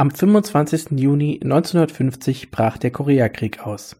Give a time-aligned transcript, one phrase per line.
[0.00, 0.92] Am 25.
[1.00, 3.96] Juni 1950 brach der Koreakrieg aus.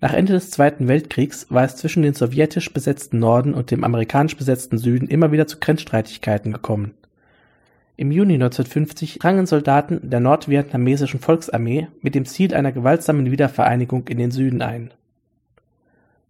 [0.00, 4.38] Nach Ende des Zweiten Weltkriegs war es zwischen dem sowjetisch besetzten Norden und dem amerikanisch
[4.38, 6.94] besetzten Süden immer wieder zu Grenzstreitigkeiten gekommen.
[7.98, 14.16] Im Juni 1950 drangen Soldaten der nordvietnamesischen Volksarmee mit dem Ziel einer gewaltsamen Wiedervereinigung in
[14.16, 14.94] den Süden ein.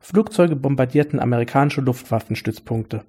[0.01, 3.05] Flugzeuge bombardierten amerikanische Luftwaffenstützpunkte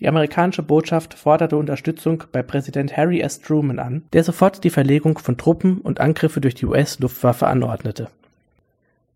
[0.00, 3.40] die amerikanische Botschaft forderte Unterstützung bei Präsident Harry S.
[3.40, 8.08] Truman an, der sofort die Verlegung von Truppen und Angriffe durch die US-Luftwaffe anordnete.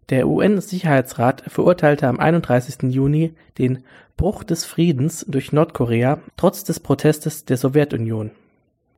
[0.09, 2.91] Der UN-Sicherheitsrat verurteilte am 31.
[2.93, 3.85] Juni den
[4.17, 8.31] Bruch des Friedens durch Nordkorea trotz des Protestes der Sowjetunion.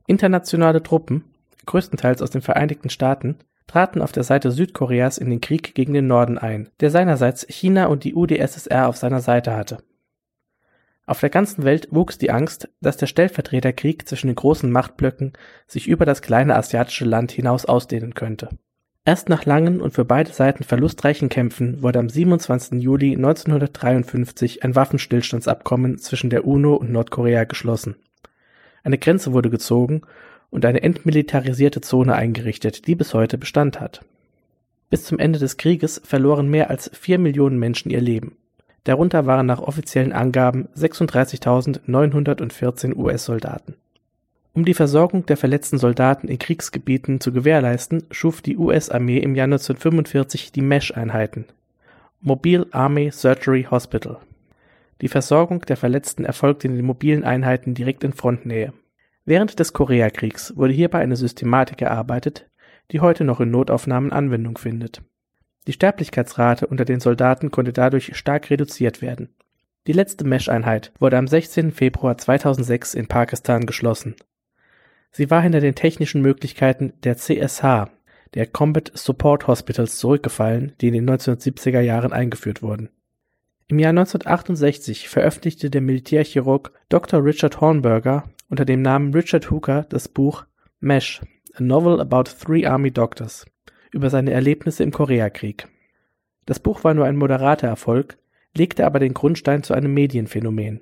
[0.07, 1.23] Internationale Truppen,
[1.65, 3.35] größtenteils aus den Vereinigten Staaten,
[3.67, 7.85] traten auf der Seite Südkoreas in den Krieg gegen den Norden ein, der seinerseits China
[7.85, 9.79] und die UdSSR auf seiner Seite hatte
[11.05, 15.33] auf der ganzen Welt wuchs die Angst, dass der Stellvertreterkrieg zwischen den großen Machtblöcken
[15.67, 18.49] sich über das kleine asiatische Land hinaus ausdehnen könnte.
[19.05, 22.81] Erst nach langen und für beide Seiten verlustreichen Kämpfen wurde am 27.
[22.81, 27.97] Juli 1953 ein Waffenstillstandsabkommen zwischen der UNO und Nordkorea geschlossen.
[28.81, 30.03] Eine Grenze wurde gezogen
[30.51, 34.05] und eine entmilitarisierte Zone eingerichtet, die bis heute Bestand hat.
[34.89, 38.37] Bis zum Ende des Krieges verloren mehr als vier Millionen Menschen ihr Leben.
[38.83, 43.75] Darunter waren nach offiziellen Angaben 36.914 US-Soldaten.
[44.53, 49.45] Um die Versorgung der verletzten Soldaten in Kriegsgebieten zu gewährleisten, schuf die US-Armee im Jahr
[49.45, 51.45] 1945 die MESH-Einheiten
[52.19, 54.17] Mobile Army Surgery Hospital.
[55.01, 58.73] Die Versorgung der Verletzten erfolgte in den mobilen Einheiten direkt in Frontnähe.
[59.25, 62.49] Während des Koreakriegs wurde hierbei eine Systematik erarbeitet,
[62.91, 65.01] die heute noch in Notaufnahmen Anwendung findet
[65.67, 69.29] die Sterblichkeitsrate unter den Soldaten konnte dadurch stark reduziert werden.
[69.87, 71.71] Die letzte Mesh-Einheit wurde am 16.
[71.71, 74.15] Februar 2006 in Pakistan geschlossen.
[75.11, 77.89] Sie war hinter den technischen Möglichkeiten der CSH,
[78.33, 82.89] der Combat Support Hospitals, zurückgefallen, die in den 1970er Jahren eingeführt wurden.
[83.67, 87.23] Im Jahr 1968 veröffentlichte der Militärchirurg Dr.
[87.23, 90.45] Richard Hornberger unter dem Namen Richard Hooker das Buch
[90.79, 91.21] Mesh,
[91.55, 93.45] a Novel About Three Army Doctors
[93.93, 95.67] über seine Erlebnisse im Koreakrieg.
[96.45, 98.17] Das Buch war nur ein moderater Erfolg,
[98.55, 100.81] legte aber den Grundstein zu einem Medienphänomen.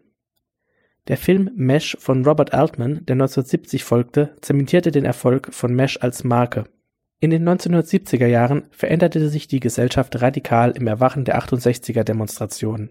[1.08, 6.24] Der Film Mesh von Robert Altman, der 1970 folgte, zementierte den Erfolg von Mesh als
[6.24, 6.66] Marke.
[7.20, 12.90] In den 1970er Jahren veränderte sich die Gesellschaft radikal im Erwachen der 68er Demonstrationen.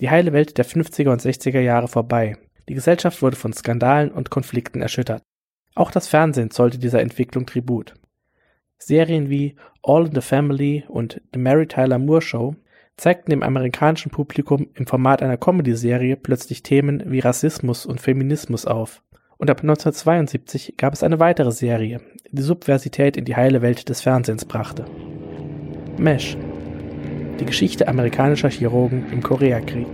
[0.00, 2.36] Die heile Welt der 50er und 60er Jahre vorbei.
[2.68, 5.22] Die Gesellschaft wurde von Skandalen und Konflikten erschüttert.
[5.74, 7.94] Auch das Fernsehen zollte dieser Entwicklung Tribut.
[8.80, 12.56] Serien wie All in the Family und The Mary Tyler Moore Show
[12.96, 19.02] zeigten dem amerikanischen Publikum im Format einer Comedy-Serie plötzlich Themen wie Rassismus und Feminismus auf.
[19.38, 24.02] Und ab 1972 gab es eine weitere Serie, die Subversität in die heile Welt des
[24.02, 24.84] Fernsehens brachte.
[25.96, 26.36] Mesh.
[27.38, 29.86] Die Geschichte amerikanischer Chirurgen im Koreakrieg.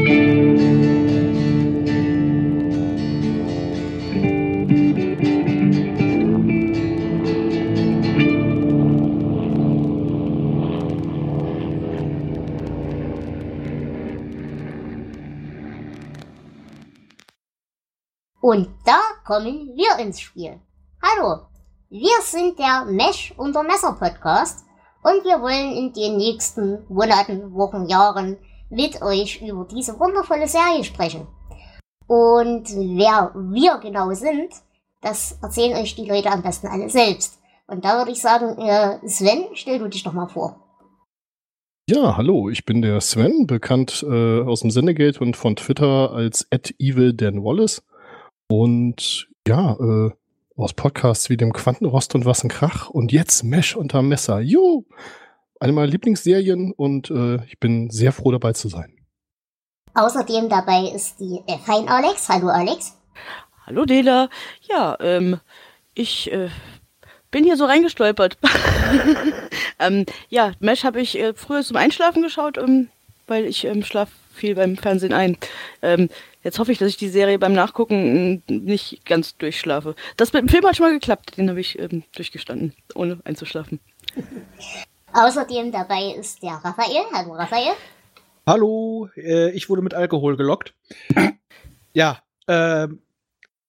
[0.00, 0.08] Und
[18.86, 20.58] da kommen wir ins Spiel.
[21.02, 21.40] Hallo,
[21.90, 24.64] wir sind der Mesh unter Messer Podcast
[25.02, 28.38] und wir wollen in den nächsten Monaten, Wochen, Jahren
[28.70, 31.26] mit euch über diese wundervolle Serie sprechen.
[32.06, 34.50] Und wer wir genau sind,
[35.00, 37.38] das erzählen euch die Leute am besten alle selbst.
[37.66, 40.56] Und da würde ich sagen, äh, Sven, stell du dich doch mal vor.
[41.88, 46.46] Ja, hallo, ich bin der Sven, bekannt äh, aus dem Sendegate und von Twitter als
[46.50, 47.82] @evil_dan_wallace.
[48.48, 50.10] Und ja, äh,
[50.56, 54.40] aus Podcasts wie dem Quantenrost und was ein Krach und jetzt Mesh unter Messer.
[54.40, 54.84] Juhu!
[55.60, 58.96] Eine meiner Lieblingsserien und äh, ich bin sehr froh dabei zu sein.
[59.92, 62.30] Außerdem dabei ist die äh, Fein Alex.
[62.30, 62.96] Hallo Alex.
[63.66, 64.30] Hallo Dela.
[64.70, 65.38] Ja, ähm,
[65.92, 66.48] ich äh,
[67.30, 68.38] bin hier so reingestolpert.
[69.78, 72.88] ähm, ja, Mesh habe ich äh, früher zum Einschlafen geschaut, ähm,
[73.26, 75.36] weil ich ähm, schlaf viel beim Fernsehen ein.
[75.82, 76.08] Ähm,
[76.42, 79.94] Jetzt hoffe ich, dass ich die Serie beim Nachgucken nicht ganz durchschlafe.
[80.16, 81.36] Das mit dem Film hat schon mal geklappt.
[81.36, 83.78] Den habe ich ähm, durchgestanden, ohne einzuschlafen.
[85.12, 87.02] Außerdem dabei ist der Raphael.
[87.12, 87.72] Hallo Raphael.
[88.46, 90.74] Hallo, äh, ich wurde mit Alkohol gelockt.
[91.92, 92.88] ja, äh,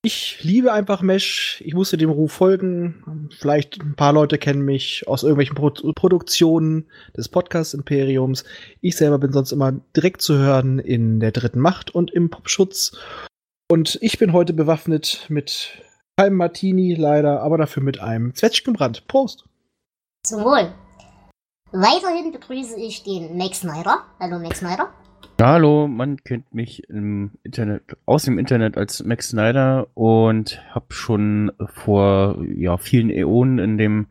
[0.03, 1.61] Ich liebe einfach Mesh.
[1.63, 3.29] Ich musste dem Ruf folgen.
[3.37, 8.43] Vielleicht ein paar Leute kennen mich aus irgendwelchen Pro Produktionen des Podcast-Imperiums.
[8.81, 12.97] Ich selber bin sonst immer direkt zu hören in der dritten Macht und im Popschutz.
[13.69, 15.83] Und ich bin heute bewaffnet mit
[16.17, 19.07] keinem Martini leider, aber dafür mit einem Zwetschgenbrand.
[19.07, 19.45] Prost!
[20.25, 20.73] Zum Wohl.
[21.73, 23.99] Weiterhin begrüße ich den Max Snyder.
[24.19, 24.89] Hallo Max Snyder.
[25.41, 31.53] Hallo, man kennt mich im Internet, aus dem Internet als Max Snyder und habe schon
[31.67, 34.07] vor ja, vielen Äonen in dem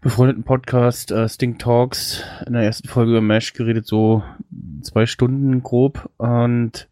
[0.00, 4.22] befreundeten Podcast äh, Stink Talks in der ersten Folge über Mesh geredet, so
[4.80, 6.08] zwei Stunden grob.
[6.16, 6.88] Und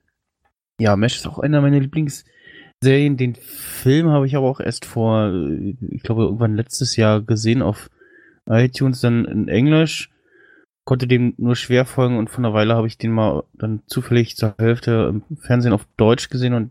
[0.78, 3.16] ja, Mesh ist auch einer meiner Lieblingsserien.
[3.16, 5.32] Den Film habe ich aber auch erst vor,
[5.88, 7.88] ich glaube, irgendwann letztes Jahr gesehen auf
[8.48, 10.10] iTunes, dann in Englisch
[10.84, 14.36] konnte dem nur schwer folgen und von einer Weile habe ich den mal dann zufällig
[14.36, 16.70] zur Hälfte im Fernsehen auf Deutsch gesehen und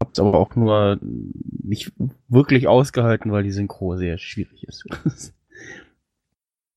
[0.00, 1.92] habe es aber auch nur nicht
[2.28, 4.84] wirklich ausgehalten, weil die Synchro sehr schwierig ist.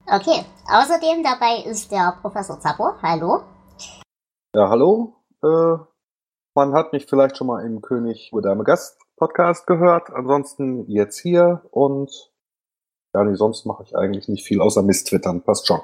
[0.06, 2.94] okay, außerdem dabei ist der Professor Zappo.
[3.01, 3.44] Hallo.
[4.56, 5.15] Ja, hallo.
[5.44, 5.77] Äh,
[6.56, 10.09] man hat mich vielleicht schon mal im König oder im Gast Podcast gehört.
[10.12, 12.09] Ansonsten jetzt hier und
[13.14, 15.42] ja, nee, sonst mache ich eigentlich nicht viel außer Mist twittern.
[15.42, 15.82] Passt schon.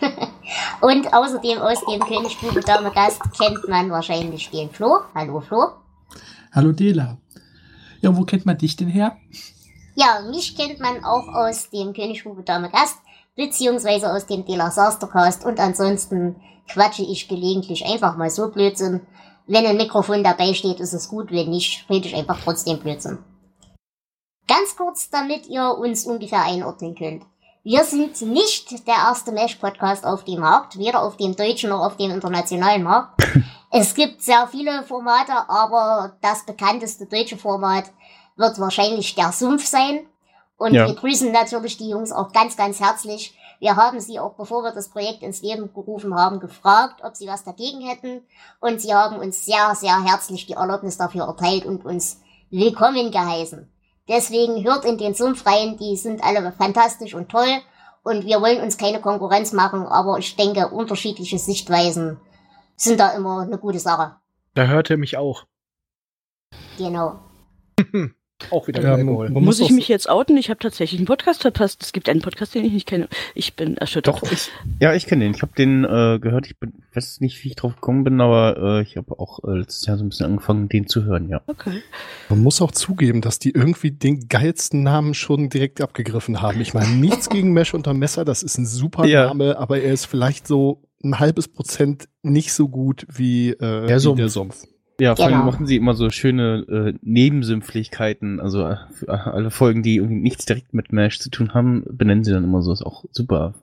[0.80, 5.00] Und außerdem aus dem Königstube Dame Gast kennt man wahrscheinlich den Flo.
[5.14, 5.68] Hallo Flo.
[6.52, 7.18] Hallo Dela.
[8.00, 9.16] Ja, wo kennt man dich denn her?
[9.94, 12.98] Ja, mich kennt man auch aus dem Königstube Dame Gast,
[13.36, 16.36] beziehungsweise aus dem Dela Sastercast und ansonsten
[16.68, 19.00] quatsche ich gelegentlich einfach mal so Blödsinn.
[19.46, 23.18] Wenn ein Mikrofon dabei steht, ist es gut, wenn nicht, rede ich einfach trotzdem Blödsinn.
[24.56, 27.24] Ganz kurz, damit ihr uns ungefähr einordnen könnt.
[27.64, 31.96] Wir sind nicht der erste Mesh-Podcast auf dem Markt, weder auf dem deutschen noch auf
[31.96, 33.20] dem internationalen Markt.
[33.72, 37.86] es gibt sehr viele Formate, aber das bekannteste deutsche Format
[38.36, 40.06] wird wahrscheinlich der Sumpf sein.
[40.56, 40.86] Und ja.
[40.86, 43.36] wir grüßen natürlich die Jungs auch ganz, ganz herzlich.
[43.58, 47.26] Wir haben sie auch, bevor wir das Projekt ins Leben gerufen haben, gefragt, ob sie
[47.26, 48.22] was dagegen hätten.
[48.60, 52.20] Und sie haben uns sehr, sehr herzlich die Erlaubnis dafür erteilt und uns
[52.50, 53.73] willkommen geheißen.
[54.08, 57.60] Deswegen hört in den Sumpf rein, die sind alle fantastisch und toll.
[58.02, 62.20] Und wir wollen uns keine Konkurrenz machen, aber ich denke, unterschiedliche Sichtweisen
[62.76, 64.16] sind da immer eine gute Sache.
[64.52, 65.46] Da hörte mich auch.
[66.76, 67.20] Genau.
[68.50, 69.30] Auch wieder ja, Alkohol.
[69.30, 70.36] Muss ich mich jetzt outen?
[70.36, 71.82] Ich habe tatsächlich einen Podcast verpasst.
[71.82, 73.08] Es gibt einen Podcast, den ich nicht kenne.
[73.34, 74.22] Ich bin erschüttert.
[74.22, 74.50] Doch, ich,
[74.80, 75.34] ja, ich kenne den.
[75.34, 76.46] Ich habe den äh, gehört.
[76.46, 79.58] Ich bin, weiß nicht, wie ich drauf gekommen bin, aber äh, ich habe auch äh,
[79.58, 81.42] letztes Jahr so ein bisschen angefangen, den zu hören, ja.
[81.46, 81.82] Okay.
[82.28, 86.60] Man muss auch zugeben, dass die irgendwie den geilsten Namen schon direkt abgegriffen haben.
[86.60, 89.26] Ich meine, nichts gegen Mesh unter Messer, das ist ein super ja.
[89.26, 94.00] Name, aber er ist vielleicht so ein halbes Prozent nicht so gut wie, äh, der,
[94.00, 94.18] Sumpf.
[94.18, 94.64] der Sumpf.
[95.00, 95.46] Ja, vor allem genau.
[95.46, 98.40] machen sie immer so schöne äh, Nebensümpflichkeiten.
[98.40, 98.76] Also äh,
[99.08, 102.62] alle Folgen, die irgendwie nichts direkt mit Mesh zu tun haben, benennen sie dann immer
[102.62, 102.72] so.
[102.72, 103.54] Ist auch super.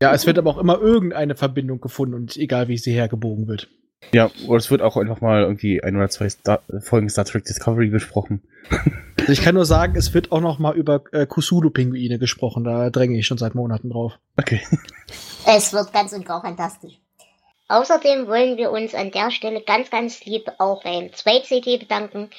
[0.00, 3.68] Ja, es wird aber auch immer irgendeine Verbindung gefunden und egal wie sie hergebogen wird.
[4.12, 7.44] Ja, oder es wird auch einfach mal irgendwie ein oder zwei Star Folgen Star Trek
[7.44, 8.42] Discovery besprochen.
[9.20, 12.64] Also ich kann nur sagen, es wird auch noch mal über äh, Kusulu-Pinguine gesprochen.
[12.64, 14.18] Da dränge ich schon seit Monaten drauf.
[14.38, 14.62] Okay.
[15.46, 16.98] Es wird ganz und gar fantastisch.
[17.68, 22.30] Außerdem wollen wir uns an der Stelle ganz, ganz lieb auch beim 2CT bedanken,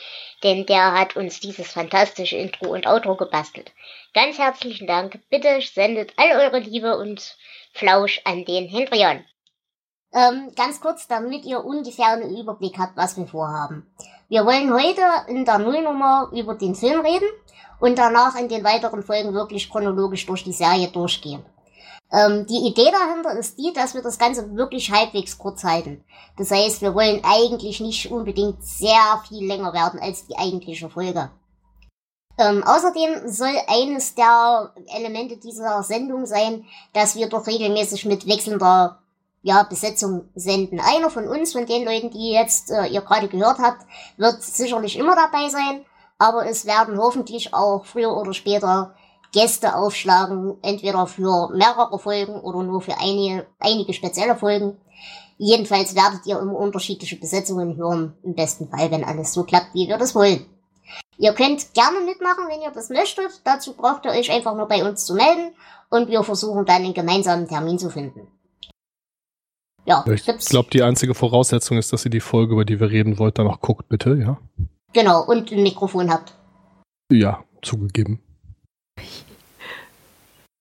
[0.43, 3.71] denn der hat uns dieses fantastische Intro und Outro gebastelt.
[4.15, 5.19] Ganz herzlichen Dank.
[5.29, 7.37] Bitte sendet all eure Liebe und
[7.73, 9.23] Flausch an den Hendrion.
[10.11, 13.85] Ähm, ganz kurz, damit ihr ungefähr einen Überblick habt, was wir vorhaben.
[14.27, 17.29] Wir wollen heute in der Nullnummer über den Film reden
[17.79, 21.45] und danach in den weiteren Folgen wirklich chronologisch durch die Serie durchgehen.
[22.11, 26.03] Ähm, die Idee dahinter ist die, dass wir das Ganze wirklich halbwegs kurz halten.
[26.37, 31.29] Das heißt, wir wollen eigentlich nicht unbedingt sehr viel länger werden als die eigentliche Folge.
[32.39, 38.99] Ähm, außerdem soll eines der Elemente dieser Sendung sein, dass wir doch regelmäßig mit wechselnder
[39.41, 40.79] ja, Besetzung senden.
[40.79, 43.85] Einer von uns, von den Leuten, die jetzt äh, ihr gerade gehört habt,
[44.17, 45.85] wird sicherlich immer dabei sein,
[46.17, 48.95] aber es werden hoffentlich auch früher oder später
[49.31, 54.77] Gäste aufschlagen, entweder für mehrere Folgen oder nur für einige, einige spezielle Folgen.
[55.37, 59.87] Jedenfalls werdet ihr immer unterschiedliche Besetzungen hören, im besten Fall, wenn alles so klappt, wie
[59.87, 60.45] wir das wollen.
[61.17, 63.41] Ihr könnt gerne mitmachen, wenn ihr das möchtet.
[63.43, 65.53] Dazu braucht ihr euch einfach nur bei uns zu melden
[65.89, 68.27] und wir versuchen dann einen gemeinsamen Termin zu finden.
[69.85, 73.17] Ja, ich glaube, die einzige Voraussetzung ist, dass ihr die Folge, über die wir reden
[73.17, 74.37] wollt, dann auch guckt, bitte, ja?
[74.93, 76.33] Genau, und ein Mikrofon habt.
[77.11, 78.21] Ja, zugegeben.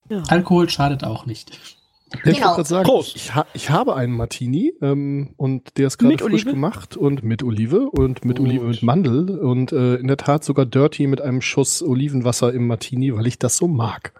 [0.09, 0.23] Ja.
[0.29, 1.50] Alkohol schadet auch nicht.
[1.50, 2.33] Ja, ich Genau.
[2.33, 3.17] wollte gerade sagen, Prost.
[3.17, 6.50] ich, ha ich habe einen Martini ähm, und der ist gerade Mit frisch Olive?
[6.53, 8.47] gemacht und mit Olive und mit Gut.
[8.49, 12.67] Olive mit Mandel und äh, in der Tat sogar Dirty mit einem Schuss Olivenwasser im
[12.67, 14.12] Martini, weil ich das so mag.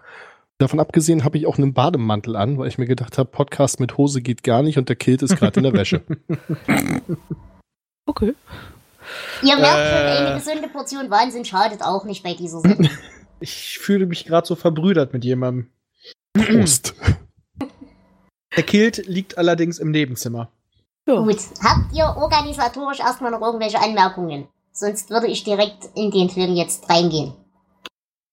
[0.59, 3.97] Davon abgesehen habe ich auch einen Bademantel an, weil ich mir gedacht habe, Podcast mit
[3.97, 6.01] Hose geht gar nicht und der Kilt ist gerade in der Wäsche.
[8.05, 8.33] Okay.
[9.43, 10.17] Ihr merkt Äh.
[10.17, 12.89] schon, eine gesunde Portion Wahnsinn schadet auch nicht bei dieser Sendung.
[13.41, 15.67] Ich fühle mich gerade so verbrüdert mit jemandem.
[16.33, 16.95] Prost.
[18.55, 20.51] Der Kilt liegt allerdings im Nebenzimmer.
[21.07, 21.21] Ja.
[21.21, 24.47] Gut, habt ihr organisatorisch erstmal noch irgendwelche Anmerkungen?
[24.71, 27.33] Sonst würde ich direkt in den Film jetzt reingehen.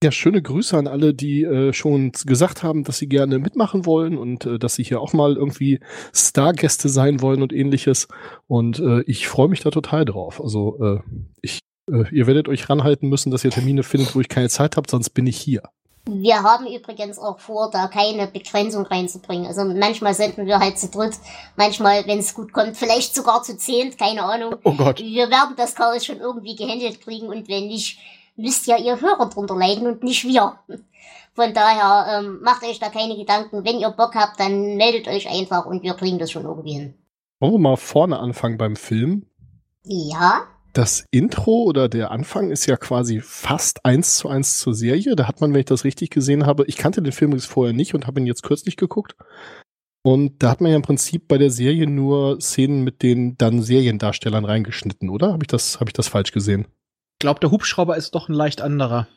[0.03, 4.19] Ja, schöne Grüße an alle, die äh, schon gesagt haben, dass sie gerne mitmachen wollen
[4.19, 5.81] und äh, dass sie hier auch mal irgendwie
[6.13, 8.07] Stargäste sein wollen und ähnliches.
[8.47, 10.41] Und äh, ich freue mich da total drauf.
[10.41, 11.01] Also äh,
[11.41, 11.61] ich,
[11.91, 14.91] äh, ihr werdet euch ranhalten müssen, dass ihr Termine findet, wo ich keine Zeit habt,
[14.91, 15.63] sonst bin ich hier.
[16.09, 19.47] Wir haben übrigens auch vor, da keine Begrenzung reinzubringen.
[19.47, 21.15] Also manchmal senden wir halt zu dritt,
[21.57, 24.55] manchmal, wenn es gut kommt, vielleicht sogar zu zehnt, keine Ahnung.
[24.63, 25.01] Oh Gott.
[25.01, 27.99] Wir werden das Chaos schon irgendwie gehandelt kriegen und wenn nicht,
[28.37, 30.59] müsst ja ihr Hörer drunter leiden und nicht wir.
[31.35, 33.65] Von daher ähm, macht euch da keine Gedanken.
[33.65, 36.95] Wenn ihr Bock habt, dann meldet euch einfach und wir kriegen das schon irgendwie hin.
[37.41, 39.27] Wollen wir mal vorne anfangen beim Film?
[39.83, 45.17] Ja, Das Intro oder der Anfang ist ja quasi fast eins zu eins zur Serie.
[45.17, 47.73] Da hat man, wenn ich das richtig gesehen habe, ich kannte den Film übrigens vorher
[47.73, 49.17] nicht und habe ihn jetzt kürzlich geguckt.
[50.03, 53.63] Und da hat man ja im Prinzip bei der Serie nur Szenen mit den dann
[53.63, 55.33] Seriendarstellern reingeschnitten, oder?
[55.33, 56.67] Habe ich das, habe ich das falsch gesehen?
[57.15, 59.09] Ich glaube, der Hubschrauber ist doch ein leicht anderer.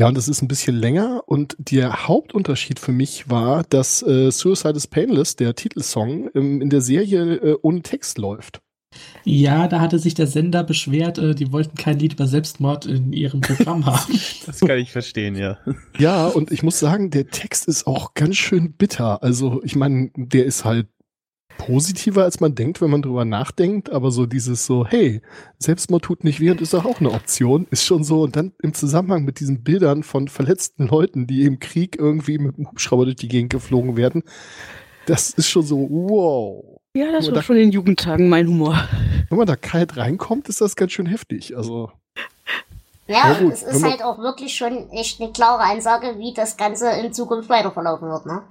[0.00, 1.22] Ja, und das ist ein bisschen länger.
[1.26, 6.70] Und der Hauptunterschied für mich war, dass äh, Suicide is Painless, der Titelsong, ähm, in
[6.70, 8.63] der Serie äh, ohne Text läuft.
[9.24, 13.12] Ja, da hatte sich der Sender beschwert, äh, die wollten kein Lied über Selbstmord in
[13.12, 14.20] ihrem Programm haben.
[14.46, 15.58] Das kann ich verstehen, ja.
[15.98, 19.22] Ja, und ich muss sagen, der Text ist auch ganz schön bitter.
[19.22, 20.88] Also, ich meine, der ist halt
[21.56, 25.22] positiver, als man denkt, wenn man drüber nachdenkt, aber so dieses so, hey,
[25.58, 28.22] Selbstmord tut nicht weh und ist doch auch eine Option, ist schon so.
[28.22, 32.56] Und dann im Zusammenhang mit diesen Bildern von verletzten Leuten, die im Krieg irgendwie mit
[32.56, 34.22] dem Hubschrauber durch die Gegend geflogen werden,
[35.06, 36.73] das ist schon so, wow.
[36.96, 38.78] Ja, das war da- schon in Jugendtagen mein Humor.
[39.28, 41.56] Wenn man da kalt reinkommt, ist das ganz schön heftig.
[41.56, 41.90] Also,
[43.06, 46.56] Ja, Ja, gut, es ist halt auch wirklich schon echt eine klare Ansage, wie das
[46.56, 48.42] Ganze in Zukunft weiter verlaufen wird, ne?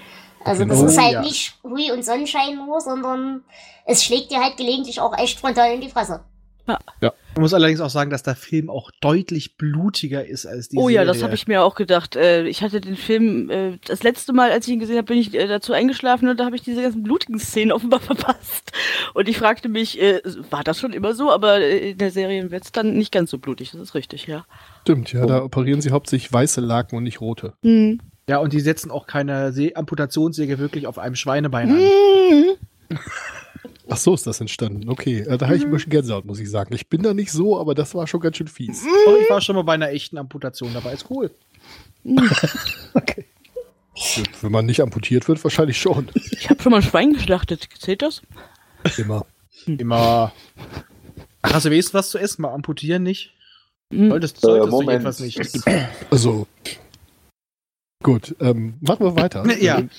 [0.46, 1.22] Also das Genau, ist halt ja.
[1.22, 3.44] nicht Hui und Sonnenschein nur, sondern
[3.86, 6.20] es schlägt dir halt gelegentlich auch echt frontal in die Fresse.
[6.66, 10.88] Man muss allerdings auch sagen, dass der Film auch deutlich blutiger ist als die oh
[10.88, 10.96] Serie.
[10.98, 12.16] ja, das habe ich mir auch gedacht.
[12.16, 15.18] Äh, ich hatte den Film, äh, das letzte Mal, als ich ihn gesehen habe, bin
[15.18, 18.72] ich äh, dazu eingeschlafen und da habe ich diese ganzen blutigen Szenen offenbar verpasst.
[19.14, 20.00] Und ich fragte mich,
[20.50, 21.32] war das schon immer so?
[21.32, 24.46] Aber in der Serie wird es dann nicht ganz so blutig, das ist richtig, ja.
[24.82, 27.54] stimmt, ja, da operieren sie hauptsächlich weiße Laken und nicht rote.
[27.64, 28.00] Hm.
[28.28, 31.80] Ja, und die setzen auch keine Se Amputationssäge wirklich auf einem Schweinebein an.
[31.80, 33.00] Hm.
[33.94, 34.90] Ach so ist das entstanden.
[34.90, 36.74] Okay, äh, da habe ich ein bisschen Gänsehaut, muss ich sagen.
[36.74, 38.84] Ich bin da nicht so, aber das war schon ganz schön fies.
[39.08, 40.94] Oh, ich war schon mal bei einer echten Amputation dabei.
[40.94, 41.30] Ist cool.
[42.96, 43.26] okay.
[44.42, 46.10] Wenn man nicht amputiert wird, wahrscheinlich schon.
[46.16, 47.70] Ich habe schon mal ein Schwein geschlachtet.
[47.78, 48.24] Zählt das?
[48.98, 49.28] Immer.
[49.68, 50.34] Immer.
[51.44, 52.42] Ach, hast du wenigstens was zu essen?
[52.42, 53.36] Mal amputieren nicht?
[53.92, 54.10] Hm.
[54.10, 54.90] Solltest, solltest du Moment.
[54.90, 55.40] jedenfalls nicht.
[56.10, 56.48] Also.
[58.04, 59.44] Gut, ähm, machen wir weiter.
[59.60, 59.80] Ja.
[59.80, 59.90] Ähm,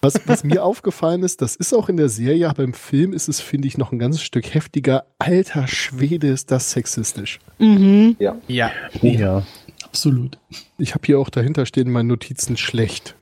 [0.00, 3.28] Was, was mir aufgefallen ist, das ist auch in der Serie, aber im Film ist
[3.28, 5.06] es, finde ich, noch ein ganzes Stück heftiger.
[5.18, 7.40] Alter Schwede, ist das sexistisch.
[7.58, 8.16] Mhm.
[8.18, 8.36] Ja.
[8.46, 8.70] Ja.
[9.84, 10.38] Absolut.
[10.76, 13.16] Ich habe hier auch dahinter stehen in meinen Notizen schlecht.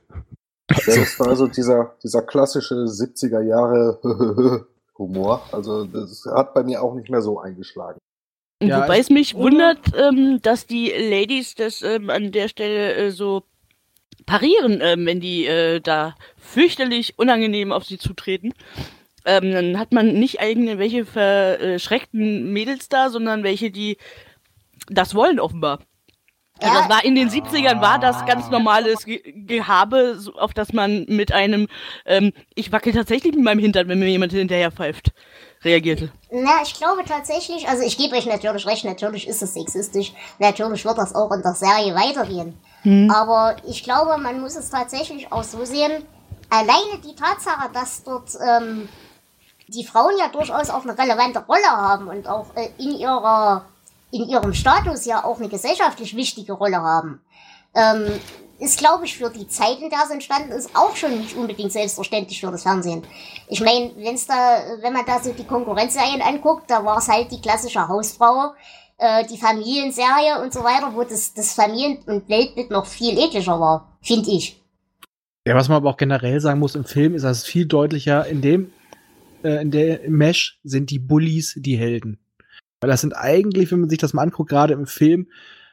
[0.69, 4.67] Ja, das war also dieser, dieser klassische 70er Jahre
[4.97, 5.41] Humor.
[5.51, 7.99] Also das hat bei mir auch nicht mehr so eingeschlagen.
[8.61, 13.11] Ja, Wobei es mich wundert, ähm, dass die Ladies das ähm, an der Stelle äh,
[13.11, 13.43] so
[14.25, 18.53] parieren, ähm, wenn die äh, da fürchterlich unangenehm auf sie zutreten.
[19.25, 23.97] Ähm, dann hat man nicht eigene welche verschreckten Mädels da, sondern welche, die
[24.89, 25.79] das wollen offenbar.
[26.59, 26.81] Also Ja.
[26.81, 31.05] das war in den 70ern war das ganz normales Ge Gehabe, so, auf das man
[31.07, 31.67] mit einem
[32.05, 35.11] ähm, ich wackel tatsächlich mit meinem Hintern, wenn mir jemand hinterher pfeift,
[35.63, 36.11] reagierte.
[36.31, 40.83] Na, ich glaube tatsächlich, also ich gebe euch natürlich recht, natürlich ist es sexistisch, natürlich
[40.83, 42.57] wird das auch in der Serie weitergehen.
[43.11, 46.05] Aber ich glaube, man muss es tatsächlich auch so sehen,
[46.49, 48.87] alleine die Tatsache, dass dort ähm,
[49.67, 53.65] die Frauen ja durchaus auch eine relevante Rolle haben und auch äh, in ihrer
[54.11, 57.21] in ihrem Status ja auch eine gesellschaftlich wichtige Rolle haben,
[57.75, 58.19] ähm,
[58.59, 61.71] ist, glaube ich, für die Zeit, in der es entstanden ist, auch schon nicht unbedingt
[61.71, 63.05] selbstverständlich für das Fernsehen.
[63.47, 67.87] Ich meine, wenn man da so die Konkurrenzserien anguckt, da war es halt die klassische
[67.87, 68.53] Hausfrau,
[68.97, 73.59] äh, die Familienserie und so weiter, wo das, das Familien- und Weltbild noch viel ekliger
[73.59, 74.61] war, finde ich.
[75.47, 78.25] Ja, was man aber auch generell sagen muss im Film, ist, dass es viel deutlicher
[78.25, 78.71] in dem,
[79.43, 82.19] äh, in der Mesh sind die Bullies die Helden.
[82.81, 85.27] Weil das sind eigentlich, wenn man sich das mal anguckt, gerade im Film,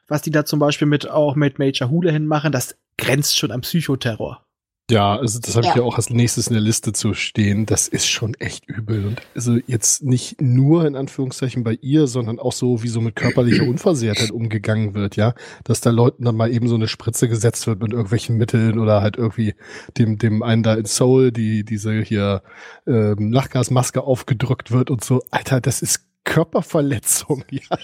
[0.07, 3.63] was die da zum Beispiel mit auch mit Major Houlihan machen, das grenzt schon am
[3.63, 4.44] Psychoterror.
[4.91, 5.81] Ja, also das habe ich Ja.
[5.81, 7.65] ja auch als nächstes in der Liste zu stehen.
[7.65, 9.07] Das ist schon echt übel.
[9.07, 13.17] Und also jetzt nicht nur in Anführungszeichen bei ihr, sondern auch so, wie so mit
[13.17, 15.35] körperlicher Unversehrtheit umgegangen wird, ja.
[15.65, 19.01] Dass da Leuten dann mal eben so eine Spritze gesetzt wird mit irgendwelchen Mitteln oder
[19.01, 19.55] halt irgendwie
[19.97, 22.43] dem, dem einen da in Soul, die, diese hier
[22.87, 25.23] ähm, Lachgasmaske aufgedrückt wird und so.
[25.31, 27.79] Alter, das ist Körperverletzung, ja.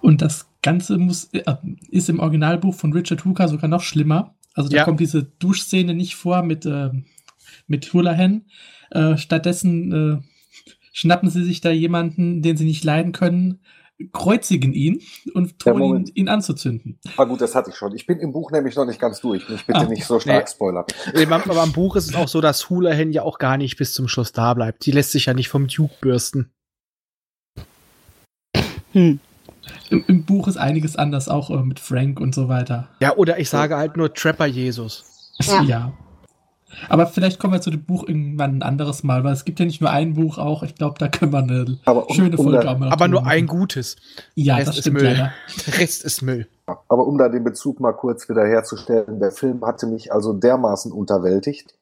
[0.00, 1.42] Und das Ganze muss, äh,
[1.90, 4.34] ist im Originalbuch von Richard Hooker sogar noch schlimmer.
[4.58, 4.84] Also da Ja.
[4.84, 7.04] kommt diese Duschszene nicht vor mit, ähm,
[7.68, 8.44] mit Houlihan.
[8.90, 13.60] Äh, stattdessen äh, schnappen sie sich da jemanden, den sie nicht leiden können,
[14.12, 15.00] kreuzigen ihn
[15.34, 16.98] und drohen ihn, ihn anzuzünden.
[17.16, 17.94] Ah gut, das hatte ich schon.
[17.94, 19.48] Ich bin im Buch nämlich noch nicht ganz durch.
[19.48, 20.50] Mich bitte Ah, nicht so stark nee.
[20.50, 20.84] spoilern.
[21.30, 23.92] Aber aber im Buch ist es auch so, dass Houlihan ja auch gar nicht bis
[23.94, 24.84] zum Schluss da bleibt.
[24.86, 26.50] Die lässt sich ja nicht vom Duke bürsten.
[28.92, 29.20] Hm.
[29.90, 32.88] Im, Im Buch ist einiges anders, auch äh, mit Frank und so weiter.
[33.00, 35.04] Ja, oder ich sage halt nur Trapper Jesus.
[35.66, 35.92] Ja.
[36.90, 39.64] Aber vielleicht kommen wir zu dem Buch irgendwann ein anderes Mal, weil es gibt ja
[39.64, 40.62] nicht nur ein Buch auch.
[40.62, 43.08] Ich glaube, da können wir eine Aber um- schöne um Folge da- auch mal Aber
[43.08, 43.58] nur ein machen.
[43.58, 43.96] gutes.
[44.34, 45.04] Ja, Rest das ist stimmt Müll.
[45.06, 45.32] leider.
[45.66, 46.46] Der Rest ist Müll.
[46.66, 50.92] Aber um da den Bezug mal kurz wieder herzustellen, der Film hatte mich also dermaßen
[50.92, 51.74] unterwältigt,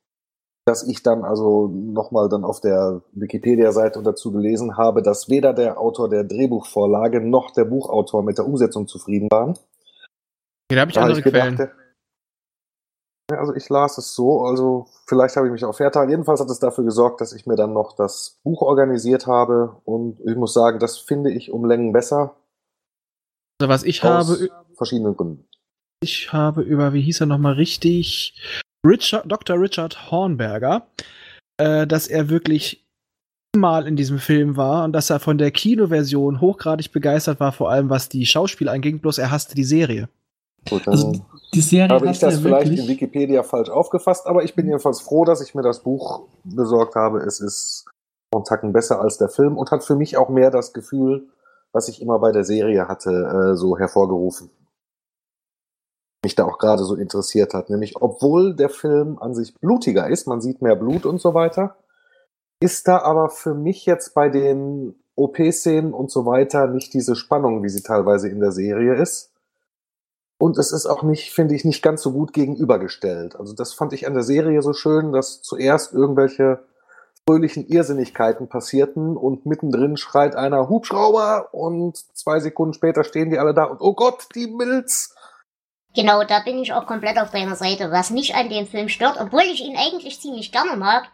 [0.67, 5.79] dass ich dann also nochmal dann auf der Wikipedia-Seite dazu gelesen habe, dass weder der
[5.79, 9.57] Autor der Drehbuchvorlage noch der Buchautor mit der Umsetzung zufrieden waren.
[10.69, 11.57] Da habe ich Da andere Quellen.
[11.57, 11.73] gedacht,
[13.31, 16.11] ja, also ich las es so, also vielleicht habe ich mich auch vertan.
[16.11, 20.21] Jedenfalls hat es dafür gesorgt, dass ich mir dann noch das Buch organisiert habe und
[20.21, 22.37] ich muss sagen, das finde ich um Längen besser.
[23.61, 25.49] Also was ich aus habe, verschiedenen Gründen.
[26.03, 28.35] ich habe über, wie hieß er nochmal richtig?
[28.87, 29.61] Richard, Dr.
[29.61, 30.87] Richard Hornberger,
[31.59, 32.87] äh, dass er wirklich
[33.57, 37.71] mal in diesem Film war und dass er von der Kinoversion hochgradig begeistert war, vor
[37.71, 40.09] allem was die Schauspieler anging, bloß er hasste die Serie.
[40.69, 41.13] Gut, dann Also
[41.55, 42.81] die Serie habe ich das vielleicht wirklich.
[42.81, 46.95] in Wikipedia falsch aufgefasst, aber ich bin jedenfalls froh, dass ich mir das Buch besorgt
[46.97, 47.21] habe.
[47.21, 47.87] Es ist
[48.35, 51.29] einen Tacken besser als der Film und hat für mich auch mehr das Gefühl,
[51.73, 54.51] was ich immer bei der Serie hatte, äh, so hervorgerufen.
[56.27, 57.71] Mich da auch gerade so interessiert hat.
[57.71, 61.77] Nämlich, obwohl der Film an sich blutiger ist, man sieht mehr Blut und so weiter,
[62.59, 67.63] ist da aber für mich jetzt bei den OP-Szenen und so weiter nicht diese Spannung,
[67.63, 69.31] wie sie teilweise in der Serie ist.
[70.37, 73.37] Und es ist auch nicht, finde ich, nicht ganz so gut gegenübergestellt.
[73.37, 76.59] Also das fand ich an der Serie so schön, dass zuerst irgendwelche
[77.25, 83.55] fröhlichen Irrsinnigkeiten passierten und mittendrin schreit einer Hubschrauber und zwei Sekunden später stehen die alle
[83.55, 85.15] da und oh Gott, die Milz!
[85.97, 87.91] Genau, da bin ich auch komplett auf deiner Seite.
[87.91, 91.09] Was mich an dem Film stört, obwohl ich ihn eigentlich ziemlich gerne mag,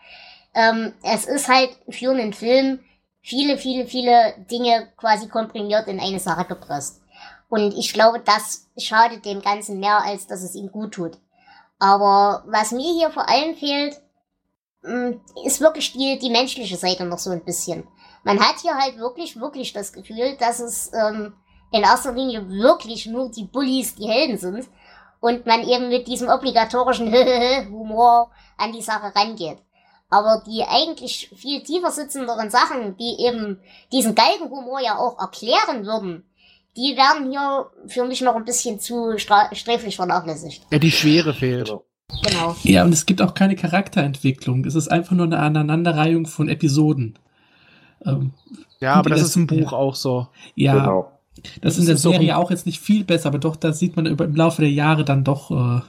[0.55, 2.81] ähm, es ist halt für einen Film
[3.23, 7.01] viele, viele, viele Dinge quasi komprimiert in eine Sache gepresst.
[7.49, 11.13] Und ich glaube, das schadet dem Ganzen mehr, als dass es ihm gut tut.
[11.79, 14.01] Aber was mir hier vor allem fehlt,
[14.83, 15.15] mh,
[15.45, 17.87] ist wirklich die, die menschliche Seite noch so ein bisschen.
[18.25, 21.35] Man hat hier halt wirklich, wirklich das Gefühl, dass es ähm,
[21.73, 24.69] in erster Linie wirklich nur die Bullies die Helden sind
[25.21, 27.13] und man eben mit diesem obligatorischen
[27.71, 29.59] Humor an die Sache rangeht.
[30.11, 33.59] Aber die eigentlich viel tiefer sitzenderen Sachen, die eben
[33.93, 36.25] diesen Galgenhumor ja auch erklären würden,
[36.77, 40.67] die werden hier für mich noch ein bisschen zu sträflich vernachlässigt.
[40.71, 41.67] Ja, die Schwere fehlt.
[41.69, 41.85] Genau.
[42.25, 42.57] Genau.
[42.63, 44.67] Ja, und es gibt auch keine Charakterentwicklung.
[44.67, 47.19] Es ist einfach nur eine Aneinanderreihung von Episoden.
[48.05, 48.33] Ähm,
[48.81, 49.79] Ja, aber das das- ist im Buch ja.
[49.79, 50.27] auch so.
[50.55, 51.11] ja, Genau.
[51.61, 53.97] Das ist in der Serie ein- auch jetzt nicht viel besser, aber doch, da sieht
[53.97, 55.81] man über, im Laufe der Jahre dann doch äh,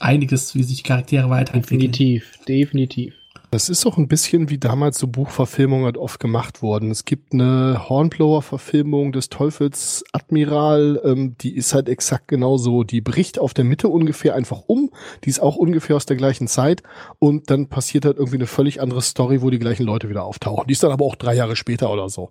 [0.00, 1.92] einiges, wie sich die Charaktere weiterentwickeln.
[1.92, 3.14] Definitiv, definitiv.
[3.50, 6.90] Das ist auch ein bisschen wie damals so Buchverfilmungen halt oft gemacht worden.
[6.90, 12.82] Es gibt eine Hornblower-Verfilmung des Teufels Admiral, ähm, die ist halt exakt genauso.
[12.82, 14.90] Die bricht auf der Mitte ungefähr einfach um.
[15.24, 16.82] Die ist auch ungefähr aus der gleichen Zeit.
[17.18, 20.66] Und dann passiert halt irgendwie eine völlig andere Story, wo die gleichen Leute wieder auftauchen.
[20.66, 22.30] Die ist dann aber auch drei Jahre später oder so.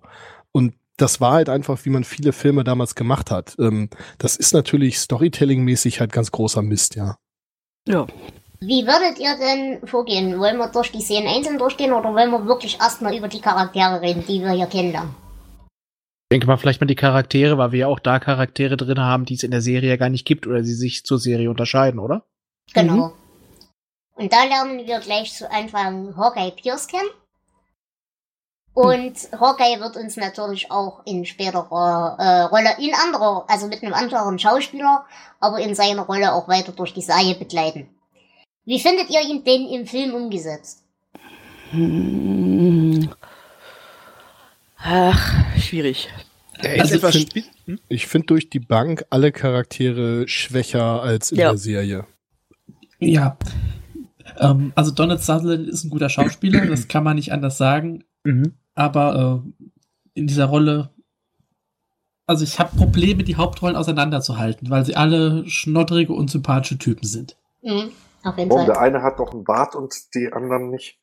[0.50, 3.56] Und das war halt einfach, wie man viele Filme damals gemacht hat.
[3.58, 7.16] Ähm, das ist natürlich Storytelling-mäßig halt ganz großer Mist, ja.
[7.88, 8.06] Ja.
[8.60, 10.38] Wie würdet ihr denn vorgehen?
[10.38, 14.00] Wollen wir durch die Szenen einzeln durchgehen oder wollen wir wirklich erstmal über die Charaktere
[14.00, 15.14] reden, die wir hier kennenlernen?
[16.30, 19.24] Ich denke mal vielleicht mal die Charaktere, weil wir ja auch da Charaktere drin haben,
[19.24, 21.98] die es in der Serie ja gar nicht gibt oder die sich zur Serie unterscheiden,
[21.98, 22.24] oder?
[22.72, 23.12] Genau.
[24.14, 27.10] Und da lernen wir gleich zu Anfang Hawkeye Pierce kennen.
[28.74, 33.92] Und Hawkeye wird uns natürlich auch in späterer äh, Rolle, in anderer, also mit einem
[33.92, 35.04] anderen Schauspieler,
[35.40, 37.88] aber in seiner Rolle auch weiter durch die Serie begleiten.
[38.64, 40.84] Wie findet ihr ihn denn im Film umgesetzt?
[41.70, 43.10] Hm.
[44.78, 46.08] Ach, schwierig.
[46.62, 47.78] Der ist Also etwas find- spi- hm?
[47.88, 51.50] Ich finde durch die Bank alle Charaktere schwächer als in Ja.
[51.50, 52.06] der Serie.
[52.98, 53.36] Ja.
[54.38, 58.04] Ähm, also Donald Sutherland ist ein guter Schauspieler, das kann man nicht anders sagen.
[58.24, 58.54] Mhm.
[58.74, 59.68] Aber äh,
[60.14, 60.90] in dieser Rolle,
[62.26, 67.36] also ich habe Probleme, die Hauptrollen auseinanderzuhalten, weil sie alle schnottrige und sympathische Typen sind.
[67.62, 67.90] Mhm,
[68.22, 68.66] auf jeden Warum?
[68.66, 68.66] Fall.
[68.66, 70.98] Der eine hat doch einen Bart und die anderen nicht.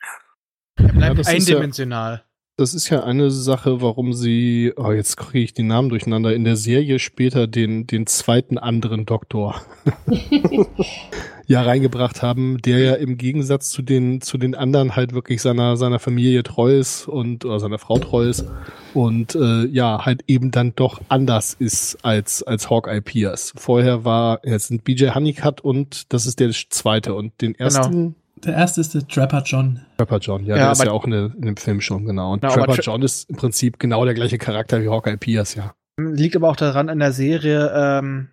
[0.78, 2.24] Er bleibt das ist ja- eindimensional.
[2.58, 6.44] Das ist ja eine Sache, warum sie, oh, jetzt kriege ich die Namen durcheinander, in
[6.44, 9.62] der Serie später den, den zweiten anderen Doktor
[11.50, 15.78] ja reingebracht haben, der ja im Gegensatz zu den, zu den anderen halt wirklich seiner,
[15.78, 18.46] seiner Familie treu ist und, oder seiner Frau treu ist
[18.94, 23.52] und äh, ja, halt eben dann doch anders ist als, als Hawkeye Pierce.
[23.58, 28.14] Vorher war, jetzt sind BJ Honeycutt und das ist der zweite und den ersten
[28.46, 29.80] Der erste ist der Trapper John.
[29.98, 32.34] Trapper John, ja, Ja, der ist ja auch in, in dem Film schon, genau.
[32.34, 35.18] Und Na, aber Trapper Tra- John ist im Prinzip genau der gleiche Charakter wie Hawkeye
[35.18, 35.74] Pierce, ja.
[36.00, 38.28] Liegt aber auch daran in der Serie, ähm,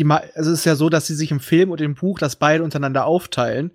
[0.00, 2.36] die also es ist ja so, dass sie sich im Film und im Buch das
[2.36, 3.72] beide untereinander aufteilen.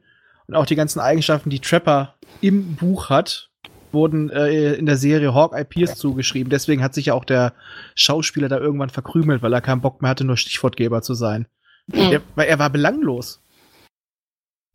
[0.47, 3.49] Und auch die ganzen Eigenschaften, die Trapper im Buch hat,
[3.91, 6.49] wurden äh, in der Serie Hawkeye Pierce zugeschrieben.
[6.49, 7.53] Deswegen hat sich ja auch der
[7.95, 11.47] Schauspieler da irgendwann verkrümelt, weil er keinen Bock mehr hatte, nur Stichwortgeber zu sein.
[11.87, 12.09] Mhm.
[12.09, 13.41] Der, weil er war belanglos.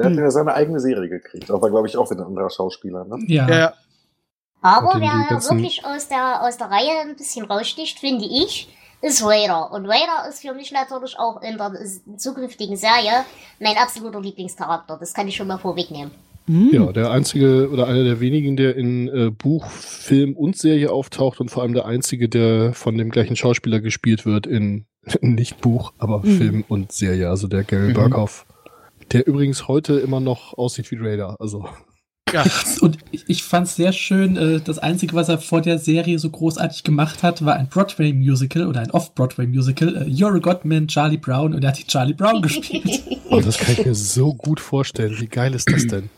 [0.00, 0.12] Hm.
[0.12, 1.50] hat ja seine eigene Serie gekriegt.
[1.50, 3.04] Aber glaube ich auch wieder ein anderer Schauspieler.
[3.04, 3.18] Ne?
[3.26, 3.48] Ja.
[3.48, 3.74] Ja,
[4.60, 8.68] Aber wer wirklich aus der, aus der Reihe ein bisschen raussticht, finde ich,
[9.02, 9.70] ist Raider.
[9.72, 11.72] Und Raider ist für mich natürlich auch in der
[12.16, 13.24] zukünftigen Serie
[13.60, 14.96] mein absoluter Lieblingscharakter.
[14.98, 16.12] Das kann ich schon mal vorwegnehmen.
[16.46, 16.70] Hm.
[16.72, 21.40] Ja, der einzige oder einer der wenigen, der in äh, Buch, Film und Serie auftaucht
[21.40, 24.86] und vor allem der einzige, der von dem gleichen Schauspieler gespielt wird in
[25.20, 26.38] nicht Buch, aber Mhm.
[26.38, 27.94] Film und Serie, also der Gary Mhm.
[27.94, 28.46] Burkhoff.
[29.12, 31.68] Der übrigens heute immer noch aussieht wie Raider, also
[32.30, 32.44] ja.
[32.80, 36.18] Und ich, ich fand es sehr schön, äh, das Einzige, was er vor der Serie
[36.18, 41.18] so großartig gemacht hat, war ein Broadway-Musical oder ein Off-Broadway-Musical, äh, You're a Godman, Charlie
[41.18, 43.02] Brown, und er hat die Charlie Brown gespielt.
[43.30, 45.16] oh, das kann ich mir so gut vorstellen.
[45.18, 46.10] Wie geil ist das denn?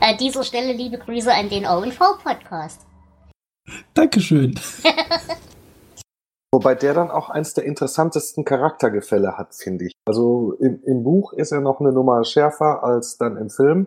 [0.00, 2.86] An dieser Stelle liebe Grüße an den O&V-Podcast.
[3.94, 4.58] Dankeschön.
[6.54, 9.92] Wobei der dann auch eins der interessantesten Charaktergefälle hat, finde ich.
[10.04, 13.86] Also im, im Buch ist er noch eine Nummer schärfer als dann im Film.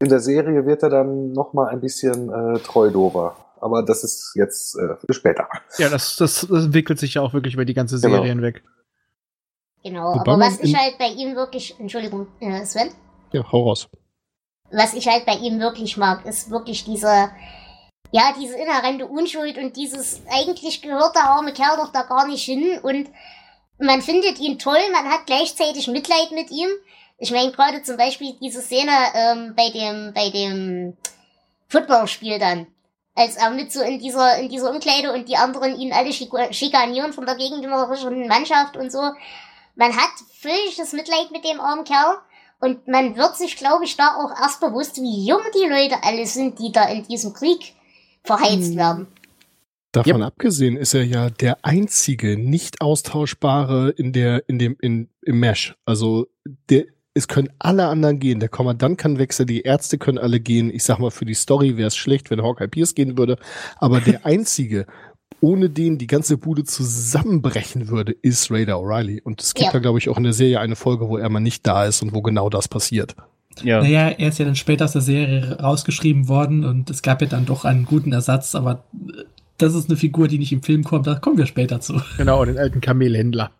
[0.00, 3.36] In der Serie wird er dann noch mal ein bisschen äh, treudober.
[3.60, 5.48] Aber das ist jetzt äh, für später.
[5.78, 8.28] Ja, das, das, das entwickelt sich ja auch wirklich über die ganze Serie Genau.
[8.28, 8.62] hinweg.
[9.82, 12.90] Genau, Wobei aber was ich halt bei ihm wirklich, Entschuldigung, äh, Sven,
[13.32, 13.88] Ja, hau raus.
[14.70, 17.30] was ich halt bei ihm wirklich mag, ist wirklich diese,
[18.10, 22.44] ja, diese inhärente Unschuld und dieses, eigentlich gehört der arme Kerl doch da gar nicht
[22.44, 23.08] hin und
[23.80, 26.68] man findet ihn toll, man hat gleichzeitig Mitleid mit ihm.
[27.18, 30.96] Ich meine, gerade zum Beispiel diese Szene ähm, bei dem, bei dem
[31.68, 32.66] Footballspiel dann.
[33.14, 36.52] Als er mit so in dieser, in dieser Umkleide und die anderen ihn alle schik-
[36.54, 39.00] schikanieren von der gegnerischen Mannschaft und so.
[39.74, 42.18] Man hat völliges Mitleid mit dem armen Kerl.
[42.60, 46.26] Und man wird sich, glaube ich, da auch erst bewusst, wie jung die Leute alle
[46.26, 47.74] sind, die da in diesem Krieg
[48.24, 48.76] verheizt Mhm.
[48.76, 49.06] werden.
[49.92, 55.40] Davon abgesehen ist er ja der einzige nicht austauschbare in der, in dem, in, im
[55.40, 55.76] Mesh.
[55.84, 56.26] Also,
[56.68, 56.86] der,
[57.18, 58.40] es können alle anderen gehen.
[58.40, 60.70] Der Kommandant kann wechseln, die Ärzte können alle gehen.
[60.72, 63.36] Ich sag mal, für die Story wäre es schlecht, wenn Hawkeye Pierce gehen würde.
[63.78, 64.86] Aber der einzige,
[65.40, 69.22] ohne den die ganze Bude zusammenbrechen würde, ist Raider O'Reilly.
[69.22, 69.72] Und es gibt Ja.
[69.72, 72.02] da, glaube ich, auch in der Serie eine Folge, wo er mal nicht da ist
[72.02, 73.14] und wo genau das passiert.
[73.62, 73.82] Ja.
[73.82, 77.26] Naja, er ist ja dann später aus der Serie rausgeschrieben worden und es gab ja
[77.28, 79.24] dann doch einen guten Ersatz, aber äh,
[79.58, 82.00] das ist eine Figur, die nicht im Film kommt, da kommen wir später zu.
[82.16, 83.50] Genau, den alten Kamelhändler.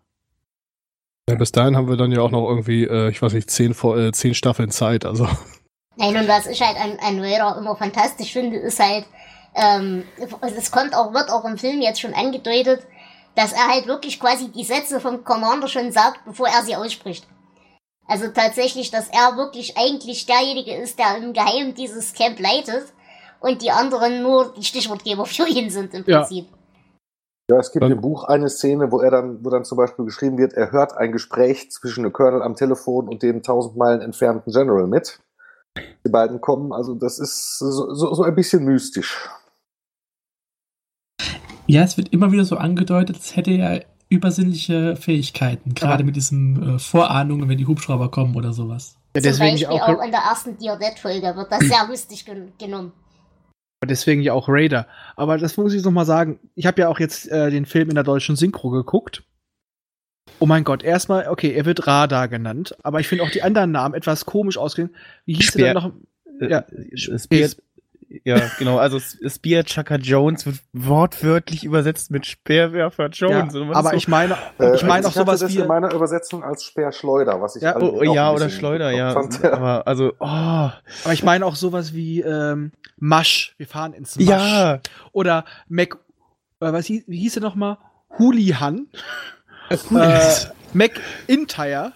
[1.29, 3.73] Ja, bis dahin haben wir dann ja auch noch irgendwie, äh, ich weiß nicht, zehn,
[3.73, 5.05] äh, zehn Staffeln Zeit.
[5.05, 5.29] Also,
[5.97, 9.05] Nein, und was ich halt an, an Raider immer fantastisch finde, ist halt,
[9.55, 10.05] ähm,
[10.57, 12.87] es kommt auch, wird auch im Film jetzt schon angedeutet,
[13.35, 17.27] dass er halt wirklich quasi die Sätze vom Commander schon sagt, bevor er sie ausspricht.
[18.07, 22.87] Also tatsächlich, dass er wirklich eigentlich derjenige ist, der im Geheimen dieses Camp leitet
[23.41, 26.27] und die anderen nur die Stichwortgeber für ihn sind im Ja.
[27.51, 30.05] Ja, es gibt Dann- im Buch eine Szene, wo er dann, wo dann zum Beispiel
[30.05, 34.03] geschrieben wird, er hört ein Gespräch zwischen dem Colonel am Telefon und dem tausend Meilen
[34.03, 35.19] entfernten General mit.
[36.05, 39.29] Die beiden kommen, also das ist so, so, so ein bisschen mystisch.
[41.67, 43.81] Ja, es wird immer wieder so angedeutet, es hätte ja
[44.11, 46.07] übersinnliche Fähigkeiten, gerade Ja.
[46.07, 48.97] mit diesen äh, Vorahnungen, wenn die Hubschrauber kommen oder sowas.
[49.15, 51.87] Ja, Zum deswegen Beispiel ja auch, auch, in der ersten Dear Dead-Folge wird das sehr
[51.89, 52.93] lustig gen genommen.
[53.85, 54.87] Deswegen ja auch Raider.
[55.17, 56.39] Aber das muss ich noch mal sagen.
[56.55, 59.23] Ich habe ja auch jetzt äh, den Film in der deutschen Synchro geguckt.
[60.41, 63.73] Oh mein Gott, erstmal, okay, er wird Radar genannt, aber ich finde auch die anderen
[63.73, 64.91] Namen etwas komisch ausgehen.
[65.25, 65.93] Wie hieß Speer- er dann noch?
[66.49, 67.49] Ja, Äh, Spear,
[68.25, 68.79] ja, genau.
[68.79, 73.55] Also Spear Chucker Jones wird wortwörtlich übersetzt mit Speerwerfer Jones.
[73.55, 73.97] ja aber so.
[73.97, 77.41] ich meine, Äh, ich meine auch hatte sowas das wie, in meiner Übersetzung als Speerschleuder,
[77.41, 79.13] was ich Ja, allerdings Oh, ja, oder Schleuder, ja.
[79.13, 79.45] fand.
[79.45, 80.27] Aber also, oh.
[80.27, 83.55] aber ich meine auch sowas wie ähm, Masch.
[83.59, 84.29] Wir fahren ins Masch.
[84.29, 84.81] Ja.
[85.13, 85.95] Oder Mac,
[86.61, 87.79] äh, was hieß, wie hieß er nochmal?
[88.19, 88.87] Hoolihan.
[89.71, 90.35] äh,
[90.73, 91.93] McIntyre.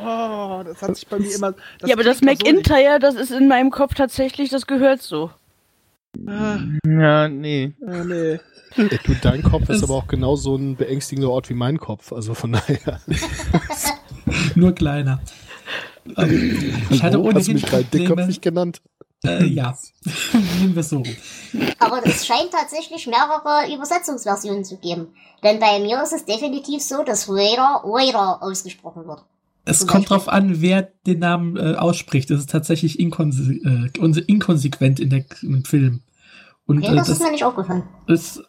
[0.00, 1.54] Oh, das hat sich bei mir immer.
[1.84, 5.30] ja, aber das doch so McIntyre, das ist in meinem Kopf tatsächlich, das gehört so.
[6.26, 7.72] Ah, Ja, nee.
[7.86, 8.38] ah, nee.
[8.76, 12.12] Ey, du, dein Kopf ist aber auch genauso ein beängstigender Ort wie mein Kopf.
[12.12, 13.00] Also von daher.
[14.54, 15.20] Nur kleiner.
[16.16, 18.80] Ähm, ich hatte Wo hast du ohnehin mich gerade dickköpfig genannt.
[19.24, 19.76] Äh, ja,
[20.60, 21.02] nehmen wir es so.
[21.80, 25.08] Aber es scheint tatsächlich mehrere Übersetzungsversionen zu geben.
[25.42, 29.24] Denn bei mir ist es definitiv so, dass Raider Raider ausgesprochen wird.
[29.70, 30.16] Es Zum kommt Beispiel.
[30.16, 32.30] drauf an, wer den Namen äh, ausspricht.
[32.30, 33.90] Es ist tatsächlich inkonse äh,
[34.26, 36.00] inkonsequent in der, im Film.
[36.66, 37.82] Und Okay, äh, das ist das mir nicht aufgefallen.
[38.06, 38.42] ist,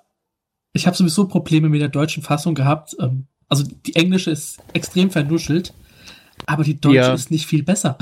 [0.74, 2.96] ich habe sowieso Probleme mit der deutschen Fassung gehabt.
[3.00, 5.74] Ähm, also die englische ist extrem vernuschelt,
[6.46, 7.14] aber die deutsche Ja.
[7.14, 7.98] ist nicht viel besser.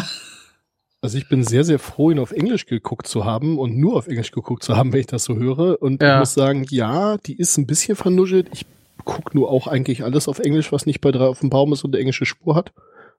[1.02, 4.08] Also ich bin sehr, sehr froh, ihn auf Englisch geguckt zu haben und nur auf
[4.08, 5.82] Englisch geguckt zu haben, wenn ich das so höre.
[5.82, 6.16] Und Ja.
[6.16, 8.50] ich muss sagen, ja, die ist ein bisschen vernuschelt.
[8.54, 8.66] Ich
[9.06, 11.84] gucke nur auch eigentlich alles auf Englisch, was nicht bei drei auf dem Baum ist
[11.84, 12.74] und eine englische Spur hat.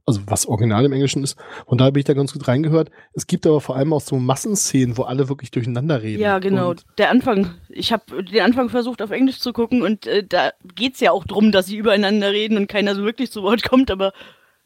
[0.08, 1.36] Also was original im Englischen ist.
[1.66, 2.90] Und da bin ich da ganz gut reingehört.
[3.12, 6.22] Es gibt aber vor allem auch so Massenszenen, wo alle wirklich durcheinander reden.
[6.22, 6.70] Ja, genau.
[6.70, 7.54] Und Der Anfang.
[7.68, 11.24] Ich habe den Anfang versucht auf Englisch zu gucken und äh, da geht's ja auch
[11.24, 14.12] drum, dass sie übereinander reden und keiner so wirklich zu Wort kommt, aber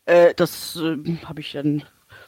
[0.06, 1.82] äh, das äh, habe ich dann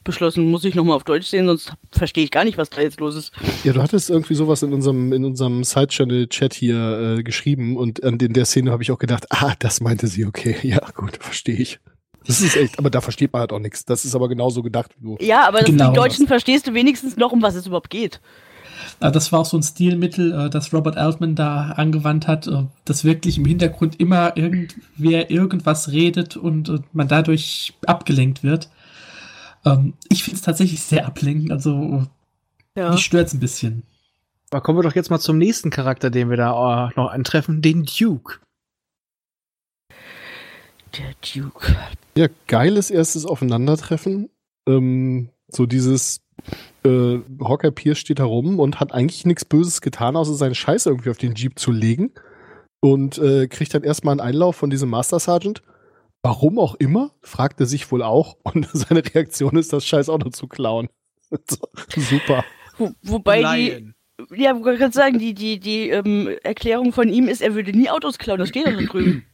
[0.05, 3.01] beschlossen, muss ich nochmal auf Deutsch sehen, sonst verstehe ich gar nicht, was da jetzt
[3.01, 3.33] los ist.
[3.65, 8.33] Ja, du hattest irgendwie sowas in unserem, in unserem Side-Channel-Chat hier äh, geschrieben und den,
[8.33, 11.81] der Szene habe ich auch gedacht, ah, das meinte sie, okay, ja, gut, verstehe ich.
[12.27, 13.85] Das ist echt, aber da versteht man halt auch nichts.
[13.85, 15.17] Das ist aber genauso gedacht wie du.
[15.21, 18.21] Ja, aber Genau die Deutschen verstehst du wenigstens noch, um was es überhaupt geht.
[19.01, 23.05] Das war auch so ein Stilmittel, äh, das Robert Altman da angewandt hat, äh, dass
[23.05, 28.71] wirklich im Hintergrund immer irgendwer irgendwas redet und äh, man dadurch abgelenkt wird.
[29.65, 32.07] Ähm, Ich finde es tatsächlich sehr ablenkend, also
[32.77, 32.91] Ja.
[32.91, 33.83] mich stört es ein bisschen.
[34.51, 37.85] Aber kommen wir doch jetzt mal zum nächsten Charakter, den wir da noch antreffen, den
[37.85, 38.39] Duke.
[40.99, 41.77] Der Duke.
[42.17, 44.31] Ja, geiles erstes Aufeinandertreffen.
[44.69, 46.23] Ähm, so dieses
[46.85, 50.87] äh, Hawkeye Pierce steht da rum und hat eigentlich nichts Böses getan, außer seinen Scheiß
[50.87, 52.13] irgendwie auf den Jeep zu legen.
[52.81, 55.63] Und äh, kriegt dann erstmal einen Einlauf von diesem Master Sergeant.
[56.23, 58.37] Warum auch immer, fragt er sich wohl auch.
[58.45, 60.89] Und seine Reaktion ist, das scheiß Auto zu klauen.
[61.97, 62.45] Super.
[62.77, 63.95] Wo, wobei Lion.
[64.31, 67.73] die, ja, ich gerade sagen, die, die, die ähm, Erklärung von ihm ist, er würde
[67.73, 69.25] nie Autos klauen, das steht doch da drüben.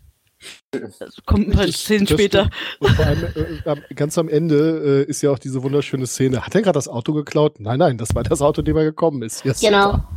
[0.71, 2.49] Das kommt ein paar Das- Szenen das später.
[2.79, 6.47] Und vor allem äh, ganz am Ende äh, ist ja auch diese wunderschöne Szene.
[6.47, 7.59] Hat er gerade das Auto geklaut?
[7.61, 9.45] Nein, nein, das war das Auto, in dem er gekommen ist.
[9.45, 9.91] Ja, Genau.
[9.93, 10.09] super.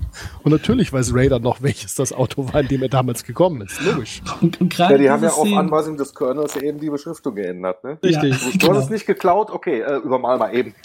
[0.44, 3.82] Und natürlich weiß Raider noch, welches das Auto war, in dem er damals gekommen ist.
[3.82, 4.22] Logisch.
[4.42, 7.84] Und, und Ja, die haben ja auf Anweisung des Colonels eben die Beschriftung geändert.
[7.84, 7.98] Ne?
[8.04, 8.78] Ja, Du, du hast genau.
[8.80, 10.76] es nicht geklaut, okay, äh, übermal mal eben.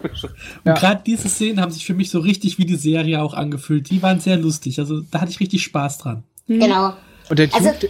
[0.64, 0.72] Ja.
[0.72, 3.90] Und gerade diese Szenen haben sich für mich so richtig wie die Serie auch angefühlt.
[3.90, 4.78] Die waren sehr lustig.
[4.80, 6.24] Also da hatte ich richtig Spaß dran.
[6.48, 6.94] Genau.
[7.28, 7.86] Und der Duke, Also-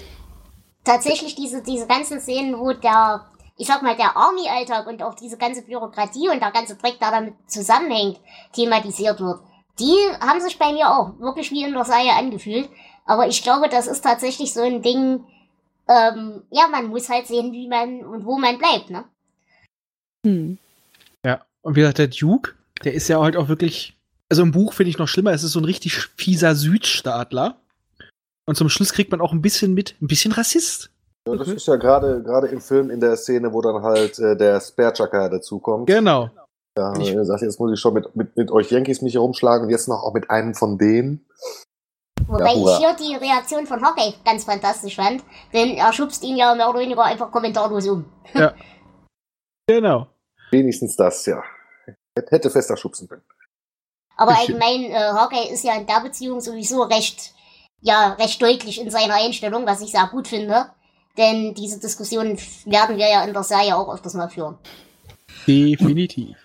[0.88, 3.26] Tatsächlich diese, diese ganzen Szenen, wo der,
[3.58, 7.10] ich sag mal, der Army-Alltag und auch diese ganze Bürokratie und der ganze Dreck, der
[7.10, 8.18] damit zusammenhängt,
[8.54, 9.38] thematisiert wird,
[9.78, 12.70] die haben sich bei mir auch wirklich wie in der Serie angefühlt.
[13.04, 15.24] Aber ich glaube, das ist tatsächlich so ein Ding,
[15.88, 19.04] ähm, ja, man muss halt sehen, wie man und wo man bleibt, ne?
[20.24, 20.56] Hm.
[21.22, 23.94] ja, und wie gesagt, der Duke, der ist ja halt auch wirklich,
[24.30, 27.60] also im Buch finde ich noch schlimmer, es ist so ein richtig fieser Südstaatler.
[28.48, 30.90] Und zum Schluss kriegt man auch ein bisschen mit, ein bisschen Rassist.
[31.28, 34.36] Ja, das ist ja gerade gerade im Film in der Szene, wo dann halt äh,
[34.36, 35.86] der Sparechucker dazukommt.
[35.86, 36.30] Genau.
[36.78, 39.66] Ja, Ich- er sagt, jetzt muss ich schon mit, mit, mit euch Yankees mich herumschlagen
[39.66, 41.26] und jetzt noch auch mit einem von denen.
[42.26, 42.72] Wobei hurra.
[42.72, 46.68] ich hier die Reaktion von Hockey ganz fantastisch fand, denn er schubst ihn ja mehr
[46.70, 48.04] oder weniger einfach kommentarlos um.
[49.66, 50.06] Genau.
[50.50, 51.42] Wenigstens das, ja.
[52.30, 53.22] Hätte fester schubsen können.
[54.16, 57.34] Aber Ich- allgemein, äh, Hawkeye ist ja in der Beziehung sowieso recht,
[57.80, 60.66] ja, recht deutlich in seiner Einstellung, was ich sehr gut finde.
[61.16, 64.56] Denn diese Diskussion werden wir ja in der Serie auch öfters mal führen.
[65.46, 66.36] Definitiv.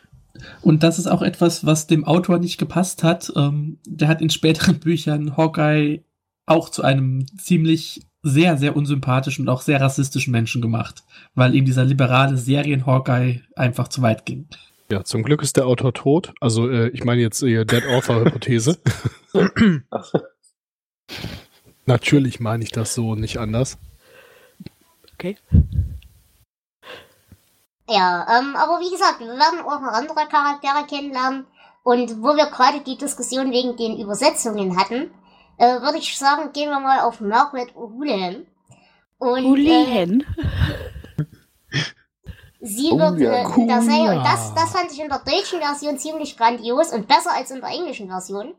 [0.61, 3.31] Und das ist auch etwas, was dem Autor nicht gepasst hat.
[3.35, 6.03] Ähm, der hat in späteren Büchern Hawkeye
[6.45, 11.03] auch zu einem ziemlich sehr, sehr unsympathischen und auch sehr rassistischen Menschen gemacht,
[11.35, 14.47] weil ihm dieser liberale Serien-Hawkeye einfach zu weit ging.
[14.89, 16.33] Ja, zum Glück ist der Autor tot.
[16.39, 18.77] Also, äh, ich meine jetzt äh, Dead Author-Hypothese.
[21.85, 23.77] Natürlich meine ich das so, nicht anders.
[25.13, 25.37] Okay.
[27.89, 31.45] Ja, ähm, aber wie gesagt, wir werden auch noch andere Charaktere kennenlernen.
[31.83, 35.11] Und wo wir gerade die Diskussion wegen den Übersetzungen hatten,
[35.57, 38.47] äh, würde ich sagen, gehen wir mal auf Margaret Houlihan.
[39.17, 40.25] Und, Äh.
[42.63, 43.67] Sie Oh wird ja, äh, cool.
[44.23, 47.69] das, das fand ich in der deutschen Version ziemlich grandios und besser als in der
[47.69, 48.55] englischen Version.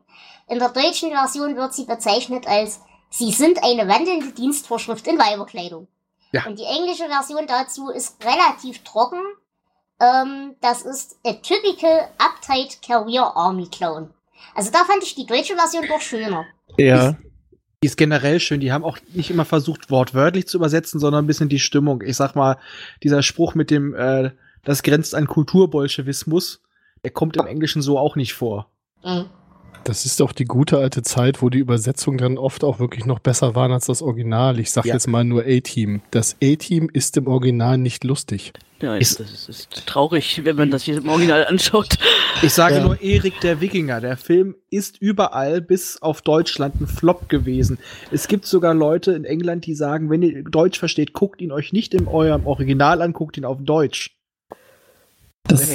[0.47, 2.79] In der deutschen Version wird sie bezeichnet als
[3.17, 5.87] Sie sind eine wandelnde Dienstvorschrift in Weiberkleidung.
[6.33, 6.45] Ja.
[6.47, 9.21] Und die englische Version dazu ist relativ trocken.
[10.01, 14.13] Ähm, das ist a typical uptight career army clown.
[14.53, 16.45] Also da fand ich die deutsche Version doch schöner.
[16.77, 17.15] Ja.
[17.85, 18.61] Die ist generell schön.
[18.61, 22.01] Die haben auch nicht immer versucht, wortwörtlich zu übersetzen, sondern ein bisschen die Stimmung.
[22.01, 22.57] Ich sag mal,
[23.03, 24.31] dieser Spruch mit dem, äh,
[24.63, 26.63] das grenzt an Kulturbolschewismus,
[27.03, 28.71] der kommt im Englischen so auch nicht vor.
[29.03, 29.25] Mhm.
[29.87, 33.19] Das ist doch die gute alte Zeit, wo die Übersetzungen dann oft auch wirklich noch
[33.19, 34.59] besser waren als das Original.
[34.59, 34.95] Ich sag Ja.
[34.95, 36.01] jetzt mal nur A-Team.
[36.09, 38.51] Das A-Team ist im Original nicht lustig.
[38.81, 41.99] Ja, Ist- das ist, traurig, wenn man das hier im Original anschaut.
[42.41, 42.83] Ich sage Ja.
[42.83, 44.01] nur Erik der Wikinger.
[44.01, 47.77] Der Film ist überall bis auf Deutschland ein Flop gewesen.
[48.11, 51.73] Es gibt sogar Leute in England, die sagen, wenn ihr Deutsch versteht, guckt ihn euch
[51.73, 54.17] nicht in eurem Original an, guckt ihn auf Deutsch.
[55.47, 55.69] Der, Das,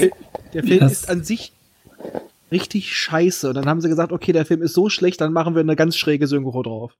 [0.52, 1.52] der Film das- ist an sich
[2.52, 3.48] richtig scheiße.
[3.48, 5.76] Und dann haben sie gesagt, okay, der Film ist so schlecht, dann machen wir eine
[5.76, 6.96] ganz schräge Synchro drauf.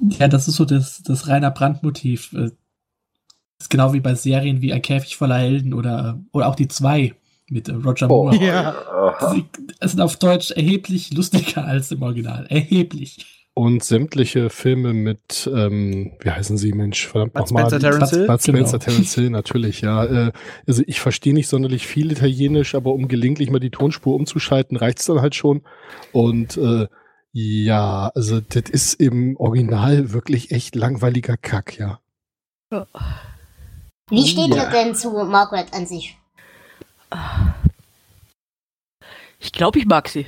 [0.00, 2.32] ja, das ist so das, das reiner Brandmotiv.
[2.32, 2.50] Äh,
[3.58, 6.68] Das ist genau wie bei Serien wie Ein Käfig voller Helden oder, oder auch die
[6.68, 7.14] zwei
[7.48, 8.36] mit äh, Roger Oh, Moore.
[8.36, 8.74] ja.
[9.32, 9.44] Sie
[9.82, 12.46] sind auf Deutsch erheblich lustiger als im Original.
[12.48, 13.39] Erheblich.
[13.52, 17.66] Und sämtliche Filme mit, ähm, wie heißen sie, Mensch, verdammt Bud nochmal.
[17.66, 18.26] Spencer, Terence Hill?
[18.26, 18.84] Bud Spencer, Genau.
[18.84, 20.04] Terence Hill, natürlich, ja.
[20.04, 20.32] Äh,
[20.66, 25.04] also ich verstehe nicht sonderlich viel Italienisch, aber um gelegentlich mal die Tonspur umzuschalten, reicht's
[25.04, 25.62] dann halt schon.
[26.12, 26.86] Und äh,
[27.32, 32.00] ja, also das ist im Original wirklich echt langweiliger Kack, ja.
[34.10, 34.64] Wie steht Ja.
[34.64, 36.16] ihr denn zu Margaret an sich?
[39.38, 40.26] Ich glaube, ich mag sie.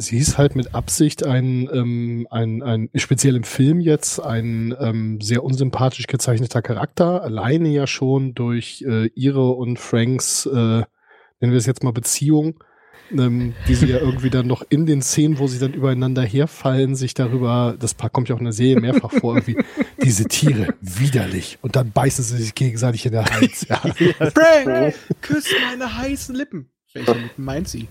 [0.00, 5.20] Sie ist halt mit Absicht ein, ähm, ein, ein speziell im Film jetzt ein ähm,
[5.20, 11.56] sehr unsympathisch gezeichneter Charakter, alleine ja schon durch äh, ihre und Franks, äh, nennen wir
[11.56, 12.62] es jetzt mal Beziehung,
[13.10, 16.94] ähm, die sie ja irgendwie dann noch in den Szenen, wo sie dann übereinander herfallen,
[16.94, 19.58] sich darüber, das kommt ja auch in der Serie mehrfach vor, irgendwie,
[20.02, 21.58] diese Tiere, widerlich.
[21.62, 23.66] Und dann beißen sie sich gegenseitig in den Hals.
[23.68, 23.76] Ja.
[24.34, 26.70] Frank, küss meine heißen Lippen.
[26.94, 27.88] Welche Lippen meint sie?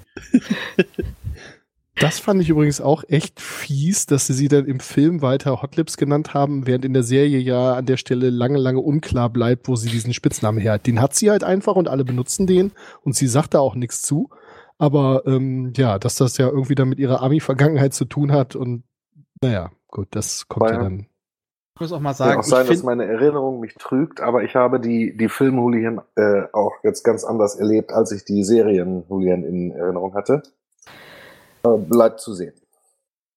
[2.00, 5.76] Das fand ich übrigens auch echt fies, dass sie sie dann im Film weiter Hot
[5.78, 9.68] Lips genannt haben, während in der Serie ja an der Stelle lange, lange unklar bleibt,
[9.68, 10.86] wo sie diesen Spitznamen her hat.
[10.86, 14.02] Den hat sie halt einfach und alle benutzen den und sie sagt da auch nichts
[14.02, 14.30] zu.
[14.78, 18.84] Aber ähm, ja, dass das ja irgendwie dann mit ihrer Ami-Vergangenheit zu tun hat und
[19.42, 21.08] naja, gut, das kommt ja Weil- dann.
[21.76, 24.42] Ich muss auch mal Kann sagen, auch sein, ich dass meine Erinnerung mich trügt, aber
[24.42, 29.44] ich habe die, die Film-Hooligan äh, auch jetzt ganz anders erlebt, als ich die Serien-Hooligan
[29.44, 30.42] in Erinnerung hatte.
[31.76, 32.54] Äh, bleibt zu sehen.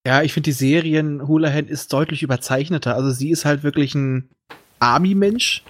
[0.07, 2.95] ja, ich finde die Serien Houlihan ist deutlich überzeichneter.
[2.95, 4.29] Also sie ist halt wirklich ein
[4.79, 5.63] Army-Mensch.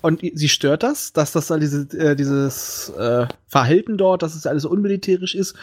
[0.00, 4.46] Und sie stört das, dass das halt diese, äh, dieses äh, Verhalten dort, dass es
[4.46, 5.54] alles so unmilitärisch ist.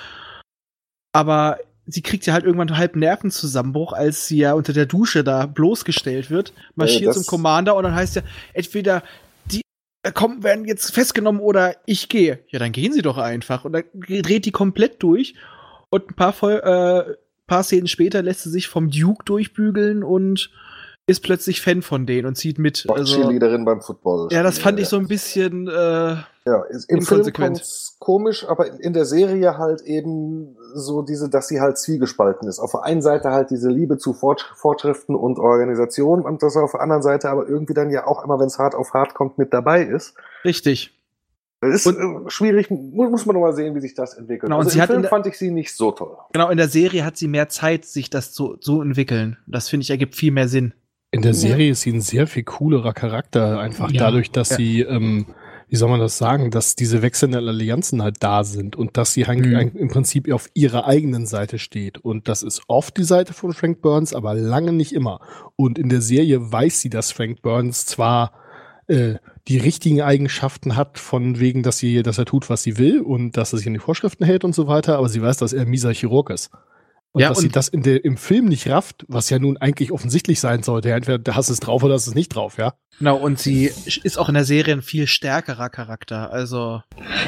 [1.12, 5.46] Aber sie kriegt ja halt irgendwann halb Nervenzusammenbruch, als sie ja unter der Dusche da
[5.46, 8.22] bloßgestellt wird, marschiert das- zum Commander und dann heißt ja,
[8.54, 9.04] entweder
[9.52, 9.62] die
[10.04, 12.40] äh, kommen, werden jetzt festgenommen oder ich gehe.
[12.50, 13.66] Ja, dann gehen sie doch einfach.
[13.66, 15.34] Und dann dreht die komplett durch.
[15.90, 17.16] Und ein paar, Vol äh,
[17.48, 20.52] paar Szenen später lässt sie sich vom Duke durchbügeln und
[21.08, 22.86] ist plötzlich Fan von denen und zieht mit.
[22.88, 24.28] Also, Cheerleaderin beim Football.
[24.32, 25.68] ja, das fand ich so ein bisschen.
[25.68, 27.56] Äh, Ja, im Film inkonsequent.
[27.56, 32.60] kommt's komisch, aber in der Serie halt eben so diese, dass sie halt zwiegespalten ist.
[32.60, 36.74] Auf der einen Seite halt diese Liebe zu Fortsch- Fortschriften und Organisation und das auf
[36.74, 39.40] der anderen Seite aber irgendwie dann ja auch immer, wenn es hart auf hart kommt,
[39.40, 40.14] mit dabei ist.
[40.46, 40.96] richtig.
[41.62, 41.94] Das ist äh,
[42.28, 44.44] schwierig, mu- muss man noch mal sehen, wie sich das entwickelt.
[44.44, 46.16] Genau, und also sie im Film der- fand ich sie nicht so toll.
[46.34, 49.38] Genau, in der Serie hat sie mehr Zeit, sich das zu so entwickeln.
[49.46, 50.74] Das finde ich ergibt viel mehr Sinn.
[51.12, 54.06] In der Serie ist sie ein sehr viel coolerer Charakter, einfach Ja.
[54.06, 54.56] dadurch, dass Ja.
[54.58, 55.26] sie, ähm,
[55.68, 59.26] wie soll man das sagen, dass diese wechselnden Allianzen halt da sind und dass sie
[59.28, 59.72] halt Mhm.
[59.76, 61.98] im Prinzip auf ihrer eigenen Seite steht.
[61.98, 65.20] Und das ist oft die Seite von Frank Burns, aber lange nicht immer.
[65.56, 68.32] Und in der Serie weiß sie, dass Frank Burns zwar
[68.88, 69.16] äh,
[69.50, 73.36] die richtigen Eigenschaften hat, von wegen, dass sie, dass er tut, was sie will und
[73.36, 75.64] dass er sich an die Vorschriften hält und so weiter, aber sie weiß, dass er
[75.64, 76.52] ein mieser Chirurg ist.
[77.12, 79.58] Und Ja, dass sie und- das in der, im Film nicht rafft, was ja nun
[79.58, 80.92] eigentlich offensichtlich sein sollte.
[80.92, 82.76] Entweder da hast du es drauf oder hast es nicht drauf, ja.
[83.00, 83.72] Genau, und sie
[84.04, 86.32] ist auch in der Serie ein viel stärkerer Charakter.
[86.32, 86.82] Also,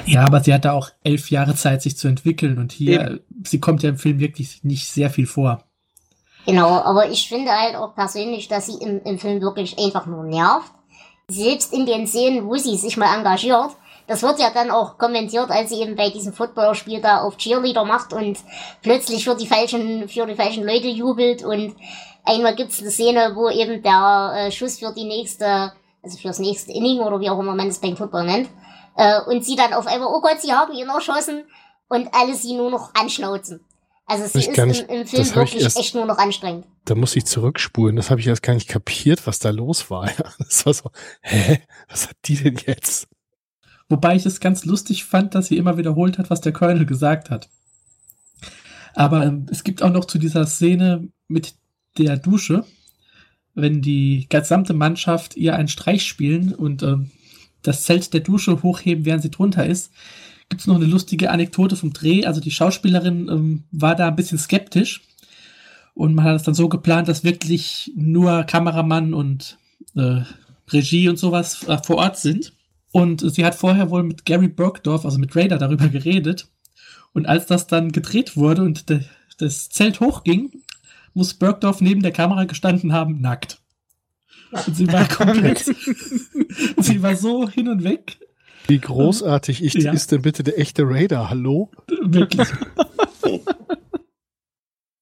[0.05, 3.82] Ja, aber sie hatte auch elf Jahre Zeit, sich zu entwickeln und hier, sie kommt
[3.82, 5.63] ja im Film wirklich nicht sehr viel vor.
[6.45, 10.24] Genau, aber ich finde halt auch persönlich, dass sie im, im Film wirklich einfach nur
[10.24, 10.72] nervt.
[11.32, 13.71] Selbst in den Szenen, wo sie sich mal engagiert,
[14.05, 17.86] das wird ja dann auch kommentiert, als sie eben bei diesem Footballerspiel da auf Cheerleader
[17.86, 18.38] macht und
[18.82, 21.73] plötzlich für die falschen, für die falschen Leute jubelt und
[22.25, 25.71] einmal gibt's eine Szene, wo eben der äh, Schuss für die nächste,
[26.03, 28.49] also fürs nächste Inning oder wie auch immer man es beim Football nennt,
[28.97, 31.45] äh, und sie dann auf einmal, oh Gott, sie haben ihn erschossen
[31.88, 33.65] und alle sie nur noch anschnauzen.
[34.05, 36.17] Also sie Ich ist im, im das Film hab ich wirklich erst- echt nur noch
[36.17, 36.65] anstrengend.
[36.85, 37.95] Da muss ich zurückspulen.
[37.95, 40.09] Das habe ich erst gar nicht kapiert, was da los war.
[40.39, 40.91] Das war so,
[41.21, 41.61] hä?
[41.89, 43.07] Was hat die denn jetzt?
[43.87, 47.29] Wobei ich es ganz lustig fand, dass sie immer wiederholt hat, was der Colonel gesagt
[47.29, 47.49] hat.
[48.93, 51.55] Aber ähm, es gibt auch noch zu dieser Szene mit
[51.97, 52.65] der Dusche,
[53.53, 57.11] wenn die gesamte Mannschaft ihr einen Streich spielen und ähm,
[57.61, 59.91] das Zelt der Dusche hochheben, während sie drunter ist,
[60.51, 62.25] gibt es noch eine lustige Anekdote vom Dreh.
[62.25, 65.01] Also die Schauspielerin ähm, war da ein bisschen skeptisch
[65.93, 69.57] und man hat es dann so geplant, dass wirklich nur Kameramann und
[69.95, 70.21] äh,
[70.69, 72.53] Regie und sowas äh, vor Ort sind.
[72.91, 76.49] Und sie hat vorher wohl mit Gary Burgdorf, also mit Raider, darüber geredet.
[77.13, 79.01] Und als das dann gedreht wurde und de,
[79.37, 80.51] das Zelt hochging,
[81.13, 83.61] muss Burgdorf neben der Kamera gestanden haben, nackt.
[84.67, 85.63] Und sie war komplett,
[86.77, 88.17] sie war so hin und weg.
[88.68, 89.91] Wie großartig ich, Ja.
[89.91, 91.30] ist denn bitte der echte Raider?
[91.30, 91.70] Hallo?
[92.01, 92.47] Wirklich.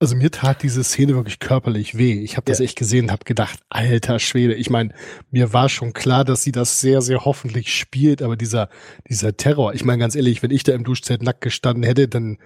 [0.02, 2.24] Also mir tat diese Szene wirklich körperlich weh.
[2.24, 2.64] Ich habe das Ja.
[2.66, 4.54] echt gesehen und habe gedacht, alter Schwede.
[4.54, 4.94] Ich meine,
[5.30, 8.70] mir war schon klar, dass sie das sehr, sehr hoffentlich spielt, aber dieser,
[9.10, 12.38] dieser Terror, ich meine ganz ehrlich, wenn ich da im Duschzelt nackt gestanden hätte, dann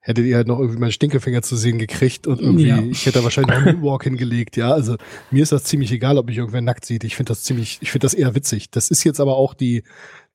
[0.00, 2.78] hättet ihr halt noch irgendwie meinen Stinkefinger zu sehen gekriegt und irgendwie, Ja.
[2.80, 4.70] ich hätte da wahrscheinlich einen Moonwalk hingelegt, ja.
[4.72, 4.96] Also
[5.30, 7.04] mir ist das ziemlich egal, ob mich irgendwer nackt sieht.
[7.04, 8.70] Ich finde das ziemlich, ich finde das eher witzig.
[8.70, 9.84] Das ist jetzt aber auch die,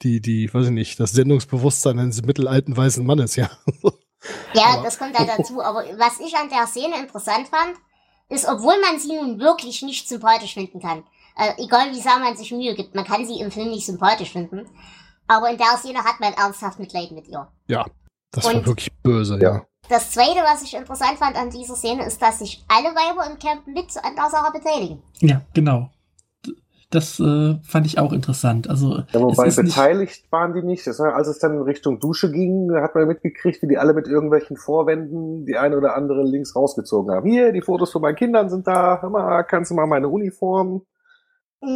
[0.03, 3.49] die, die, weiß ich nicht, das Sendungsbewusstsein eines mittelalten weißen Mannes, ja.
[4.53, 5.61] Ja, Aber- das kommt da dazu.
[5.61, 7.75] Aber was ich an der Szene interessant fand,
[8.29, 11.03] ist, obwohl man sie nun wirklich nicht sympathisch finden kann,
[11.37, 14.31] äh, egal wie sehr man sich Mühe gibt, man kann sie im Film nicht sympathisch
[14.31, 14.65] finden,
[15.27, 17.47] aber in der Szene hat man ernsthaft Mitleid mit ihr.
[17.67, 17.85] Ja,
[18.35, 19.63] das war Und- wirklich böse, Ja.
[19.87, 23.37] Das Zweite, was ich interessant fand an dieser Szene, ist, dass sich alle Weiber im
[23.37, 24.99] Camp mit an der Sache beteiligen.
[25.19, 25.89] Ja, genau.
[26.91, 28.69] Das äh, fand ich auch interessant.
[28.69, 30.87] Also, Ja, wobei es ist nicht, beteiligt waren die nicht.
[30.87, 33.77] Das war, als es dann in Richtung Dusche ging, da hat man mitgekriegt, wie die
[33.77, 37.29] alle mit irgendwelchen Vorwänden die eine oder andere links rausgezogen haben.
[37.29, 39.01] Hier, die Fotos von meinen Kindern sind da.
[39.01, 40.83] Hör mal, kannst du mal meine Uniform?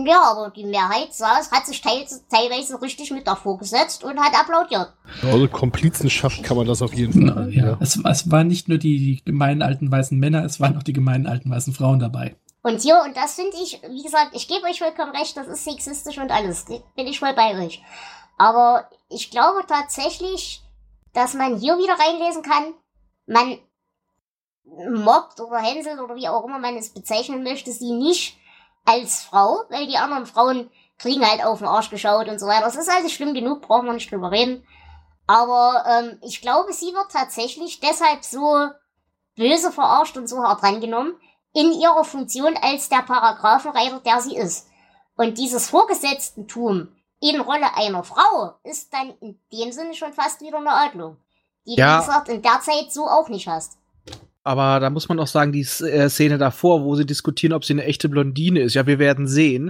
[0.05, 4.33] Ja, aber die Mehrheit saß, hat sich teils, teilweise richtig mit davor gesetzt und hat
[4.33, 4.93] applaudiert.
[5.23, 7.77] Also Komplizenschaft kann man das auf jeden Fall Na, ja, ja.
[7.79, 10.93] Es, es waren nicht nur die, die gemeinen alten weißen Männer, es waren auch die
[10.93, 12.35] gemeinen alten weißen Frauen dabei.
[12.61, 15.63] Und hier, und das finde ich, wie gesagt, ich gebe euch vollkommen recht, das ist
[15.63, 16.65] sexistisch und alles.
[16.65, 17.81] Bin ich voll bei euch.
[18.37, 20.61] Aber ich glaube tatsächlich,
[21.13, 22.73] dass man hier wieder reinlesen kann,
[23.25, 23.57] man
[25.03, 28.37] mobbt oder hänselt oder wie auch immer man es bezeichnen möchte, sie nicht
[28.89, 32.65] als Frau, weil die anderen Frauen kriegen halt auf den Arsch geschaut und so weiter.
[32.65, 34.65] Das ist alles schlimm genug, brauchen wir nicht drüber reden.
[35.27, 38.69] Aber ähm, ich glaube, sie wird tatsächlich deshalb so
[39.35, 41.15] böse verarscht und so hart rangenommen,
[41.53, 44.67] in ihrer Funktion als der Paragraphenreiter, der sie ist.
[45.15, 46.89] Und dieses Vorgesetztentum
[47.21, 51.17] in Rolle einer Frau ist dann in dem Sinne schon fast wieder eine Adlung.
[51.65, 51.97] Die Ja.
[51.97, 53.78] du, wie gesagt, in der Zeit so auch nicht hast.
[54.49, 57.73] Aber da muss man auch sagen, die äh, Szene davor, wo sie diskutieren, ob sie
[57.73, 58.73] eine echte Blondine ist.
[58.73, 59.69] Ja, wir werden sehen.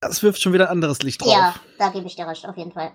[0.00, 1.30] Das wirft schon wieder ein anderes Licht drauf.
[1.30, 2.92] Ja, da gebe ich dir recht, auf jeden Fall.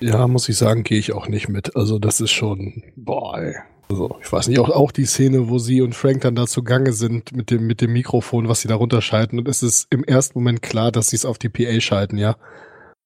[0.00, 1.76] Ja, muss ich sagen, gehe ich auch nicht mit.
[1.76, 3.54] Also das ist schon, boah, ey.
[3.88, 6.92] Also, ich weiß nicht, auch, auch die Szene, wo sie und Frank dann da zugange
[6.92, 9.38] sind mit dem, mit dem Mikrofon, was sie da runterschalten.
[9.38, 12.36] Und es ist im ersten Moment klar, dass sie es auf die PA schalten, ja.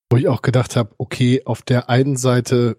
[0.09, 2.75] Wo ich auch gedacht habe, okay, auf der einen Seite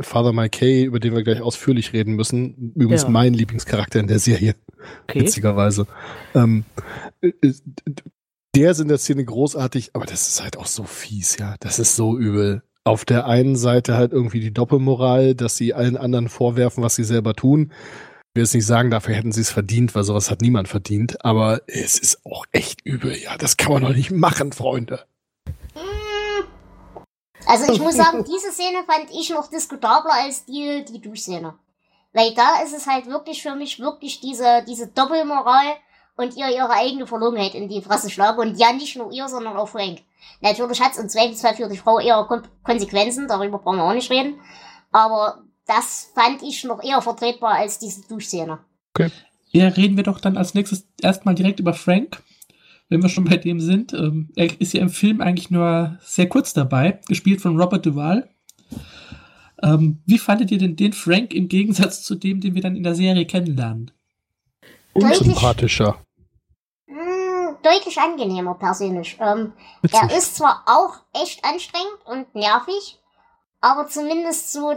[0.00, 2.72] Father Mike über den wir gleich ausführlich reden müssen.
[2.74, 3.08] Übrigens Ja.
[3.10, 4.54] mein Lieblingscharakter in der Serie,
[5.04, 5.20] Okay.
[5.20, 5.86] witzigerweise.
[6.34, 6.64] Ähm,
[7.20, 7.52] äh, äh,
[8.56, 11.56] der ist in der Szene großartig, aber das ist halt auch so fies, ja.
[11.60, 12.62] Das ist so übel.
[12.84, 17.04] Auf der einen Seite halt irgendwie die Doppelmoral, dass sie allen anderen vorwerfen, was sie
[17.04, 17.72] selber tun.
[17.72, 21.24] Ich will jetzt nicht sagen, dafür hätten sie es verdient, weil sowas hat niemand verdient.
[21.24, 23.36] Aber es ist auch echt übel, ja.
[23.38, 25.00] Das kann man doch nicht machen, Freunde.
[27.46, 31.54] Also ich muss sagen, diese Szene fand ich noch diskutabler als die, die Duschszene.
[32.12, 35.76] Weil da ist es halt wirklich für mich wirklich diese, diese Doppelmoral
[36.16, 38.38] und ihr ihre eigene Verlogenheit in die Fresse schlagen.
[38.38, 40.00] Und ja, nicht nur ihr, sondern auch Frank.
[40.40, 43.94] Natürlich hat es im Zweifelsfall für die Frau eher Kon Konsequenzen, darüber brauchen wir auch
[43.94, 44.40] nicht reden.
[44.92, 48.58] Aber das fand ich noch eher vertretbar als diese Duschszene.
[49.50, 52.22] Ja, reden wir doch dann als nächstes erstmal direkt über Frank,
[52.94, 53.92] wenn wir schon bei dem sind.
[53.92, 58.28] Ähm, er ist ja im Film eigentlich nur sehr kurz dabei, gespielt von Robert Duvall.
[59.62, 62.84] Ähm, wie fandet ihr denn den Frank im Gegensatz zu dem, den wir dann in
[62.84, 63.90] der Serie kennenlernen?
[64.92, 65.98] Unsympathischer.
[66.86, 69.16] Mh, deutlich angenehmer persönlich.
[69.20, 69.52] Ähm,
[69.90, 72.98] er ist zwar auch echt anstrengend und nervig,
[73.60, 74.74] aber zumindest so,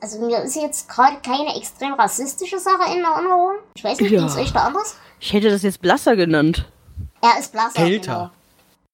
[0.00, 3.54] also mir ist jetzt gerade keine extrem rassistische Sache in Erinnerung.
[3.74, 4.20] Ich weiß nicht, Ja.
[4.22, 4.96] wie es euch da anders?
[5.18, 6.70] Ich hätte das jetzt blasser genannt.
[7.22, 7.84] Er ist blasser.
[7.84, 8.12] Kälter.
[8.12, 8.30] Genau.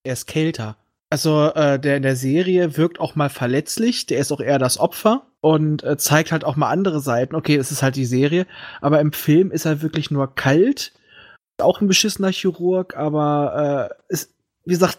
[0.05, 0.77] Er ist kälter.
[1.11, 4.79] Also äh, der in der Serie wirkt auch mal verletzlich, der ist auch eher das
[4.79, 7.37] Opfer und äh, zeigt halt auch mal andere Seiten.
[7.37, 8.47] Okay, es ist halt die Serie,
[8.81, 10.93] aber im Film ist er wirklich nur kalt,
[11.61, 14.99] auch ein beschissener Chirurg, aber äh, ist, wie gesagt,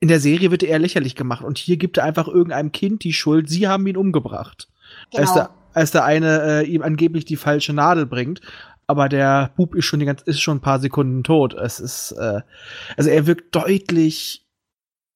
[0.00, 3.04] in der Serie wird er eher lächerlich gemacht und hier gibt er einfach irgendeinem Kind
[3.04, 4.68] die Schuld, sie haben ihn umgebracht.
[5.14, 5.34] Als, Genau.
[5.34, 8.40] der, als der eine äh, ihm angeblich die falsche Nadel bringt.
[8.86, 11.54] Aber der Bub ist schon, die ganze, ist schon ein paar Sekunden tot.
[11.54, 12.42] Es ist, äh,
[12.96, 14.46] also er wirkt deutlich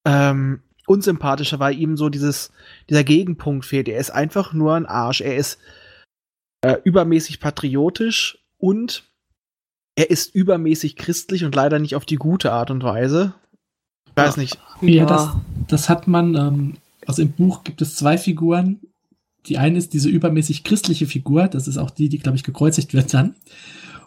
[0.07, 2.51] ähm, unsympathischer, weil ihm so dieses,
[2.89, 3.89] dieser Gegenpunkt fehlt.
[3.89, 5.21] Er ist einfach nur ein Arsch.
[5.21, 5.59] Er ist
[6.62, 9.05] äh, übermäßig patriotisch und
[9.97, 13.35] er ist übermäßig christlich und leider nicht auf die gute Art und Weise.
[14.07, 14.59] Ich weiß nicht.
[14.81, 15.29] Ja, das,
[15.66, 18.81] das hat man, ähm, also im Buch gibt es zwei Figuren.
[19.49, 22.94] Die eine ist diese übermäßig christliche Figur, das ist auch die, die, glaube ich, gekreuzigt
[22.94, 23.36] wird dann.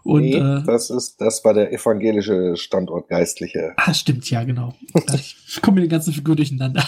[0.04, 3.74] Und nee, äh, das, ist, das war der evangelische Standortgeistliche.
[3.78, 4.74] Ah, stimmt, ja, genau.
[5.14, 6.84] ich komme mit den ganzen Figuren durcheinander.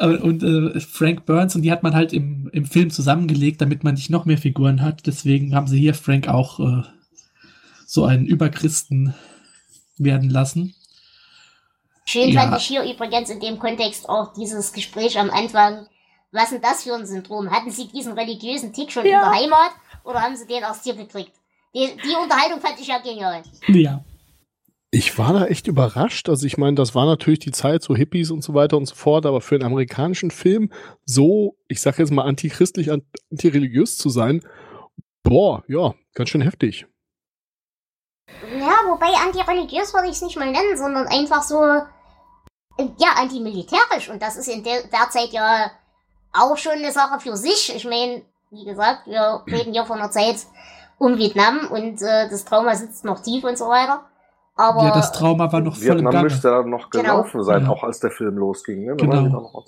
[0.00, 3.94] Und äh, Frank Burns, und die hat man halt im, im Film zusammengelegt, damit man
[3.94, 5.06] nicht noch mehr Figuren hat.
[5.06, 6.82] Deswegen haben sie hier Frank auch äh,
[7.86, 9.14] so einen Überchristen
[9.96, 10.74] werden lassen.
[12.06, 12.42] Schön Ja.
[12.42, 15.86] fand ich hier übrigens in dem Kontext auch dieses Gespräch am Anfang.
[16.34, 17.50] Was denn das für ein Syndrom?
[17.50, 19.22] Hatten Sie diesen religiösen Tick schon Ja.
[19.22, 19.70] in der Heimat
[20.04, 21.32] oder haben Sie den erst hier gekriegt?
[21.74, 23.42] Die, die Unterhaltung fand ich ja genial.
[23.68, 24.04] Ja.
[24.90, 26.28] Ich war da echt überrascht.
[26.28, 28.94] Also ich meine, das war natürlich die Zeit, so Hippies und so weiter und so
[28.94, 30.70] fort, aber für einen amerikanischen Film
[31.04, 34.44] so, ich sag jetzt mal, antichristlich, an- antireligiös zu sein,
[35.24, 36.86] boah, ja, ganz schön heftig.
[38.58, 41.60] Ja, wobei antireligiös würde ich es nicht mal nennen, sondern einfach so,
[42.78, 44.08] äh, ja, antimilitärisch.
[44.10, 45.70] Und das ist in der, der Zeit ja
[46.34, 47.74] auch schon eine Sache für sich.
[47.74, 50.36] Ich meine, wie gesagt, wir reden hier von einer Zeit
[50.98, 54.04] um Vietnam und äh, das Trauma sitzt noch tief und so weiter.
[54.56, 56.24] Aber ja, das Trauma war noch voll im Vietnam Gange.
[56.24, 57.02] müsste da noch Genau.
[57.02, 57.70] gelaufen sein, Ja.
[57.70, 58.84] auch als der Film losging.
[58.84, 58.94] Ne?
[58.96, 59.64] Genau.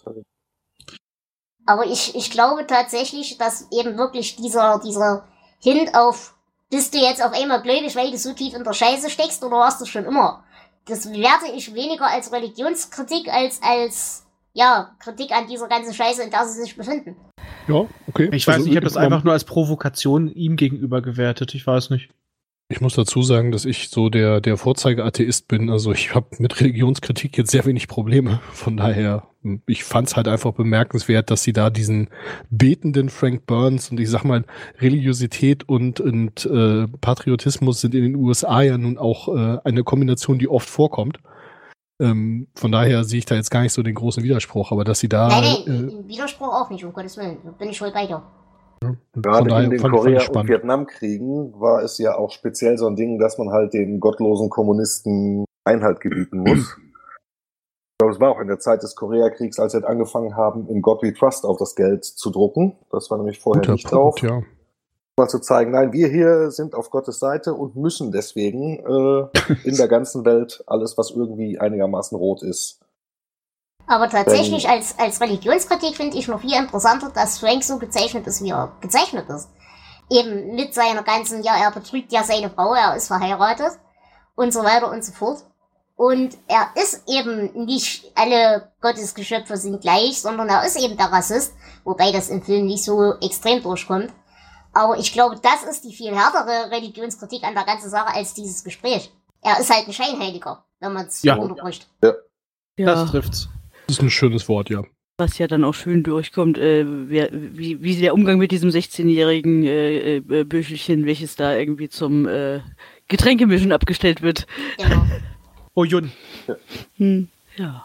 [1.67, 5.25] Aber ich, ich glaube tatsächlich, dass eben wirklich dieser, dieser
[5.61, 6.35] Hint auf,
[6.71, 9.57] bist du jetzt auf einmal gläubig, weil du so tief in der Scheiße steckst oder
[9.57, 10.45] warst du schon immer?
[10.87, 14.26] Das werte ich weniger als Religionskritik als als,
[14.57, 17.15] ja, Kritik an dieser ganzen Scheiße, in der sie sich befinden.
[17.69, 18.31] Ja, okay.
[18.33, 21.55] Ich weiß Also, nicht, ich habe das man- einfach nur als Provokation ihm gegenüber gewertet.
[21.55, 22.09] Ich weiß nicht.
[22.69, 25.71] Ich muss dazu sagen, dass ich so der, der Vorzeigeatheist bin.
[25.71, 28.41] Also ich habe mit Religionskritik jetzt sehr wenig Probleme.
[28.53, 32.09] Von daher, hm, ich fand es halt einfach bemerkenswert, dass sie da diesen
[32.51, 34.45] betenden Frank Burns und ich sag mal,
[34.81, 40.39] Religiosität und, und äh, Patriotismus sind in den USA ja nun auch äh, eine Kombination,
[40.41, 41.19] die oft vorkommt.
[42.01, 45.01] Ähm, von daher sehe ich da jetzt gar nicht so den großen Widerspruch, aber dass
[45.01, 47.39] sie da nein, nein, äh, Widerspruch auch nicht, um Gottes Willen.
[47.45, 48.23] Da bin ich voll bei dir.
[48.83, 50.49] von Gerade daher in den Korea- und.
[50.49, 55.45] Vietnamkriegen war es ja auch speziell so ein Ding, dass man halt den gottlosen Kommunisten
[55.65, 56.77] Einhalt gebieten muss.
[56.79, 60.69] Ich glaube, es war auch in der Zeit des Koreakriegs, als sie halt angefangen haben,
[60.69, 62.77] in God We Trust auf das Geld zu drucken.
[62.91, 64.17] Das war nämlich vorher Guter nicht drauf.
[64.17, 64.43] Punkt, ja.
[65.19, 69.29] Mal zu zeigen, nein, wir hier sind auf Gottes Seite und müssen deswegen äh,
[69.64, 72.81] in der ganzen Welt alles, was irgendwie einigermaßen rot ist.
[73.87, 78.43] Aber tatsächlich als, als Religionskritik finde ich noch viel interessanter, dass Frank so gezeichnet ist,
[78.43, 79.49] wie er gezeichnet ist.
[80.11, 83.79] Eben mit seiner ganzen, ja, er betrügt ja seine Frau, er ist verheiratet
[84.35, 85.39] und so weiter und so fort.
[85.95, 91.55] Und er ist eben nicht alle Gottesgeschöpfe sind gleich, sondern er ist eben der Rassist,
[91.85, 94.12] wobei das im Film nicht so extrem durchkommt.
[94.77, 98.62] Aber ich glaube, das ist die viel härtere Religionskritik an der ganzen Sache als dieses
[98.62, 99.11] Gespräch.
[99.41, 101.37] Er ist halt ein Scheinheiliger, wenn man es Ja.
[101.37, 101.89] unterbricht.
[102.03, 102.12] Ja,
[102.77, 103.49] Das trifft's.
[103.87, 104.83] Das ist ein schönes Wort, ja.
[105.18, 109.64] was ja dann auch schön durchkommt, äh, wer, wie, wie der Umgang mit diesem 16-jährigen
[109.64, 112.61] äh, äh, Büchelchen, welches da irgendwie zum äh,
[113.09, 114.47] Getränkemischen abgestellt wird.
[114.77, 115.07] Genau.
[115.74, 116.12] Oh Jun.
[116.99, 117.83] Hm, ja.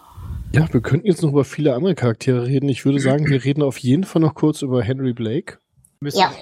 [0.52, 2.68] Ja, wir könnten jetzt noch über viele andere Charaktere reden.
[2.68, 5.60] Ich würde sagen, wir reden auf jeden Fall noch kurz über Henry Blake.
[6.04, 6.34] Ja.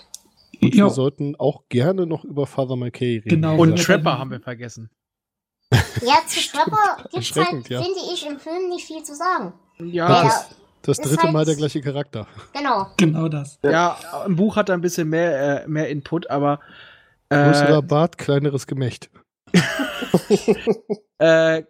[0.61, 0.85] Und Ja.
[0.85, 3.29] wir sollten auch gerne noch über Father McKay reden.
[3.29, 3.57] Genau.
[3.57, 3.83] Und Ja.
[3.85, 4.89] Trapper haben wir vergessen.
[5.71, 7.81] Ja, zu Trapper gibt's halt, ja.
[7.81, 9.53] finde ich, im Film nicht viel zu sagen.
[9.79, 10.49] Ja, Der- Das,
[10.81, 12.27] das ist dritte halt- Mal der gleiche Charakter.
[12.53, 12.87] Genau.
[12.97, 13.59] Genau das.
[13.63, 16.59] ja, im Buch hat er ein bisschen mehr, äh, mehr Input, aber
[17.29, 19.09] Größerer äh, Bart, kleineres Gemächt.
[21.19, 21.63] äh,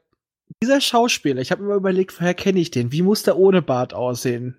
[0.62, 2.92] dieser Schauspieler, ich habe mir überlegt, woher kenne ich den?
[2.92, 4.58] Wie muss der ohne Bart aussehen?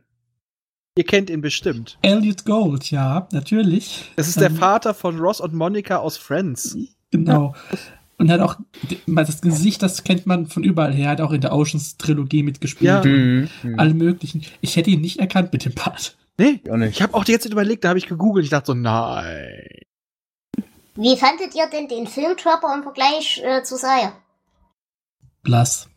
[1.01, 1.97] Ihr kennt ihn bestimmt.
[2.03, 4.13] Elliot Gold, ja, natürlich.
[4.17, 6.77] Das ist der Ähm, Vater von Ross und Monica aus Friends.
[7.11, 7.55] Genau.
[8.19, 8.57] Und hat auch
[9.07, 12.87] das Gesicht, das kennt man von überall her, hat auch in der Oceans-Trilogie mitgespielt.
[12.87, 13.03] Ja.
[13.03, 13.49] Mhm.
[13.79, 14.45] Alle möglichen.
[14.61, 16.19] Ich hätte ihn nicht erkannt mit dem Part.
[16.37, 16.91] Nee, Auch nicht.
[16.97, 18.45] ich habe auch die ganze Zeit überlegt, da habe ich gegoogelt.
[18.45, 19.63] Ich dachte so, nein.
[20.97, 24.13] Wie fandet ihr denn den Filmtropper im Vergleich äh, zu Saya?
[25.43, 25.89] Blass.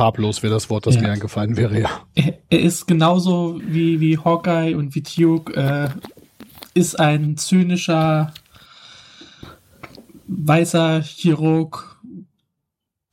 [0.00, 1.02] Farblos wäre das Wort, das Ja.
[1.02, 1.90] mir eingefallen wäre, ja.
[2.14, 5.90] Er, ist genauso wie, wie Hawkeye und wie Duke, äh,
[6.72, 8.32] ist ein zynischer,
[10.26, 12.00] weißer Chirurg,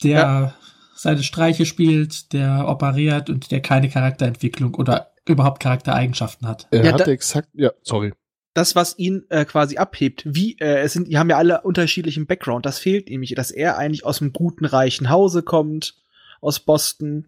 [0.01, 0.53] der Ja.
[0.95, 6.67] seine Streiche spielt, der operiert und der keine Charakterentwicklung oder überhaupt Charaktereigenschaften hat.
[6.71, 8.13] Er Ja, hat exakt, ja, sorry.
[8.53, 12.27] Das, was ihn äh, quasi abhebt, wie, äh, es sind, die haben ja alle unterschiedlichen
[12.27, 12.65] Background.
[12.65, 15.95] Das fehlt nämlich, dass er eigentlich aus einem guten, reichen Hause kommt,
[16.41, 17.27] aus Boston.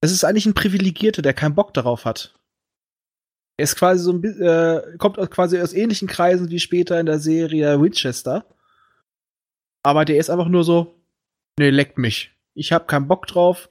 [0.00, 2.34] Es ist eigentlich ein Privilegierter, der keinen Bock darauf hat.
[3.56, 7.06] Er ist quasi so ein äh, kommt aus, quasi aus ähnlichen Kreisen wie später in
[7.06, 8.44] der Serie Winchester.
[9.82, 11.00] Aber der ist einfach nur so,
[11.58, 12.32] nee, leckt mich.
[12.54, 13.70] Ich hab keinen Bock drauf.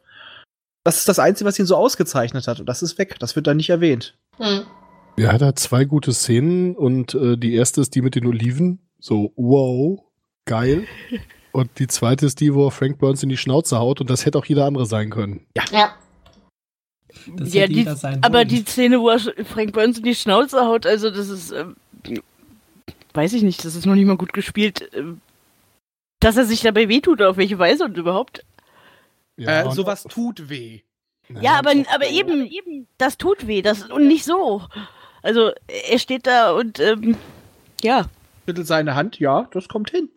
[0.83, 2.59] Das ist das Einzige, was ihn so ausgezeichnet hat.
[2.59, 3.17] Und das ist weg.
[3.19, 4.17] Das wird dann nicht erwähnt.
[4.37, 4.65] Hm.
[5.17, 8.79] Er hat da zwei gute Szenen und äh, die erste ist die mit den Oliven.
[8.99, 10.03] So, wow,
[10.45, 10.85] geil.
[11.55, 14.25] Und die zweite ist die, wo er Frank Burns in die Schnauze haut und das
[14.25, 15.45] hätte auch jeder andere sein können.
[15.55, 15.63] Ja.
[17.37, 18.47] Das Ja, hätte die, jeder sein aber wollen.
[18.49, 21.75] die Szene, wo er Frank Burns in die Schnauze haut, also das ist, ähm,
[23.13, 24.89] weiß ich nicht, das ist noch nicht mal gut gespielt.
[24.93, 25.21] ähm,
[26.19, 28.43] Dass er sich dabei wehtut, auf welche Weise und überhaupt.
[29.37, 30.81] äh, und- sowas tut weh.
[31.41, 34.61] Ja, aber, aber eben, eben, das tut weh, das und nicht so.
[35.23, 35.51] Also
[35.89, 37.17] er steht da und ähm,
[37.81, 38.05] ja.
[38.45, 40.09] Schüttelt seine Hand, ja, das kommt hin.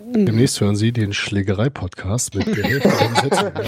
[0.00, 3.52] Demnächst hören Sie den Schlägerei-Podcast mit der Hälfte.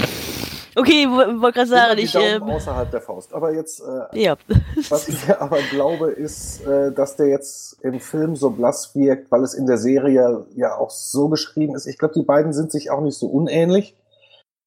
[0.76, 3.32] Okay, wo- wollte gerade sagen, ich, ähm, außerhalb der Faust.
[3.32, 4.36] Aber jetzt, äh, ja.
[4.88, 9.44] was ich aber glaube, ist, äh, dass der jetzt im Film so blass wirkt, weil
[9.44, 11.86] es in der Serie ja auch so geschrieben ist.
[11.86, 13.94] Ich glaube, die beiden sind sich auch nicht so unähnlich.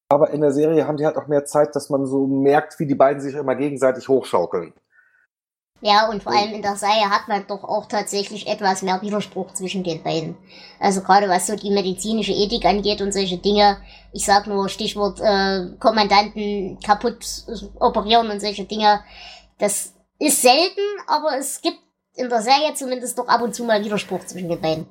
[0.08, 2.86] Aber in der Serie haben die halt auch mehr Zeit, dass man so merkt, wie
[2.86, 4.72] die beiden sich immer gegenseitig hochschaukeln.
[5.80, 9.52] Ja, und vor allem in der Serie hat man doch auch tatsächlich etwas mehr Widerspruch
[9.52, 10.36] zwischen den beiden.
[10.80, 13.78] Also gerade was so die medizinische Ethik angeht und solche Dinge.
[14.12, 17.24] Ich sag nur Stichwort äh, Kommandanten kaputt
[17.78, 19.00] operieren und solche Dinge.
[19.58, 21.78] Das ist selten, aber es gibt
[22.16, 24.86] in der Serie zumindest doch ab und zu mal Widerspruch zwischen den beiden.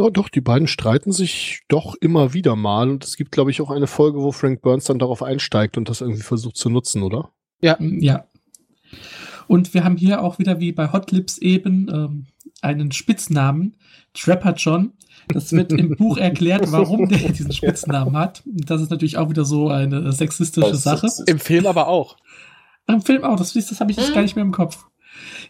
[0.00, 3.60] Ja, doch, die beiden streiten sich doch immer wieder mal und es gibt, glaube ich,
[3.60, 7.04] auch eine Folge, wo Frank Burns dann darauf einsteigt und das irgendwie versucht zu nutzen,
[7.04, 7.30] oder?
[7.60, 7.76] Ja.
[7.78, 8.24] Ja.
[9.46, 12.26] Und wir haben hier auch wieder wie bei Hot Lips eben ähm,
[12.62, 13.76] einen Spitznamen,
[14.14, 14.92] Trapper John.
[15.28, 18.42] Das wird im Buch erklärt, warum der diesen Spitznamen hat.
[18.44, 21.08] Das ist natürlich auch wieder so eine sexistische Das Sache.
[21.26, 22.16] Im Film aber auch.
[22.86, 24.14] Im Film auch, das, das habe ich jetzt Mhm.
[24.14, 24.84] gar nicht mehr im Kopf.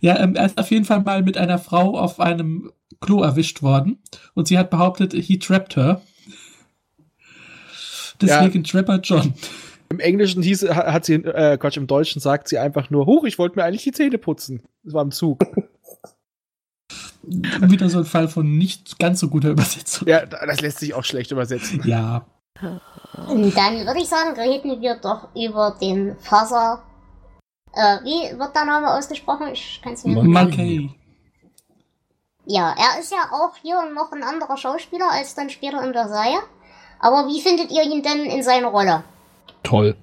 [0.01, 2.71] Ja, ähm, er ist auf jeden Fall mal mit einer Frau auf einem
[3.01, 3.99] Klo erwischt worden
[4.35, 6.01] und sie hat behauptet, he trapped her.
[8.21, 9.35] Deswegen Trapper John.
[9.91, 13.25] Im Englischen hieß, ha- hat sie, äh, Quatsch, im Deutschen sagt sie einfach nur, huch,
[13.25, 14.63] ich wollte mir eigentlich die Zähne putzen.
[14.83, 15.45] Das war im Zug.
[17.23, 20.07] Wieder so ein Fall von nicht ganz so guter Übersetzung.
[20.09, 21.81] ja, das lässt sich auch schlecht übersetzen.
[21.87, 22.27] Ja,
[23.29, 26.83] Und dann würde ich sagen, reden wir doch über den Faser.
[27.73, 29.49] Äh, wie wird der Name ausgesprochen?
[29.53, 30.91] Ich kann es mir Man- Marquet.
[32.47, 36.09] Ja, er ist ja auch hier noch ein anderer Schauspieler als dann später in der
[36.09, 36.41] Serie.
[37.01, 39.03] Aber wie findet ihr ihn denn in seiner Rolle?
[39.65, 39.97] Toll.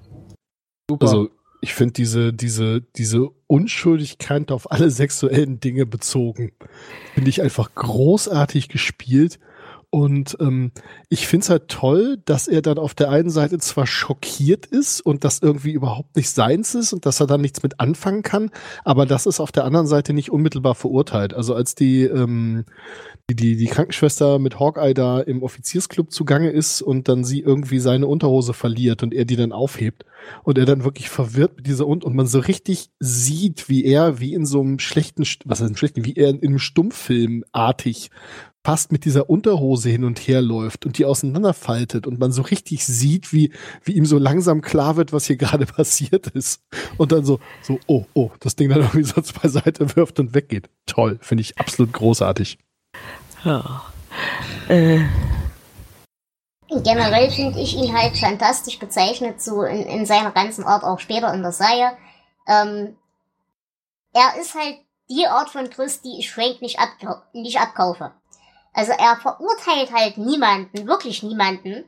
[0.90, 1.06] Super.
[1.06, 1.30] Also,
[1.62, 6.52] ich finde diese, diese, diese Unschuldigkeit auf alle sexuellen Dinge bezogen,
[7.14, 9.40] finde ich einfach großartig gespielt.
[9.94, 10.72] Und ähm,
[11.10, 15.02] ich finde es halt toll, dass er dann auf der einen Seite zwar schockiert ist
[15.02, 18.52] und das irgendwie überhaupt nicht seins ist und dass er dann nichts mit anfangen kann,
[18.86, 21.34] aber das ist auf der anderen Seite nicht unmittelbar verurteilt.
[21.34, 22.64] Also als die, ähm,
[23.30, 27.80] die, die, die Krankenschwester mit Hawkeye da im Offiziersclub zugange ist und dann sie irgendwie
[27.80, 30.06] seine Unterhose verliert und er die dann aufhebt
[30.44, 34.22] und er dann wirklich verwirrt mit dieser und und man so richtig sieht, wie er
[34.22, 38.10] wie in so einem schlechten, was heißt schlechten, wie er in einem Stummfilm artig
[38.64, 42.86] fast mit dieser Unterhose hin und her läuft und die auseinanderfaltet und man so richtig
[42.86, 43.52] sieht, wie,
[43.84, 46.62] wie ihm so langsam klar wird, was hier gerade passiert ist.
[46.98, 50.70] Und dann so, so, oh, oh, das Ding dann irgendwie so beiseite wirft und weggeht.
[50.86, 52.60] Toll, finde ich absolut großartig.
[53.44, 53.84] Ja.
[54.68, 55.02] Äh,
[56.84, 61.34] Generell finde ich ihn halt fantastisch gezeichnet, so in, in seiner ganzen Art, auch später
[61.34, 61.98] in der Serie.
[62.48, 62.96] Ähm,
[64.14, 64.78] er ist halt
[65.10, 68.14] die Art von Chris, die ich Frank nicht, abkau nicht abkaufe.
[68.74, 71.86] Also er verurteilt halt niemanden, wirklich niemanden.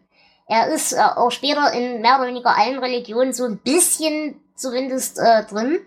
[0.47, 5.17] Er ist äh, auch später in mehr oder weniger allen Religionen so ein bisschen zumindest
[5.17, 5.79] äh, drin.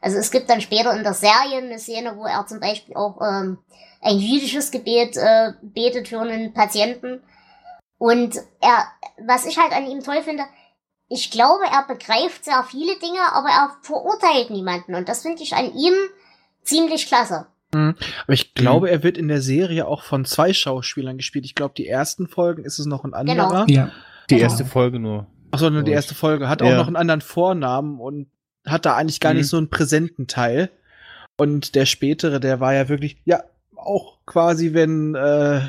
[0.00, 3.20] Also es gibt dann später in der Serie eine Szene, wo er zum Beispiel auch
[3.20, 3.58] ähm,
[4.00, 7.22] ein jüdisches Gebet äh, betet für einen Patienten.
[7.98, 8.86] Und er,
[9.24, 10.44] was ich halt an ihm toll finde,
[11.08, 14.94] ich glaube, er begreift sehr viele Dinge, aber er verurteilt niemanden.
[14.94, 15.94] Und das finde ich an ihm
[16.62, 17.46] ziemlich klasse.
[17.74, 17.94] Mhm.
[18.24, 18.92] Aber ich glaube, mhm.
[18.92, 21.44] er wird in der Serie auch von zwei Schauspielern gespielt.
[21.44, 23.48] Ich glaube, die ersten Folgen ist es noch ein Genau.
[23.48, 23.66] anderer.
[23.68, 23.90] Ja.
[24.28, 24.44] Die Genau.
[24.44, 25.26] erste Folge nur.
[25.50, 26.48] Achso, nur die erste Folge.
[26.48, 26.76] Hat auch Ja.
[26.76, 28.28] noch einen anderen Vornamen und
[28.66, 29.38] hat da eigentlich gar Mhm.
[29.38, 30.70] nicht so einen präsenten Teil.
[31.36, 33.42] Und der spätere, der war ja wirklich, ja,
[33.76, 35.60] auch quasi, wenn, äh,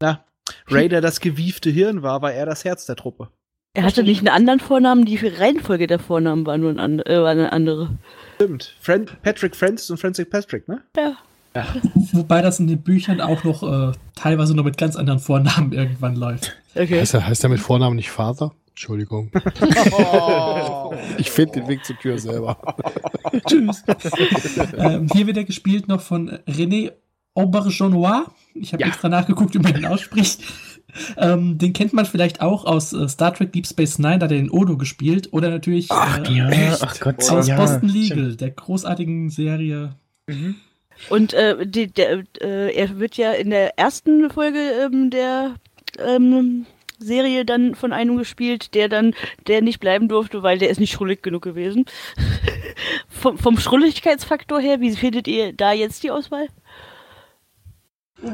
[0.00, 0.24] na,
[0.68, 3.28] Raider das gewiefte Hirn war, war er das Herz der Truppe.
[3.74, 7.20] Er hatte nicht einen anderen Vornamen, die Reihenfolge der Vornamen war nur ein and äh,
[7.22, 7.90] war eine andere.
[8.44, 8.74] Stimmt.
[8.80, 10.82] Fran Patrick Francis und Francis Patrick, ne?
[10.96, 11.16] Ja.
[12.12, 16.16] Wobei das in den Büchern auch noch äh, teilweise noch mit ganz anderen Vornamen irgendwann
[16.16, 16.56] läuft.
[16.74, 17.00] Okay.
[17.00, 18.52] Heißt er, heißt er mit Vornamen nicht Vater?
[18.70, 19.30] Entschuldigung.
[21.18, 22.56] ich finde den Weg zur Tür selber.
[23.46, 23.82] Tschüss.
[24.78, 26.92] ähm, hier wird er gespielt noch von René
[27.34, 28.24] Aubergenois.
[28.54, 28.88] Ich habe Ja.
[28.88, 30.40] extra nachgeguckt, wie man den ausspricht.
[31.16, 34.32] Ähm, den kennt man vielleicht auch aus äh, Star Trek Deep Space Nine, da hat
[34.32, 35.32] er den Odo gespielt.
[35.32, 37.30] Oder natürlich äh, Ja, ach Gott.
[37.30, 38.08] aus ja, Boston stimmt.
[38.10, 39.94] Legal, der großartigen Serie.
[41.08, 45.56] Und äh, die, der, äh, er wird ja in der ersten Folge ähm, der
[45.98, 46.66] ähm,
[46.98, 49.14] Serie dann von einem gespielt, der dann,
[49.46, 51.84] der nicht bleiben durfte, weil der ist nicht schrullig genug gewesen.
[53.08, 56.48] vom, vom Schrulligkeitsfaktor her, wie findet ihr da jetzt die Auswahl?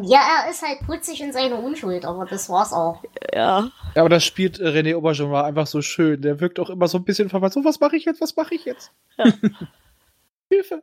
[0.02, 3.02] Ja, er ist halt putzig in seiner Unschuld, aber das war's auch.
[3.34, 3.70] Ja.
[3.94, 6.20] Ja, aber das spielt äh, René Aubergenois einfach so schön.
[6.22, 7.54] Der wirkt auch immer so ein bisschen verwandt.
[7.54, 8.20] So, was mache ich jetzt?
[8.20, 8.92] Was mache ich jetzt?
[9.16, 9.24] Ja.
[10.50, 10.82] Hilfe.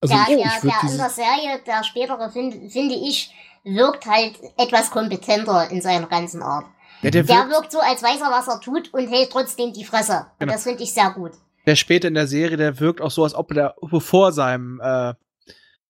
[0.00, 3.34] Also der, ich, der, ich würde der in der Serie, der spätere, find, finde ich,
[3.64, 6.64] wirkt halt etwas kompetenter in seiner ganzen Art.
[7.02, 9.72] Ja, der, Der wirkt, wirkt so, als weiß er, was er tut und hält trotzdem
[9.72, 10.18] die Fresse.
[10.32, 10.52] Und Genau.
[10.52, 11.32] das finde ich sehr gut.
[11.66, 15.14] der später in der Serie, der wirkt auch so, als ob er vor seinem, äh,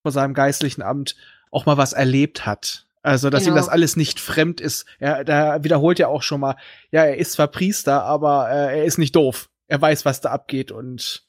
[0.03, 1.15] vor seinem geistlichen Amt
[1.51, 2.87] auch mal was erlebt hat.
[3.03, 3.57] Also, dass ihm Genau.
[3.57, 4.85] das alles nicht fremd ist.
[4.99, 6.57] Er, da wiederholt ja auch schon mal,
[6.91, 9.49] ja, er ist zwar Priester, aber äh, er ist nicht doof.
[9.69, 11.25] Er weiß, was da abgeht und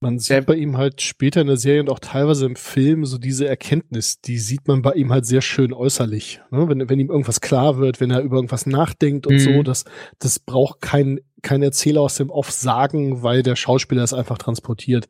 [0.00, 3.16] man sieht bei ihm halt später in der Serie und auch teilweise im Film so
[3.16, 6.42] diese Erkenntnis, die sieht man bei ihm halt sehr schön äußerlich.
[6.50, 6.68] Ne?
[6.68, 9.38] Wenn, wenn ihm irgendwas klar wird, wenn er über irgendwas nachdenkt und Mhm.
[9.38, 9.84] so, das,
[10.18, 15.08] das braucht kein, kein Erzähler aus dem Off sagen, weil der Schauspieler es einfach transportiert.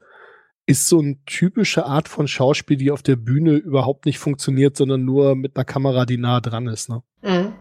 [0.66, 5.04] Ist so eine typische Art von Schauspiel, die auf der Bühne überhaupt nicht funktioniert, sondern
[5.04, 6.88] nur mit einer Kamera, die nah dran ist.
[6.88, 7.02] Ne?
[7.22, 7.54] Mhm.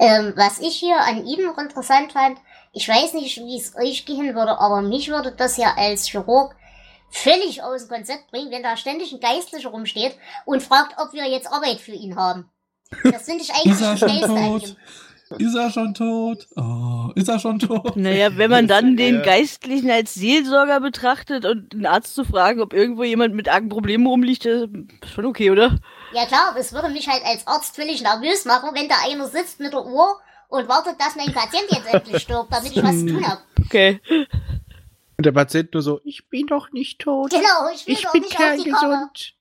[0.00, 2.38] Ähm, was ich hier an ihm noch interessant fand,
[2.72, 6.56] ich weiß nicht, wie es euch gehen würde, aber mich würde das ja als Chirurg
[7.10, 11.28] völlig aus dem Konzept bringen, wenn da ständig ein Geistlicher rumsteht und fragt, ob wir
[11.28, 12.48] jetzt Arbeit für ihn haben.
[13.04, 14.76] Das finde ich eigentlich das Schnellste an ihm.
[15.38, 16.48] Ist er schon tot?
[16.56, 17.96] Oh, ist er schon tot?
[17.96, 19.22] Naja, wenn man dann den.
[19.22, 24.06] Geistlichen als Seelsorger betrachtet und den Arzt zu fragen, ob irgendwo jemand mit argen Problemen
[24.06, 24.66] rumliegt, äh,
[25.02, 25.78] ist schon okay, oder?
[26.12, 29.60] Ja klar, es würde mich halt als Arzt völlig nervös machen, wenn da einer sitzt
[29.60, 33.06] mit der Uhr und wartet, dass mein Patient jetzt endlich stirbt, damit ich was zu
[33.06, 33.40] tun habe.
[33.64, 34.00] Okay.
[35.16, 37.30] Und der Patient nur so, ich bin doch nicht tot.
[37.30, 39.34] Genau, ich will Ich doch bin kerngesund.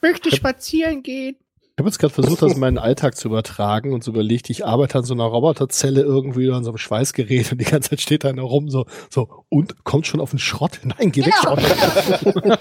[0.00, 1.36] Möchte spazieren gehen.
[1.78, 4.66] Ich habe jetzt gerade versucht, das in meinen Alltag zu übertragen und so überlegt, ich
[4.66, 8.24] arbeite an so einer Roboterzelle irgendwie an so einem Schweißgerät und die ganze Zeit steht
[8.24, 10.80] da einer rum, so, so, und kommt schon auf den Schrott?
[10.82, 11.56] Nein, geh Genau.
[11.56, 12.58] weg, Schrott.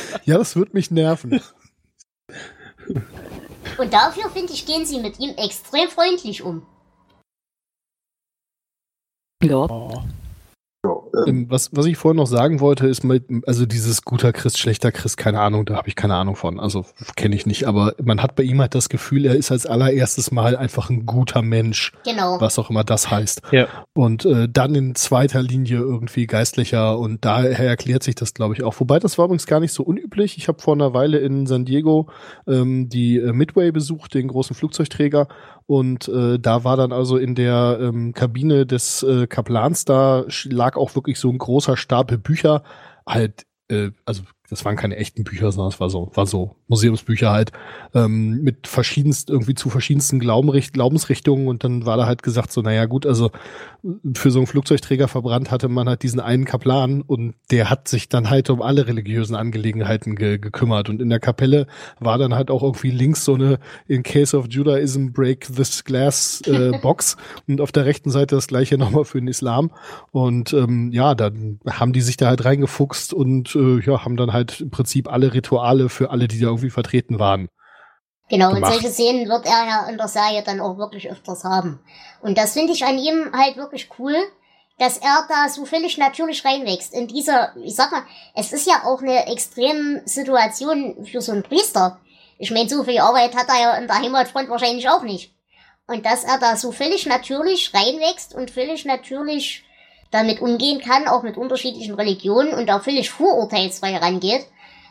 [0.24, 1.42] ja, das wird mich nerven.
[3.76, 6.66] Und dafür, finde ich, gehen sie mit ihm extrem freundlich um.
[9.42, 9.66] Ja.
[9.68, 10.04] Ja,
[11.14, 14.58] ähm, Ähm, was, was ich vorhin noch sagen wollte, ist mit, also dieses guter Christ,
[14.58, 16.58] schlechter Christ, keine Ahnung, da habe ich keine Ahnung von.
[16.60, 16.84] Also
[17.16, 20.30] kenne ich nicht, aber man hat bei ihm halt das Gefühl, er ist als allererstes
[20.30, 22.40] Mal einfach ein guter Mensch, Genau.
[22.40, 23.42] was auch immer das heißt.
[23.52, 23.66] Ja.
[23.94, 28.62] Und äh, dann in zweiter Linie irgendwie geistlicher und daher erklärt sich das, glaube ich,
[28.62, 28.78] auch.
[28.80, 30.36] Wobei das war übrigens gar nicht so unüblich.
[30.38, 32.08] Ich habe vor einer Weile in San Diego
[32.46, 35.28] ähm, die äh, Midway besucht, den großen Flugzeugträger.
[35.68, 40.78] Und äh, da war dann also in der ähm, Kabine des äh, Kaplans, da lag
[40.78, 42.62] auch wirklich so ein großer Stapel Bücher,
[43.06, 47.30] halt, äh, also das waren keine echten Bücher, sondern es war so, war so Museumsbücher
[47.30, 47.52] halt,
[47.94, 51.48] ähm, mit verschiedensten, irgendwie zu verschiedensten Glaubenricht Glaubensrichtungen.
[51.48, 53.30] Und dann war da halt gesagt so, naja gut, also
[54.14, 58.08] für so einen Flugzeugträger verbrannt hatte man halt diesen einen Kaplan und der hat sich
[58.08, 60.88] dann halt um alle religiösen Angelegenheiten ge gekümmert.
[60.88, 61.66] Und in der Kapelle
[62.00, 66.40] war dann halt auch irgendwie links so eine in case of Judaism break this glass
[66.46, 67.16] äh, Box.
[67.46, 69.70] Und auf der rechten Seite das gleiche nochmal für den Islam.
[70.10, 74.32] Und ähm, ja, dann haben die sich da halt reingefuchst und äh, ja, haben dann
[74.32, 77.48] halt im Prinzip alle Rituale für alle, die da irgendwie vertreten waren.
[78.30, 78.74] Genau, und gemacht.
[78.74, 81.80] solche Szenen wird er ja in der Serie dann auch wirklich öfters haben.
[82.20, 84.14] Und das finde ich an ihm halt wirklich cool.
[84.78, 86.94] dass er da so völlig natürlich reinwächst.
[86.94, 91.42] In dieser, ich sag mal, es ist ja auch eine extreme Situation für so einen
[91.42, 91.98] Priester.
[92.38, 95.34] Ich meine, so viel Arbeit hat er ja in der Heimatfront wahrscheinlich auch nicht.
[95.88, 99.64] Und dass er da so völlig natürlich reinwächst und völlig natürlich
[100.10, 104.46] damit umgehen kann, auch mit unterschiedlichen Religionen und auch völlig vorurteilsfrei rangeht,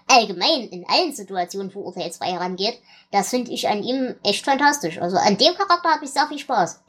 [0.07, 2.79] allgemein in allen Situationen vorurteilsfrei herangeht,
[3.11, 4.99] das finde ich an ihm echt fantastisch.
[4.99, 6.83] Also an dem Charakter habe ich sehr viel Spaß.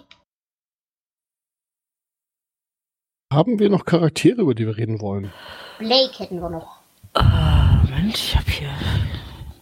[3.32, 5.32] Haben wir noch Charaktere, über die wir reden wollen?
[5.78, 6.78] Blake hätten wir noch.
[7.12, 8.70] Ah, Moment, ich habe hier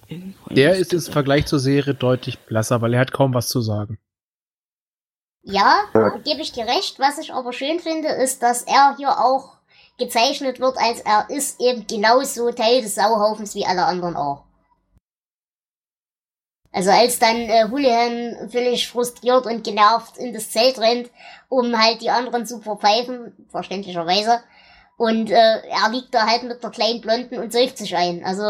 [0.06, 0.54] irgendwo.
[0.54, 1.00] Der ist im.
[1.00, 3.98] Vergleich zur Serie deutlich blasser, weil er hat kaum was zu sagen.
[5.48, 6.08] Ja, Ja.
[6.24, 6.98] gebe ich dir recht.
[6.98, 9.56] Was ich aber schön finde, ist, dass er hier auch
[9.96, 14.42] gezeichnet wird, als er ist eben genauso Teil des Sauhaufens wie alle anderen auch.
[16.72, 21.10] Also als dann äh, Houlihan völlig frustriert und genervt in das Zelt rennt,
[21.48, 24.40] um halt die anderen zu verpfeifen, verständlicherweise.
[24.98, 25.34] Und äh,
[25.68, 28.24] er liegt da halt mit der kleinen Blonden und säuft sich ein.
[28.24, 28.42] Also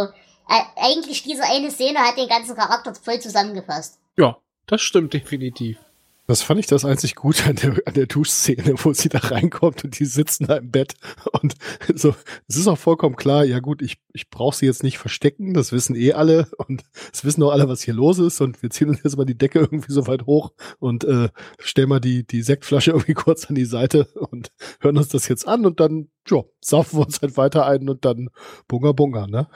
[0.49, 4.01] äh, eigentlich diese eine Szene hat den ganzen Charakter voll zusammengefasst.
[4.17, 5.79] Ja, das stimmt definitiv.
[6.27, 9.85] Das fand ich das einzig Gute an der, an der Duschszene, wo sie da reinkommt
[9.85, 10.95] und die sitzen da im Bett
[11.41, 11.55] und
[11.95, 12.15] so,
[12.49, 15.73] es ist auch vollkommen klar, ja gut, ich, ich brauche sie jetzt nicht verstecken, das
[15.73, 18.89] wissen eh alle und es wissen auch alle, was hier los ist und wir ziehen
[18.89, 21.29] uns jetzt mal die Decke irgendwie so weit hoch und äh,
[21.61, 24.51] stellen mal die, die Sektflasche irgendwie kurz an die Seite und
[24.81, 28.05] hören uns das jetzt an und dann, ja, saufen wir uns halt weiter ein und
[28.05, 28.31] dann
[28.67, 29.49] bunga bunga, ne?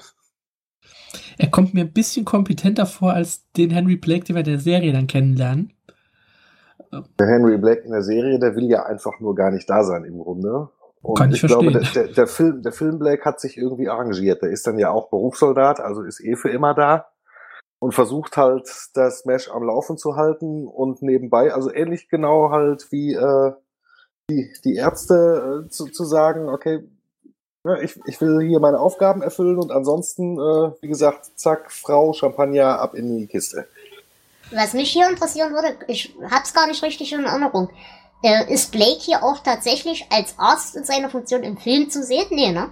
[1.38, 4.92] Er kommt mir ein bisschen kompetenter vor als den Henry Blake, den wir der Serie
[4.92, 5.72] dann kennenlernen.
[6.92, 10.04] Der Henry Black in der Serie, der will ja einfach nur gar nicht da sein
[10.04, 10.68] im Grunde.
[11.02, 12.06] Und Kann ich glaube, der, verstehen.
[12.06, 14.42] der, der, Film, der Film Black hat sich irgendwie arrangiert.
[14.42, 17.06] Der ist dann ja auch Berufssoldat, also ist eh für immer da
[17.80, 22.92] und versucht halt das Mesh am Laufen zu halten und nebenbei, also ähnlich genau halt
[22.92, 23.52] wie äh,
[24.30, 26.86] die, die Ärzte äh, zu, zu sagen, okay,
[27.82, 32.78] ich, ich will hier meine Aufgaben erfüllen und ansonsten, äh, wie gesagt, zack, Frau, Champagner,
[32.78, 33.66] ab in die Kiste.
[34.52, 37.70] Was mich hier interessieren würde, ich hab's gar nicht richtig in Erinnerung.
[38.22, 42.26] Äh, ist Blake hier auch tatsächlich als Arzt in seiner Funktion im Film zu sehen?
[42.30, 42.70] Nee, ne?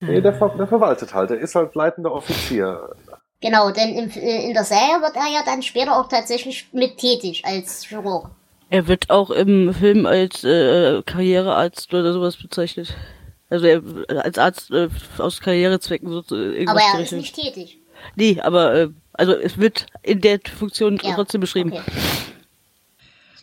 [0.00, 2.94] Nee, der, ver der verwaltet halt, der ist halt leitender Offizier.
[3.40, 6.98] Genau, denn im, äh, in der Serie wird er ja dann später auch tatsächlich mit
[6.98, 8.30] tätig als Chirurg.
[8.70, 12.94] Er wird auch im Film als äh, Karrierearzt oder sowas bezeichnet.
[13.48, 13.82] Also er
[14.24, 17.77] als Arzt äh, aus Karrierezwecken so äh, Aber er ist nicht tätig.
[18.16, 21.72] Nee, aber äh, also es wird in der Funktion Ja, trotzdem beschrieben.
[21.72, 21.82] Okay.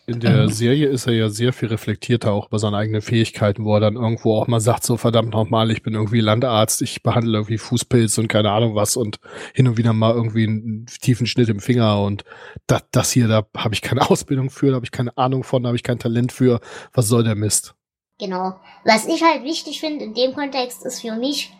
[0.08, 0.50] In der Ähm.
[0.50, 3.96] Serie ist er ja sehr viel reflektierter auch über seine eigenen Fähigkeiten, wo er dann
[3.96, 8.20] irgendwo auch mal sagt, so verdammt nochmal, ich bin irgendwie Landarzt, ich behandle irgendwie Fußpilz
[8.20, 9.20] und keine Ahnung was und
[9.54, 12.24] hin und wieder mal irgendwie einen tiefen Schnitt im Finger und
[12.68, 15.64] das, das hier, da habe ich keine Ausbildung für, da habe ich keine Ahnung von,
[15.64, 16.60] da habe ich kein Talent für,
[16.94, 17.74] was soll der Mist?
[18.20, 18.60] Genau.
[18.86, 21.52] Was ich halt wichtig finde in dem Kontext ist für mich,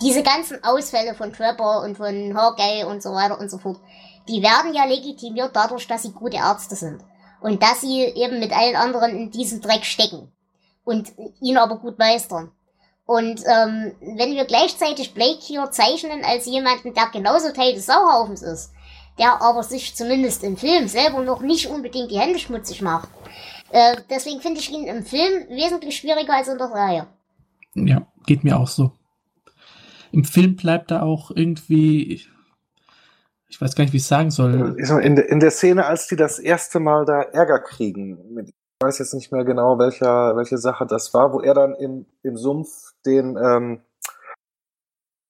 [0.00, 3.80] diese ganzen Ausfälle von Trapper und von Hawkeye und so weiter und so fort,
[4.28, 7.02] die werden ja legitimiert dadurch, dass sie gute Ärzte sind.
[7.40, 10.32] Und dass sie eben mit allen anderen in diesem Dreck stecken.
[10.84, 12.50] Und ihn aber gut meistern.
[13.06, 18.42] Und ähm, wenn wir gleichzeitig Blake hier zeichnen als jemanden, der genauso Teil des Sauhaufens
[18.42, 18.72] ist,
[19.18, 23.10] der aber sich zumindest im Film selber noch nicht unbedingt die Hände schmutzig macht,
[23.70, 27.06] äh, deswegen finde ich ihn im Film wesentlich schwieriger als in der Serie.
[27.74, 28.92] Ja, geht mir auch so.
[30.14, 32.24] Im Film bleibt er auch irgendwie,
[33.48, 34.76] ich weiß gar nicht, wie ich es sagen soll.
[35.02, 38.52] In, der- in der Szene, als die das erste Mal da Ärger kriegen, ich
[38.82, 42.36] weiß jetzt nicht mehr genau, welcher, welche Sache das war, wo er dann im, im
[42.36, 43.80] Sumpf den ähm,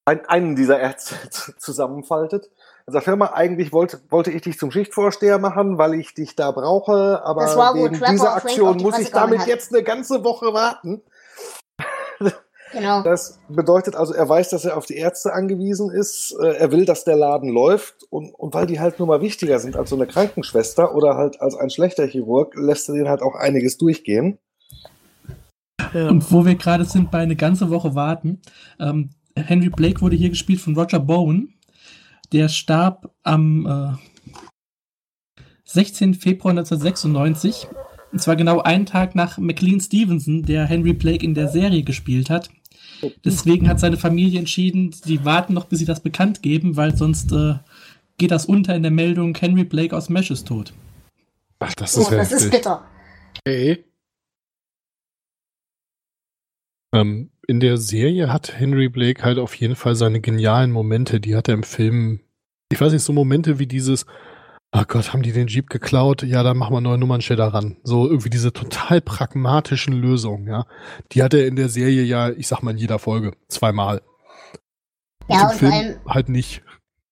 [0.07, 1.15] ein, einen dieser Ärzte
[1.59, 2.51] zusammenfaltet.
[2.87, 6.37] Er sagt, hör mal, eigentlich wollte, wollte ich dich zum Schichtvorsteher machen, weil ich dich
[6.37, 7.43] da brauche, aber
[7.75, 9.47] wegen dieser Aktion die muss ich damit hat.
[9.47, 11.01] jetzt eine ganze Woche warten.
[12.75, 13.03] Genau.
[13.03, 16.37] Das bedeutet also, er weiß, dass er auf die Ärzte angewiesen ist.
[16.43, 18.05] Äh, Er will, dass der Laden läuft.
[18.11, 21.41] Und, und weil die halt nur mal wichtiger sind als so eine Krankenschwester oder halt
[21.41, 24.39] als ein schlechter Chirurg, lässt er den halt auch einiges durchgehen.
[25.93, 26.09] Ja.
[26.09, 28.43] Und wo wir gerade sind, bei eine ganze Woche warten.
[28.81, 31.55] Ähm, Henry Blake wurde hier gespielt von Roger Bowen.
[32.33, 36.15] Der starb am äh, 16.
[36.15, 37.69] Februar 1996.
[38.13, 42.31] Und zwar genau einen Tag nach McLean Stevenson, der Henry Blake in der Serie gespielt
[42.31, 42.49] hat.
[43.25, 47.33] Deswegen hat seine Familie entschieden, sie warten noch, bis sie das bekannt geben, weil sonst
[47.33, 47.55] äh,
[48.19, 50.73] geht das unter in der Meldung, Henry Blake aus Mesh ist tot.
[51.59, 52.85] Ach, das Oh, ist ja das ist bitter.
[53.41, 53.85] Okay.
[56.95, 61.21] Ähm, in der Serie hat Henry Blake halt auf jeden Fall seine genialen Momente.
[61.21, 62.21] Die hat er im Film,
[62.71, 64.07] ich weiß nicht, so Momente wie dieses,
[64.75, 66.23] ach Gott, haben die den Jeep geklaut?
[66.25, 67.77] Ja, dann machen wir neue Nummernschilder ran.
[67.85, 70.67] So irgendwie diese total pragmatischen Lösungen, ja.
[71.13, 74.03] Die hat er in der Serie ja, ich sag mal in jeder Folge, zweimal.
[75.29, 76.63] Ja, Im und vor allem, halt nicht.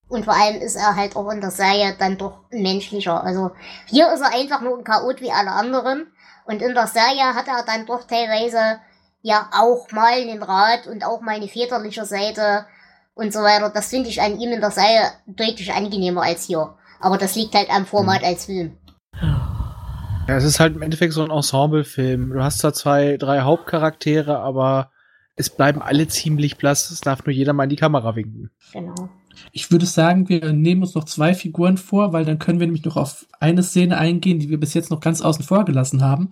[0.09, 3.23] und vor allem ist er halt auch in der Serie dann doch menschlicher.
[3.23, 3.53] Also
[3.87, 6.09] hier ist er einfach nur ein Chaot wie alle anderen.
[6.45, 8.81] Und in der Serie hat er dann doch teilweise
[9.23, 12.67] ja auch mal einen Rat und auch mal eine väterliche Seite
[13.15, 13.71] und so weiter.
[13.71, 16.75] Das finde ich an ihm in der Serie deutlich angenehmer als hier.
[17.03, 18.79] Aber das liegt halt am Format als Film.
[19.21, 22.31] Ja, es ist halt im Endeffekt so ein Ensemble-Film.
[22.31, 24.91] Du hast zwar zwei, drei Hauptcharaktere, aber
[25.35, 26.91] es bleiben alle ziemlich blass.
[26.91, 28.51] Es darf nur jeder mal in die Kamera winken.
[28.73, 29.11] Genau.
[29.51, 32.85] Ich würde sagen, wir nehmen uns noch zwei Figuren vor, weil dann können wir nämlich
[32.85, 36.31] noch auf eine Szene eingehen, die wir bis jetzt noch ganz außen vor gelassen haben.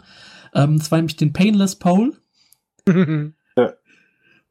[0.55, 2.13] Ähm, und zwar nämlich den Painless Pole.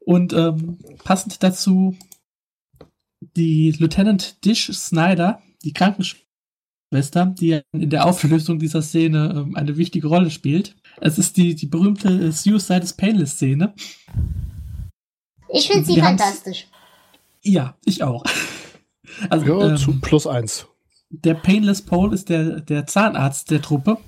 [0.02, 1.94] Und ähm, passend dazu
[3.36, 10.08] die Lieutenant Dish Snyder, die Krankenschwester, die in der Auflösung dieser Szene ähm, eine wichtige
[10.08, 10.76] Rolle spielt.
[11.00, 13.74] Es ist die, die berühmte äh, Suicide is Painless Szene.
[15.52, 16.66] Ich finde sie fantastisch.
[17.42, 18.24] Ja, ich auch.
[19.28, 20.66] Also, Ja, ähm, zu plus eins.
[21.10, 23.98] der Painless Pole ist der, der Zahnarzt der Truppe,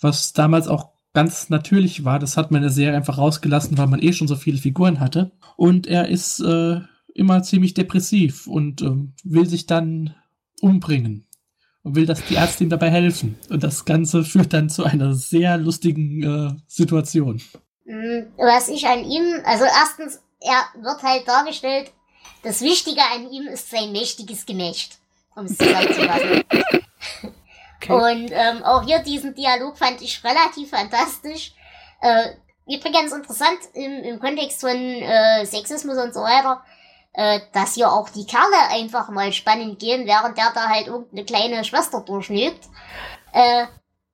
[0.00, 2.18] was damals auch ganz natürlich war.
[2.18, 5.00] Das hat man in der Serie einfach rausgelassen, weil man eh schon so viele Figuren
[5.00, 5.32] hatte.
[5.56, 6.80] Und er ist äh,
[7.14, 10.14] immer ziemlich depressiv und ähm, will sich dann
[10.60, 11.26] umbringen
[11.82, 13.38] und will, dass die Ärzte ihm dabei helfen.
[13.50, 17.40] Und das Ganze führt dann zu einer sehr lustigen äh, Situation.
[17.84, 21.92] Mm, Was ich an ihm, also erstens, er wird halt dargestellt,
[22.42, 24.98] das Wichtige an ihm ist sein mächtiges Gemächt,
[25.34, 26.44] um es zusammenzufassen.
[27.88, 31.52] Und ähm, auch hier diesen Dialog fand ich relativ fantastisch.
[32.00, 32.30] Äh,
[32.66, 36.62] übrigens interessant im, im Kontext von äh, Sexismus und so weiter,
[37.14, 41.24] äh, dass hier auch die Kerle einfach mal spannend gehen, während der da halt irgendeine
[41.24, 42.64] kleine Schwester durchnügt,
[43.32, 43.66] äh,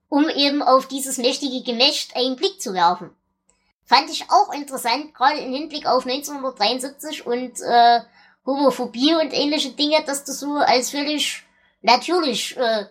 [0.09, 3.11] um eben auf dieses mächtige Gemächt einen Blick zu werfen.
[3.85, 8.01] Fand ich auch interessant, gerade im Hinblick auf 1973 und äh,
[8.47, 11.43] Homophobie und ähnliche Dinge, dass das so als völlig
[11.83, 12.85] natürlich äh,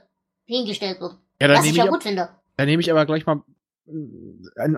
[0.46, 1.16] hingestellt wird.
[1.42, 2.30] Ja, was ich ja gut finde.
[2.58, 3.42] dann nehme ich aber gleich mal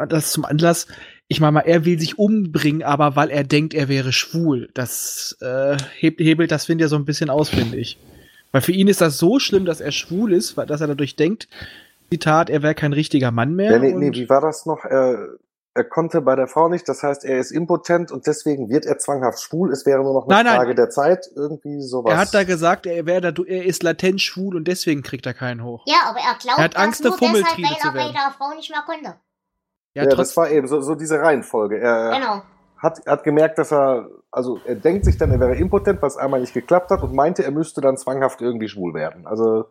[0.10, 0.88] das zum Anlass.
[1.28, 4.70] Ich meine mal, er will sich umbringen, aber weil er denkt, er wäre schwul.
[4.74, 7.98] Das äh, hebt, hebelt das Wind ja so ein bisschen aus, finde ich.
[8.52, 11.16] Weil für ihn ist das so schlimm, dass er schwul ist, weil- dass er dadurch
[11.16, 11.48] denkt,
[12.12, 13.72] Zitat, er wäre kein richtiger Mann mehr.
[13.72, 14.84] Ja, nee, nee, wie war das noch?
[14.84, 15.30] Er,
[15.74, 18.98] er konnte bei der Frau nicht, das heißt, er ist impotent und deswegen wird er
[18.98, 19.72] zwanghaft schwul.
[19.72, 20.56] Es wäre nur noch eine Nein, nein.
[20.58, 22.12] Frage der Zeit, irgendwie sowas.
[22.12, 25.34] er hat da gesagt, er, wäre da, er ist latent schwul und deswegen kriegt er
[25.34, 25.84] keinen hoch.
[25.88, 28.54] Ja, aber er glaubt Er hat das Angst, nur deshalb, weil er bei der Frau
[28.54, 29.16] nicht mehr konnte.
[29.94, 31.78] Ja, ja, das war eben so, so diese Reihenfolge.
[31.80, 32.42] Er Genau.
[32.78, 36.42] hat, hat gemerkt, dass er, also er denkt sich dann, er wäre impotent, was einmal
[36.42, 39.26] nicht geklappt hat und meinte, er müsste dann zwanghaft irgendwie schwul werden.
[39.28, 39.66] Also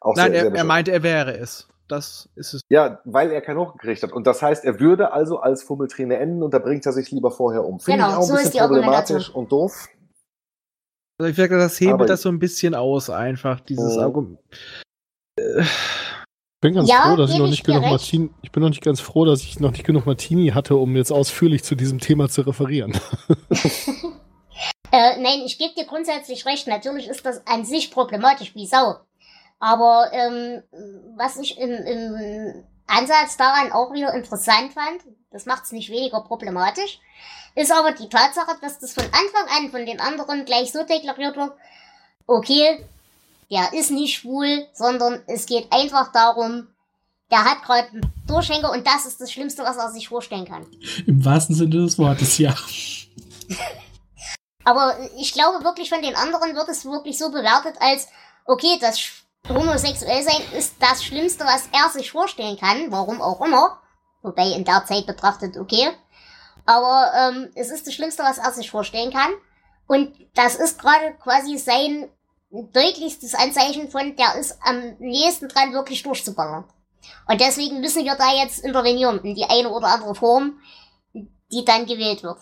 [0.00, 0.66] auch nein, sehr, sehr er, er bescheuert.
[0.68, 1.68] meinte, er wäre es.
[1.88, 2.60] Das ist es.
[2.68, 4.12] Ja, weil er keinen hochgekriegt hat.
[4.12, 7.30] Und das heißt, er würde also als Fummeltrine enden und da bringt er sich lieber
[7.30, 7.78] vorher um.
[7.78, 9.18] Finde Genau, ich auch ein so ist bisschen die Argumentation.
[9.20, 9.88] problematisch und doof.
[11.18, 14.00] Also ich finde, das hebelt Aber- das so ein bisschen aus, einfach, dieses Oh.
[14.00, 14.38] Argument.
[15.38, 17.90] Ich bin ganz Ja, froh, dass ich noch ich nicht genug recht.
[17.92, 20.96] Martini, ich bin noch nicht ganz froh, dass ich noch nicht genug Martini hatte, um
[20.96, 22.92] jetzt ausführlich zu diesem Thema zu referieren.
[24.92, 26.68] Äh, nein, ich gebe dir grundsätzlich recht.
[26.68, 28.94] Natürlich ist das an sich problematisch wie Sau.
[29.58, 30.62] Aber ähm,
[31.16, 36.20] was ich im, im Ansatz daran auch wieder interessant fand, das macht es nicht weniger
[36.20, 37.00] problematisch,
[37.54, 41.36] ist aber die Tatsache, dass das von Anfang an von den anderen gleich so deklariert
[41.36, 41.52] wird,
[42.26, 42.84] okay,
[43.50, 46.68] der ist nicht schwul, sondern es geht einfach darum,
[47.30, 50.66] der hat gerade einen Durchhänger und das ist das Schlimmste, was er sich vorstellen kann.
[51.06, 52.54] Im wahrsten Sinne des Wortes, ja.
[54.64, 58.08] Aber ich glaube wirklich, von den anderen wird es wirklich so bewertet als,
[58.44, 59.00] okay, das
[59.48, 63.80] homosexuell sein ist das Schlimmste, was er sich vorstellen kann, warum auch immer.
[64.22, 65.88] Wobei in der Zeit betrachtet, okay.
[66.64, 69.30] Aber ähm, es ist das Schlimmste, was er sich vorstellen kann.
[69.86, 72.08] Und das ist gerade quasi sein
[72.50, 76.64] deutlichstes Anzeichen von, der ist am nächsten dran, wirklich durchzuballern.
[77.28, 80.60] Und deswegen müssen wir da jetzt intervenieren in die eine oder andere Form,
[81.12, 82.38] die dann gewählt wird.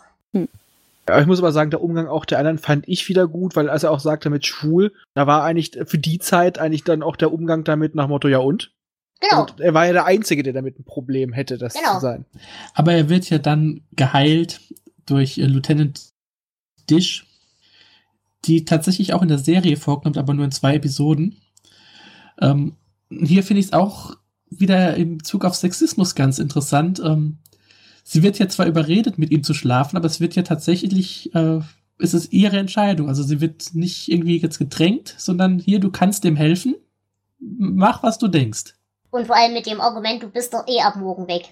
[1.09, 3.69] Ja, ich muss aber sagen, der Umgang auch der anderen fand ich wieder gut, weil
[3.69, 7.17] als er auch sagte mit schwul, da war eigentlich für die Zeit eigentlich dann auch
[7.17, 8.73] der Umgang damit nach Motto ja und.
[9.21, 9.43] Genau.
[9.43, 11.95] Und er war ja der Einzige, der damit ein Problem hätte, das Genau.
[11.95, 12.25] zu sein.
[12.75, 14.61] Aber er wird ja dann geheilt
[15.07, 16.09] durch äh, Lieutenant
[16.91, 17.27] Dish,
[18.45, 21.37] die tatsächlich auch in der Serie vorkommt, aber nur in zwei Episoden.
[22.41, 22.77] Ähm,
[23.11, 24.17] hier finde ich es auch
[24.51, 27.01] wieder im Bezug auf Sexismus ganz interessant.
[27.05, 27.39] Ähm,
[28.05, 31.61] sie wird ja zwar überredet, mit ihm zu schlafen, aber es wird ja tatsächlich, äh,
[31.99, 33.09] es ist ihre Entscheidung.
[33.09, 36.77] Also sie wird nicht irgendwie jetzt gedrängt, sondern hier, du kannst dem helfen.
[37.41, 38.75] mach, was du denkst.
[39.11, 41.49] Und vor allem mit dem Argument, du bist doch eh ab morgen weg.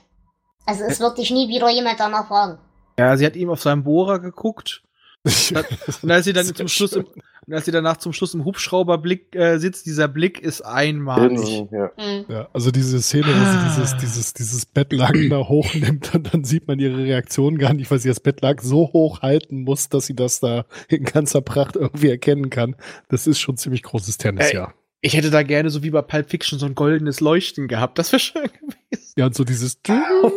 [0.66, 2.58] Also es wird dich nie wieder jemand danach fragen.
[2.98, 4.82] Ja, sie hat ihm auf seinem Bohrer geguckt.
[6.02, 7.06] Und als sie dann zum Schluss im,
[7.46, 11.66] und als sie danach zum Schluss im Hubschrauberblick äh, sitzt, dieser Blick ist einmalig.
[11.72, 11.90] Ja.
[11.96, 12.24] Hm.
[12.28, 16.68] Ja, also diese Szene, wo sie dieses, dieses, dieses Bettlaken da hochnimmt und dann sieht
[16.68, 20.14] man ihre Reaktion gar nicht, weil sie das Bettlaken so hoch halten muss, dass sie
[20.14, 22.76] das da in ganzer Pracht irgendwie erkennen kann.
[23.08, 24.54] Das ist schon ziemlich großes Tennis, Ey.
[24.54, 24.74] ja.
[25.04, 27.98] Ich hätte da gerne so wie bei Pulp Fiction so ein goldenes Leuchten gehabt.
[27.98, 29.12] Das wäre schön gewesen.
[29.16, 30.30] Ja, und so dieses du, du,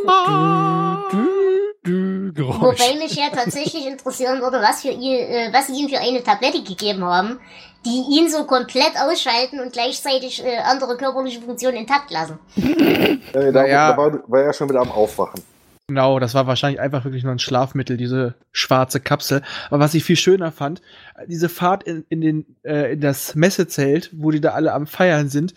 [1.11, 1.44] du,
[1.85, 2.79] Geräusch.
[2.79, 6.23] Wobei mich ja tatsächlich interessieren würde, was, für ihn, äh, was sie ihm für eine
[6.23, 7.39] Tablette gegeben haben,
[7.85, 12.39] die ihn so komplett ausschalten und gleichzeitig äh, andere körperliche Funktionen intakt lassen.
[12.57, 13.17] Äh,
[13.51, 13.91] da, Naja.
[13.91, 15.41] da war, war er schon wieder am Aufwachen.
[15.87, 19.43] Genau, das war wahrscheinlich einfach wirklich nur ein Schlafmittel, diese schwarze Kapsel.
[19.67, 20.81] Aber was ich viel schöner fand,
[21.27, 25.29] diese Fahrt in, in, den, äh, in das Messezelt, wo die da alle am Feiern
[25.29, 25.53] sind,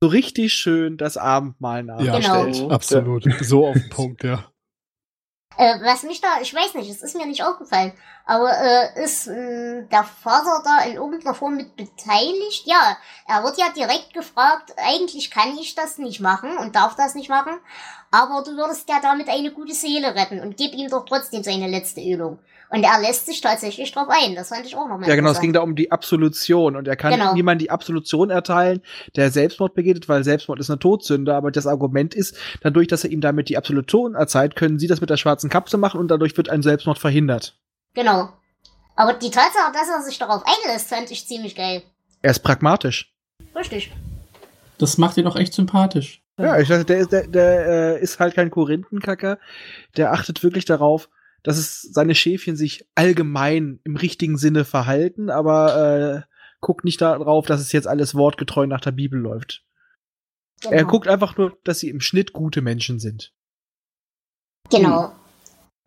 [0.00, 2.54] so richtig schön das Abendmahl Ja, nachgestellt.
[2.54, 2.70] Genau.
[2.70, 3.24] Absolut.
[3.40, 4.42] So auf den Punkt, ja.
[5.56, 7.92] Äh, was mich da, ich weiß nicht, es ist mir nicht aufgefallen,
[8.24, 12.66] aber äh, ist mh, der Vater da in irgendeiner Form mit beteiligt?
[12.66, 12.96] Ja,
[13.26, 17.28] er wird ja direkt gefragt, eigentlich kann ich das nicht machen und darf das nicht
[17.28, 17.58] machen,
[18.10, 21.68] aber du würdest ja damit eine gute Seele retten und gib ihm doch trotzdem seine
[21.68, 22.38] letzte Ölung.
[22.74, 25.40] Und er lässt sich tatsächlich drauf ein, das fand ich auch nochmal Ja, genau, es
[25.40, 27.34] ging da um die Absolution und er kann Genau.
[27.34, 28.80] niemand die Absolution erteilen,
[29.14, 33.10] der Selbstmord begeht, weil Selbstmord ist eine Todsünde, aber das Argument ist, dadurch, dass er
[33.10, 36.34] ihm damit die Absolution erzeiht, können sie das mit der schwarzen Kapsel machen und dadurch
[36.38, 37.58] wird ein Selbstmord verhindert.
[37.92, 38.30] Genau.
[38.96, 41.82] Aber die Tatsache, dass er sich darauf einlässt, fand ich ziemlich geil.
[42.22, 43.12] Er ist pragmatisch.
[43.54, 43.92] Richtig.
[44.78, 46.22] Das macht ihn auch echt sympathisch.
[46.38, 47.66] Ja, ich dachte, der, ist- der, der
[47.98, 49.38] äh, ist halt kein Korinthenkacker.
[49.98, 51.10] Der achtet wirklich darauf,
[51.42, 57.46] dass es seine Schäfchen sich allgemein im richtigen Sinne verhalten, aber äh, guckt nicht darauf,
[57.46, 59.64] dass es jetzt alles wortgetreu nach der Bibel läuft.
[60.60, 60.74] Genau.
[60.74, 63.32] Er guckt einfach nur, dass sie im Schnitt gute Menschen sind.
[64.70, 65.12] Genau.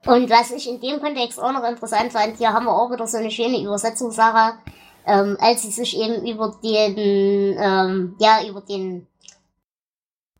[0.05, 3.07] Und was ich in dem Kontext auch noch interessant fand, hier haben wir auch wieder
[3.07, 4.59] so eine schöne Übersetzung, Sarah,
[5.07, 9.07] ähm, als sie sich eben über den, ähm, ja, über den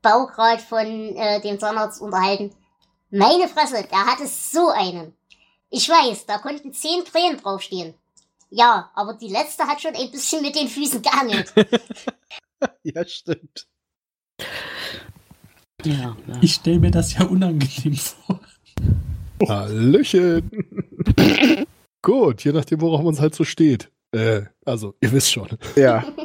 [0.02, 2.54] Baugrad von äh, dem Zahnarzt unterhalten.
[3.12, 5.14] Meine Fresse, der hatte so einen.
[5.70, 7.94] Ich weiß, da konnten zehn Tränen draufstehen.
[8.50, 11.54] Ja, aber die letzte hat schon ein bisschen mit den Füßen geangelt.
[12.84, 13.68] ja, stimmt.
[15.84, 16.40] Ja, ja.
[16.42, 18.40] Ich stelle mir das ja unangenehm vor.
[19.48, 20.50] Hallöchen.
[22.02, 23.92] Gut, je nachdem, worauf man es halt so steht.
[24.12, 25.50] Äh, also, ihr wisst schon.
[25.76, 26.06] Ja.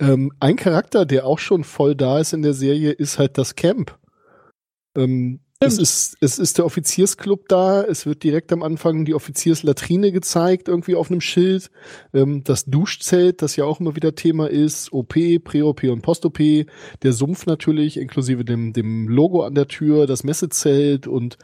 [0.00, 3.56] Ähm, ein Charakter, der auch schon voll da ist in der Serie, ist halt das
[3.56, 3.98] Camp.
[4.96, 10.12] Ähm, es, ist, es ist der Offiziersclub da, es wird direkt am Anfang die Offizierslatrine
[10.12, 11.70] gezeigt, irgendwie auf einem Schild.
[12.14, 16.38] Ähm, das Duschzelt, das ja auch immer wieder Thema ist, OP, Prä-OP und Post-OP,
[17.02, 21.08] der Sumpf natürlich, inklusive dem, dem Logo an der Tür, das Messezelt.
[21.08, 21.38] Und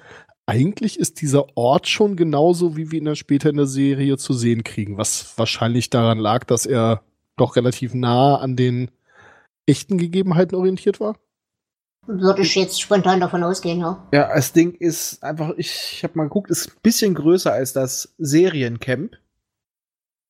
[0.46, 4.32] eigentlich ist dieser Ort schon genauso, wie wir ihn dann später in der Serie zu
[4.32, 7.02] sehen kriegen, was wahrscheinlich daran lag, dass er
[7.36, 8.92] doch relativ nah an den
[9.66, 11.16] echten Gegebenheiten orientiert war.
[12.06, 14.06] Würde ich jetzt spontan davon ausgehen, ja.
[14.12, 18.14] Ja, das Ding ist einfach, ich habe mal geguckt, ist ein bisschen größer als das
[18.18, 19.16] Seriencamp.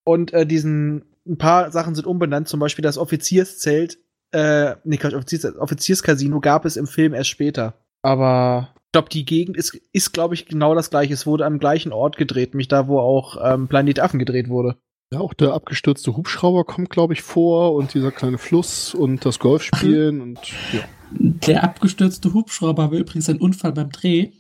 [0.05, 3.99] Und äh, diesen, ein paar Sachen sind umbenannt, zum Beispiel das Offizierszelt,
[4.35, 7.75] äh, nee, Quatsch, Offiziers, Offizierscasino gab es im Film erst später.
[8.03, 11.15] Aber ich glaube, die Gegend ist, ist glaube ich, genau das gleiche.
[11.15, 14.77] Es wurde am gleichen Ort gedreht, nämlich da, wo auch ähm, Planet Affen gedreht wurde.
[15.13, 19.39] Ja, auch der abgestürzte Hubschrauber kommt, glaube ich, vor und dieser kleine Fluss und das
[19.39, 20.41] Golfspielen und
[20.73, 20.81] ja.
[21.11, 24.31] Der abgestürzte Hubschrauber war übrigens ein Unfall beim Dreh.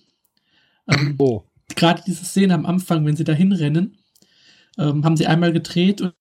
[0.88, 1.44] Ähm, Oh,
[1.76, 3.96] Gerade diese Szene am Anfang, wenn sie da hinrennen,
[4.78, 6.14] ähm, haben sie einmal gedreht und,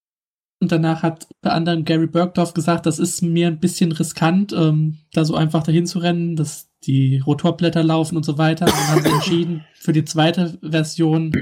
[0.60, 4.98] und danach hat unter anderem Gary Bergdorf gesagt, das ist mir ein bisschen riskant, ähm,
[5.12, 8.66] da so einfach dahin zu rennen, dass die Rotorblätter laufen und so weiter.
[8.66, 11.32] Und dann haben sie entschieden für die zweite Version,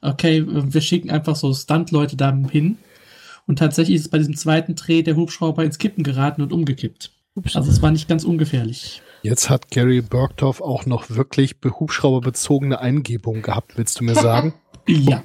[0.00, 2.78] okay, äh, wir schicken einfach so Stunt-Leute da hin.
[3.46, 7.13] Und tatsächlich ist bei diesem zweiten Dreh der Hubschrauber ins Kippen geraten und umgekippt.
[7.54, 9.02] Also es war nicht ganz ungefährlich.
[9.22, 14.54] jetzt hat Gary Bergdorf auch noch wirklich be- hubschrauberbezogene Eingebungen gehabt, willst du mir sagen?
[14.86, 15.22] Ja.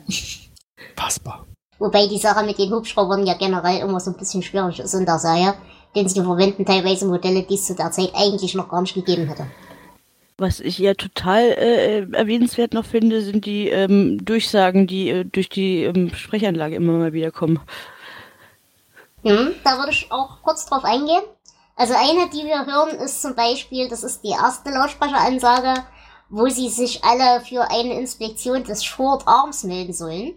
[0.95, 1.45] Fassbar.
[1.80, 5.06] Wobei die Sache mit den Hubschraubern ja generell immer so ein bisschen schwierig ist in
[5.06, 5.53] der Serie,
[5.95, 9.27] denn sie verwenden teilweise Modelle, die es zu der Zeit eigentlich noch gar nicht gegeben
[9.27, 9.48] hätte.
[10.38, 15.49] Was ich ja total äh, erwähnenswert noch finde, sind die ähm, Durchsagen, die äh, durch
[15.49, 17.60] die ähm, Sprechanlage immer mal wieder kommen.
[19.23, 21.23] Hm, da würde ich auch kurz drauf eingehen.
[21.80, 25.81] Also eine, die wir hören, ist zum Beispiel, das ist die erste Lautsprecheransage,
[26.30, 30.34] wo sie sich alle für eine Inspektion des Short Arms melden sollen.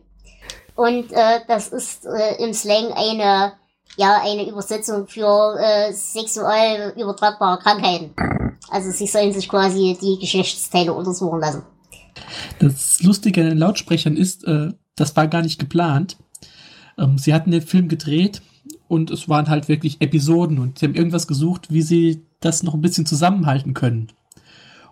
[0.77, 3.55] Und äh, das ist äh, im Slang eine
[3.97, 8.15] ja eine Übersetzung für äh, sexuell übertragbare Krankheiten.
[8.71, 11.63] Also sie sollen sich quasi die Geschlechtsteile untersuchen lassen.
[12.61, 16.19] Das Lustige an den Lautsprechern ist, äh, das war gar nicht geplant.
[16.97, 18.43] Ähm, sie hatten den Film gedreht
[18.93, 22.75] und es waren halt wirklich Episoden und sie haben irgendwas gesucht, wie sie das noch
[22.75, 24.09] ein bisschen zusammenhalten können.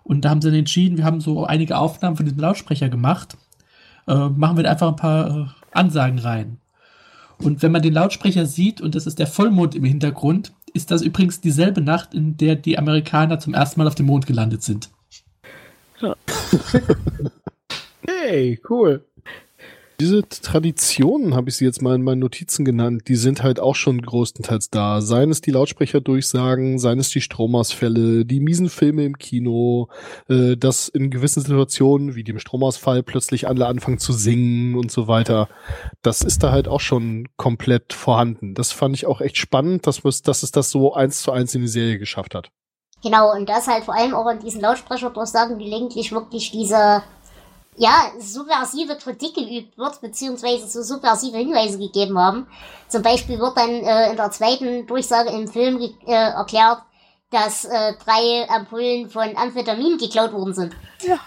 [0.05, 3.37] Und da haben sie dann entschieden, wir haben so einige Aufnahmen von diesem Lautsprecher gemacht.
[4.09, 6.57] Äh, machen wir da einfach ein paar äh, Ansagen rein.
[7.37, 11.03] Und wenn man den Lautsprecher sieht und das ist der Vollmond im Hintergrund, ist das
[11.03, 14.89] übrigens dieselbe Nacht, in der die Amerikaner zum ersten Mal auf dem Mond gelandet sind.
[16.01, 16.17] Ja.
[18.07, 19.05] Hey, cool.
[20.01, 23.75] Diese Traditionen, habe ich sie jetzt mal in meinen Notizen genannt, die sind halt auch
[23.75, 25.03] schon größtenteils da.
[25.03, 29.89] Seien es die Lautsprecherdurchsagen, seien es die Stromausfälle, die miesen Filme im Kino,
[30.31, 35.07] äh, dass in gewissen Situationen, wie dem Stromausfall, plötzlich alle anfangen zu singen und so
[35.07, 35.51] weiter.
[36.01, 38.55] Das ist da halt auch schon komplett vorhanden.
[38.55, 41.61] Das fand ich auch echt spannend, dass, dass es das so eins zu eins in
[41.61, 42.51] die Serie geschafft hat.
[43.03, 47.03] Genau, und das halt vor allem auch in diesen Lautsprecherdurchsagen gelegentlich wirklich diese,
[47.81, 52.47] ja, subversive Kritik geübt wird, beziehungsweise so subversive Hinweise gegeben haben.
[52.89, 56.83] Zum Beispiel wird dann äh, in der zweiten Durchsage im Film äh, erklärt,
[57.31, 60.77] dass äh, drei Ampullen von Amphetamin geklaut worden sind.
[61.01, 61.19] Ja.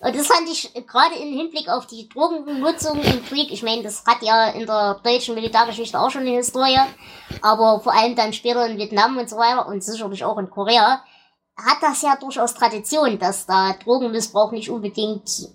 [0.00, 4.04] Und das fand ich gerade im Hinblick auf die Drogennutzung im Krieg, ich meine, das
[4.04, 6.80] hat ja in der deutschen Militärgeschichte auch schon eine Historie,
[7.40, 11.04] aber vor allem dann später in Vietnam und so weiter und sicherlich auch in Korea,
[11.56, 15.50] hat das ja durchaus Tradition, dass da Drogenmissbrauch nicht unbedingt,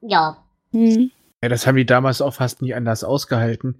[0.00, 0.36] ja,
[0.72, 1.10] Hm.
[1.42, 3.76] Ja, das haben die damals auch fast nie anders ausgehalten.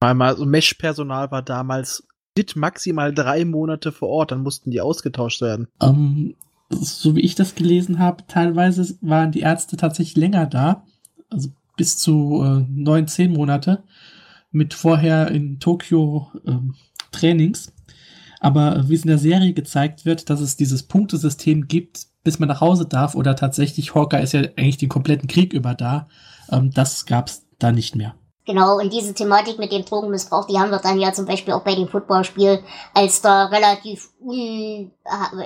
[0.00, 2.06] Mal, mal so Mesh-Personal war damals
[2.36, 5.68] dit maximal drei Monate vor Ort, dann mussten die ausgetauscht werden.
[5.82, 6.36] Ähm,
[6.70, 10.84] so wie ich das gelesen habe, teilweise waren die Ärzte tatsächlich länger da,
[11.28, 13.82] also bis zu äh, neun, zehn Monate,
[14.52, 16.74] mit vorher in Tokio ähm,
[17.12, 17.72] Trainings.
[18.40, 22.48] Aber wie es in der Serie gezeigt wird, dass es dieses Punktesystem gibt, bis man
[22.48, 26.08] nach Hause darf, oder tatsächlich, Hawkeye ist ja eigentlich den kompletten Krieg über da,
[26.50, 28.14] ähm, das gab es da nicht mehr.
[28.46, 31.62] Genau, und diese Thematik mit dem Drogenmissbrauch, die haben wir dann ja zum Beispiel auch
[31.62, 32.60] bei dem Footballspiel,
[32.94, 34.90] als da relativ un,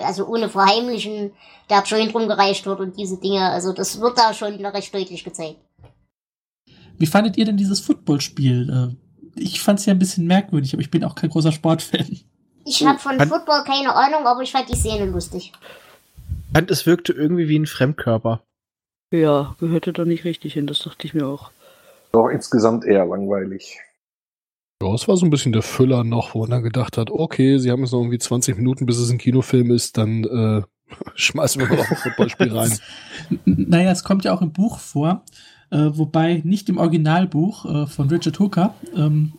[0.03, 1.33] also ohne Verheimlichen
[1.69, 5.59] der Joint rumgereicht wird und diese Dinge, also das wird da schon recht deutlich gezeigt.
[6.97, 8.97] Wie fandet ihr denn dieses Footballspiel?
[8.97, 12.21] Äh, ich fand es ja ein bisschen merkwürdig, aber ich bin auch kein großer Sportfan.
[12.65, 15.53] Ich habe von Football keine Ahnung, aber ich fand die Szene lustig.
[16.55, 18.45] Ich fand, es wirkte irgendwie wie ein Fremdkörper.
[19.11, 21.51] Ja, gehörte da nicht richtig hin, das dachte ich mir auch.
[22.13, 23.81] Doch insgesamt eher langweilig.
[24.81, 27.59] Ja, es war so ein bisschen der Füller noch, wo man dann gedacht hat, okay,
[27.59, 30.63] sie haben jetzt noch irgendwie 20 Minuten, bis es ein Kinofilm ist, dann äh,
[31.17, 32.79] schmeißen wir noch ein Footballspiel rein.
[33.45, 35.25] Naja, es kommt ja auch im Buch vor,
[35.71, 39.33] äh, wobei nicht im Originalbuch äh, von Richard Hooker, ähm,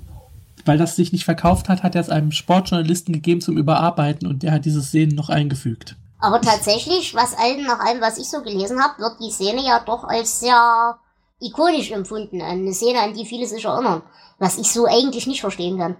[0.65, 4.43] weil das sich nicht verkauft hat, hat er es einem Sportjournalisten gegeben zum Überarbeiten und
[4.43, 5.95] der hat diese Szenen noch eingefügt.
[6.19, 9.79] Aber tatsächlich, was allem nach allem, was ich so gelesen habe, wird die Szene ja
[9.85, 10.97] doch als sehr
[11.39, 12.41] ikonisch empfunden.
[12.41, 14.01] Eine Szene, an die viele sich erinnern.
[14.39, 15.97] Was ich so eigentlich nicht verstehen kann.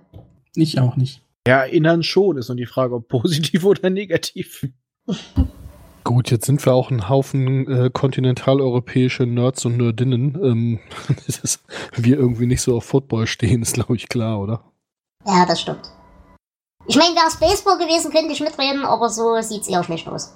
[0.56, 1.22] Ich auch nicht.
[1.48, 4.68] Ja, erinnern schon, ist nur die Frage, ob positiv oder negativ.
[6.04, 10.40] Gut, jetzt sind wir auch ein Haufen äh, kontinentaleuropäische Nerds und Nerdinnen.
[10.44, 10.80] Ähm,
[11.42, 11.60] dass
[11.96, 14.64] wir irgendwie nicht so auf Football stehen, ist, glaube ich, klar, oder?
[15.26, 15.92] Ja, das stimmt.
[16.88, 20.36] Ich meine, wäre es Baseball gewesen, könnte ich mitreden, aber so sieht's eher schlecht aus.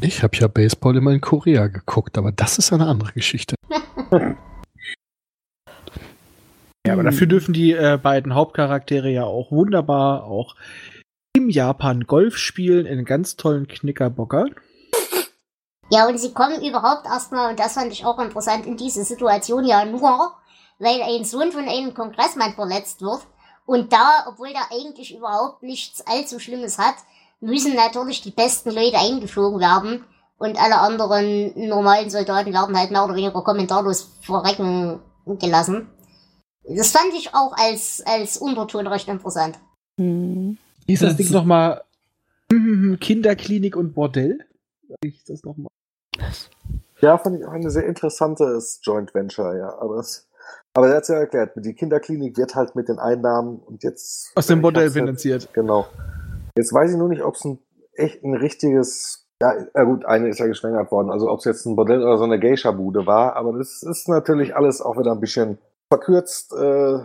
[0.00, 3.54] Ich habe ja Baseball immer in Korea geguckt, aber das ist eine andere Geschichte.
[6.84, 10.56] Ja, aber dafür dürfen die äh, beiden Hauptcharaktere ja auch wunderbar auch
[11.32, 14.52] im Japan Golf spielen, in ganz tollen Knickerbockern.
[15.90, 19.64] Ja, und sie kommen überhaupt erstmal, und das fand ich auch interessant, in diese Situation
[19.64, 20.32] ja nur,
[20.80, 23.20] weil ein Sohn von einem Kongressmann verletzt wird.
[23.66, 26.96] Und da, obwohl der eigentlich überhaupt nichts allzu Schlimmes hat,
[27.40, 30.04] müssen natürlich die besten Leute eingeflogen werden.
[30.38, 35.88] Und alle anderen normalen Soldaten werden halt mehr oder weniger kommentarlos verrecken gelassen.
[36.64, 39.58] Das fand ich auch als, als Unterton recht interessant.
[39.98, 40.58] Hm.
[40.86, 41.82] Hieß das Ding nochmal
[43.00, 44.38] Kinderklinik und Bordell?
[45.02, 45.70] Ich das nochmal?
[47.00, 49.78] Ja, fand ich auch eine sehr interessantes Joint Venture, ja.
[49.78, 50.28] Aber, es,
[50.74, 54.32] aber er hat ja erklärt, die Kinderklinik wird halt mit den Einnahmen und jetzt.
[54.36, 55.48] Aus dem hab's ja- finanziert.
[55.52, 55.86] Genau.
[56.56, 57.58] Jetzt weiß ich nur nicht, ob es ein
[57.94, 59.26] echt ein richtiges.
[59.40, 61.10] Ja, ja gut, eine ist ja geschwängert worden.
[61.10, 64.54] Also ob es jetzt ein Bordell oder so eine Geisha-Bude war, aber das ist natürlich
[64.54, 65.58] alles auch wieder ein bisschen
[65.92, 67.00] verkürzt, äh,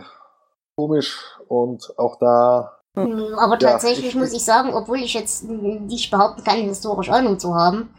[0.76, 1.18] komisch
[1.48, 2.78] und auch da.
[2.96, 7.10] Hm, Aber Ja, tatsächlich ich- muss ich sagen, obwohl ich jetzt nicht behaupten kann, historisch
[7.10, 7.90] Ahnung zu haben,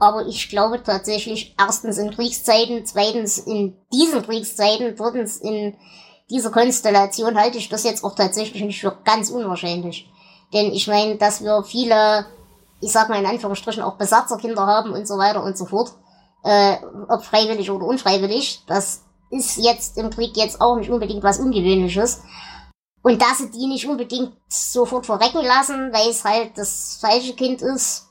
[0.00, 5.76] aber ich glaube tatsächlich erstens in Kriegszeiten, zweitens in diesen Kriegszeiten, drittens in
[6.30, 10.10] dieser Konstellation halte ich das jetzt auch tatsächlich nicht für ganz unwahrscheinlich.
[10.54, 12.26] Denn ich meine, dass wir viele,
[12.80, 15.92] ich sag mal in Anführungsstrichen, auch Besatzerkinder haben und so weiter und so fort,
[16.44, 16.76] äh,
[17.08, 22.22] ob freiwillig oder unfreiwillig, das ist jetzt im Krieg jetzt auch nicht unbedingt was Ungewöhnliches.
[23.02, 27.62] Und dass sie die nicht unbedingt sofort verrecken lassen, weil es halt das falsche Kind
[27.62, 28.09] ist,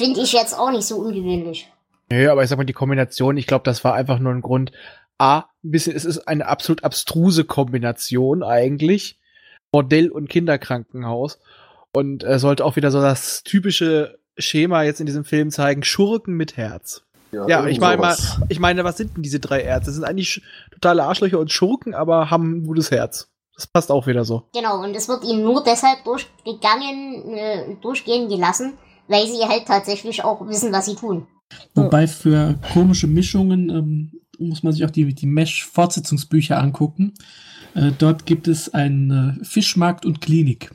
[0.00, 1.70] finde ich jetzt auch nicht so ungewöhnlich.
[2.10, 4.72] Nee, aber ich sag mal, die Kombination, ich glaube, das war einfach nur ein Grund.
[5.18, 9.18] A, ein bisschen, es ist eine absolut abstruse Kombination eigentlich.
[9.70, 11.38] Bordell und Kinderkrankenhaus.
[11.92, 16.34] Und er sollte auch wieder so das typische Schema jetzt in diesem Film zeigen, Schurken
[16.34, 17.02] mit Herz.
[17.32, 18.16] Ja, ich meine mal,
[18.48, 19.86] ich meine, was sind denn diese drei Ärzte?
[19.86, 23.28] Das sind eigentlich totale Arschlöcher und Schurken, aber haben ein gutes Herz.
[23.54, 24.48] Das passt auch wieder so.
[24.52, 28.78] Genau, und es wird ihnen nur deshalb durchgegangen, äh, durchgehen gelassen,
[29.10, 31.26] weil sie halt tatsächlich auch wissen, was sie tun.
[31.74, 37.12] Wobei für komische Mischungen ähm, muss man sich auch die, die Mesh-Fortsetzungsbücher angucken.
[37.74, 40.70] Äh, dort gibt es einen äh, Fischmarkt und Klinik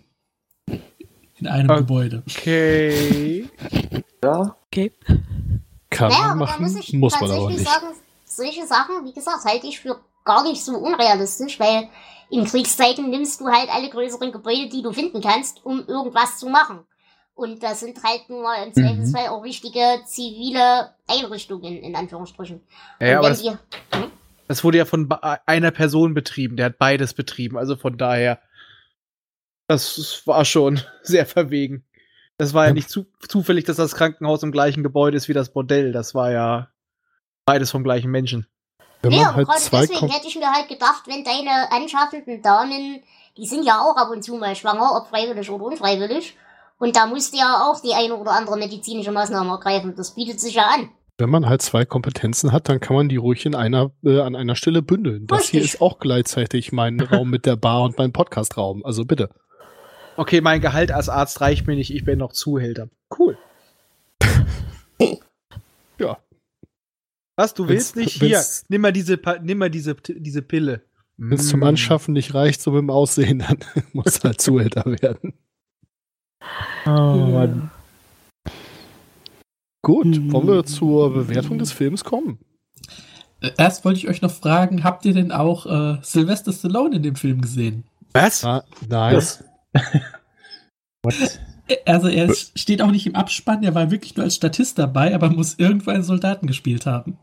[1.37, 1.79] in einem Okay.
[1.79, 2.23] Gebäude.
[2.29, 3.49] Okay.
[4.23, 4.91] Ja, Okay.
[5.89, 7.71] Kann naja, man aber da machen, muss ich muss man aber tatsächlich nicht.
[7.71, 7.87] sagen,
[8.25, 11.87] solche Sachen, wie gesagt, halte ich für gar nicht so unrealistisch, weil
[12.29, 16.49] in Kriegszeiten nimmst du halt alle größeren Gebäude, die du finden kannst, um irgendwas zu
[16.49, 16.79] machen.
[17.35, 22.61] Und das sind halt nur im Zweifelsfall auch wichtige zivile Einrichtungen, in Anführungsstrichen.
[23.01, 23.51] Ja, aber das, die,
[24.47, 25.11] das wurde ja von
[25.45, 26.55] einer Person betrieben.
[26.55, 27.57] Der hat beides betrieben.
[27.57, 28.39] Also von daher,
[29.67, 31.83] das war schon sehr verwegen.
[32.37, 32.73] Das war ja Ja.
[32.73, 35.91] nicht zu, zufällig, dass das Krankenhaus im gleichen Gebäude ist wie das Bordell.
[35.91, 36.69] Das war ja
[37.45, 38.47] beides vom gleichen Menschen.
[39.01, 43.03] Wenn ja, halt gerade deswegen hätte ich mir halt gedacht, wenn deine anschaffenden Damen,
[43.37, 46.35] die sind ja auch ab und zu mal schwanger, ob freiwillig oder unfreiwillig.
[46.77, 49.93] Und da musst du ja auch die eine oder andere medizinische Maßnahme ergreifen.
[49.95, 50.89] Das bietet sich ja an.
[51.17, 54.35] wenn man halt zwei Kompetenzen hat, dann kann man die ruhig in einer, äh, an
[54.35, 55.25] einer Stelle bündeln.
[55.27, 55.75] Das hier Richtig.
[55.75, 58.83] ist auch gleichzeitig mein Raum mit der Bar und mein Podcastraum.
[58.85, 59.29] Also bitte.
[60.17, 61.93] Okay, mein Gehalt als Arzt reicht mir nicht.
[61.93, 62.89] Ich bin noch Zuhälter.
[63.17, 63.37] Cool.
[65.97, 66.17] Ja.
[67.37, 68.21] Was, du willst Wenn's- nicht?
[68.21, 70.81] Hier, nimm mal diese, nimm mal diese, diese Pille.
[71.17, 71.63] Wenn es zum Mm.
[71.63, 73.59] Anschaffen nicht reicht, so mit dem Aussehen, dann
[73.93, 75.33] muss halt Zuhälter werden.
[76.85, 77.71] Oh, Mann.
[79.83, 80.31] Gut, Hm.
[80.31, 82.39] wollen wir zur Bewertung des Films kommen?
[83.41, 87.03] Äh, Erst wollte ich euch noch fragen, habt ihr denn auch äh, Sylvester Stallone in
[87.03, 87.83] dem Film gesehen?
[88.13, 88.43] Was?
[88.43, 89.13] Ah, nein.
[89.13, 89.43] Das-
[91.03, 91.13] What?
[91.67, 94.79] Äh, Also er ist- steht auch nicht im Abspann, er war wirklich nur als Statist
[94.79, 97.17] dabei, aber muss irgendwo einen Soldaten gespielt haben.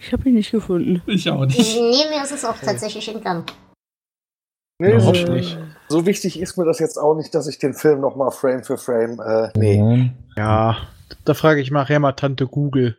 [0.00, 1.02] Ich habe ihn nicht gefunden.
[1.06, 1.58] Ich auch nicht.
[1.58, 3.44] Nee, mir ist es auch tatsächlich entgangen.
[4.78, 5.58] Nee, so, nicht.
[5.88, 8.78] so wichtig ist mir das jetzt auch nicht, dass ich den Film nochmal Frame für
[8.78, 9.80] Frame, äh, nee.
[9.80, 10.16] Nein.
[10.36, 10.76] Ja,
[11.24, 12.96] da frage ich nachher mal Tante Google.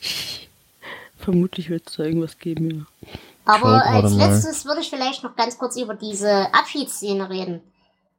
[1.18, 3.10] Vermutlich wird es da irgendwas geben, ja.
[3.46, 4.28] Aber Schau gerade als mal.
[4.28, 7.62] letztes würde ich vielleicht noch ganz kurz über diese Abschiedsszene reden.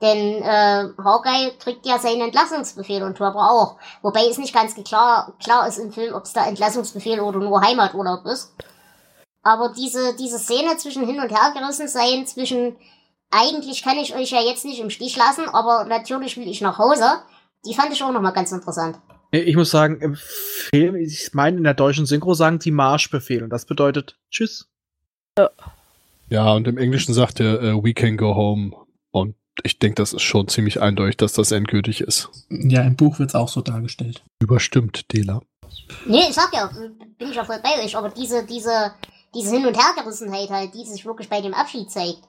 [0.01, 3.77] Denn äh, Hawkeye kriegt ja seinen Entlassungsbefehl und Trevor auch.
[4.01, 7.61] Wobei es nicht ganz klar, klar ist im Film, ob es da Entlassungsbefehl oder nur
[7.61, 8.53] Heimaturlaub ist.
[9.47, 12.75] Aber diese, diese Szene zwischen hin und her gerissen sein, zwischen
[13.31, 16.77] eigentlich kann ich euch ja jetzt nicht im Stich lassen, aber natürlich will ich nach
[16.77, 17.05] Hause,
[17.65, 18.99] die fand ich auch nochmal ganz interessant.
[19.31, 23.49] Ich muss sagen, im Film, ich meine, in der deutschen Synchro sagen sie Marschbefehl und
[23.49, 24.67] das bedeutet Tschüss.
[26.29, 28.75] Ja, und im Englischen sagt er, äh, we can go home.
[29.11, 32.29] Und ich denke, das ist schon ziemlich eindeutig, dass das endgültig ist.
[32.49, 34.23] Ja, im Buch wird es auch so dargestellt.
[34.41, 35.39] Überstimmt, Dela.
[36.05, 36.69] Nee, ich sag ja,
[37.17, 38.91] bin ich ja voll bei euch, aber diese, diese,
[39.37, 42.21] diese Hin- und Hergerissenheit halt, die sich wirklich bei dem Abschied zeigt.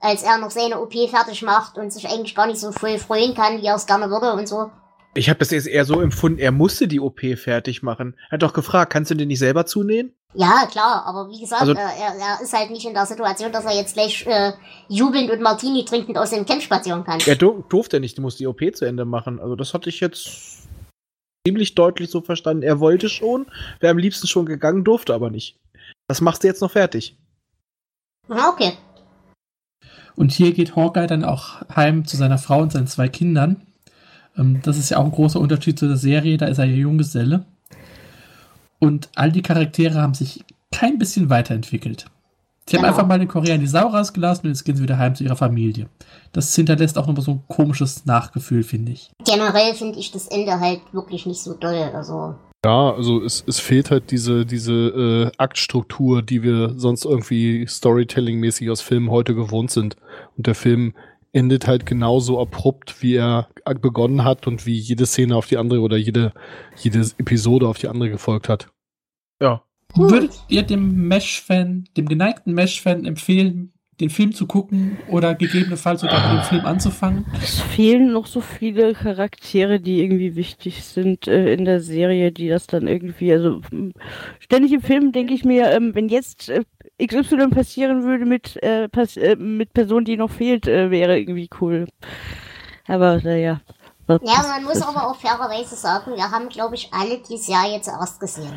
[0.00, 3.34] Als er noch seine OP fertig macht und sich eigentlich gar nicht so voll freuen
[3.34, 4.70] kann, wie er es gerne würde und so.
[5.14, 8.14] Ich habe das jetzt eher so empfunden, er musste die OP fertig machen.
[8.28, 10.12] Er hat doch gefragt, kannst du den nicht selber zunähen?
[10.34, 13.50] Ja, klar, aber wie gesagt, Also- äh, er, er ist halt nicht in der Situation,
[13.52, 14.52] dass er jetzt gleich äh,
[14.88, 17.20] jubelnd und Martini trinkend aus dem Camp spazieren kann.
[17.24, 19.40] Er dur durfte nicht, du musst die OP zu Ende machen.
[19.40, 20.66] Also das hatte ich jetzt
[21.46, 22.62] ziemlich deutlich so verstanden.
[22.62, 23.46] Er wollte schon,
[23.80, 25.56] wäre am liebsten schon gegangen, durfte aber nicht.
[26.08, 27.16] Das machst du jetzt noch fertig.
[28.28, 28.72] Okay.
[30.14, 33.62] Und hier geht Hawkeye dann auch heim zu seiner Frau und seinen zwei Kindern.
[34.36, 36.74] Ähm, das ist ja auch ein großer Unterschied zu der Serie, da ist er ja
[36.76, 37.44] Junggeselle.
[38.78, 42.06] Und all die Charaktere haben sich kein bisschen weiterentwickelt.
[42.68, 42.94] Sie haben Genau.
[42.94, 45.22] einfach mal den Korea in die Sau rausgelassen und jetzt gehen sie wieder heim zu
[45.22, 45.88] ihrer Familie.
[46.32, 49.10] Das hinterlässt auch nochmal so ein komisches Nachgefühl, finde ich.
[49.24, 51.90] Generell finde ich das Ende halt wirklich nicht so doll.
[51.94, 52.34] Also,
[52.66, 58.68] Ja, also es, es fehlt halt diese, diese äh, Aktstruktur, die wir sonst irgendwie Storytelling-mäßig
[58.72, 59.94] aus Filmen heute gewohnt sind.
[60.36, 60.92] Und der Film
[61.32, 63.46] endet halt genauso abrupt, wie er
[63.80, 66.32] begonnen hat und wie jede Szene auf die andere oder jede,
[66.74, 68.68] jede Episode auf die andere gefolgt hat.
[69.40, 69.62] Ja.
[69.94, 76.34] Würdet ihr dem Mesh-Fan, dem geneigten Mesh-Fan empfehlen, den Film zu gucken oder gegebenenfalls sogar
[76.34, 77.24] mit dem Film anzufangen?
[77.42, 82.48] Es fehlen noch so viele Charaktere, die irgendwie wichtig sind äh, in der Serie, die
[82.48, 83.60] das dann irgendwie, also
[84.38, 86.64] ständig im Film denke ich mir, ähm, wenn jetzt äh,
[87.04, 91.48] XY passieren würde mit, äh, pass äh, mit Person, die noch fehlt, äh, wäre irgendwie
[91.60, 91.86] cool.
[92.86, 93.60] Aber naja.
[94.08, 94.18] Ja,
[94.48, 98.56] man muss aber auch fairerweise sagen, wir haben, glaube ich, alle die Serie zuerst gesehen.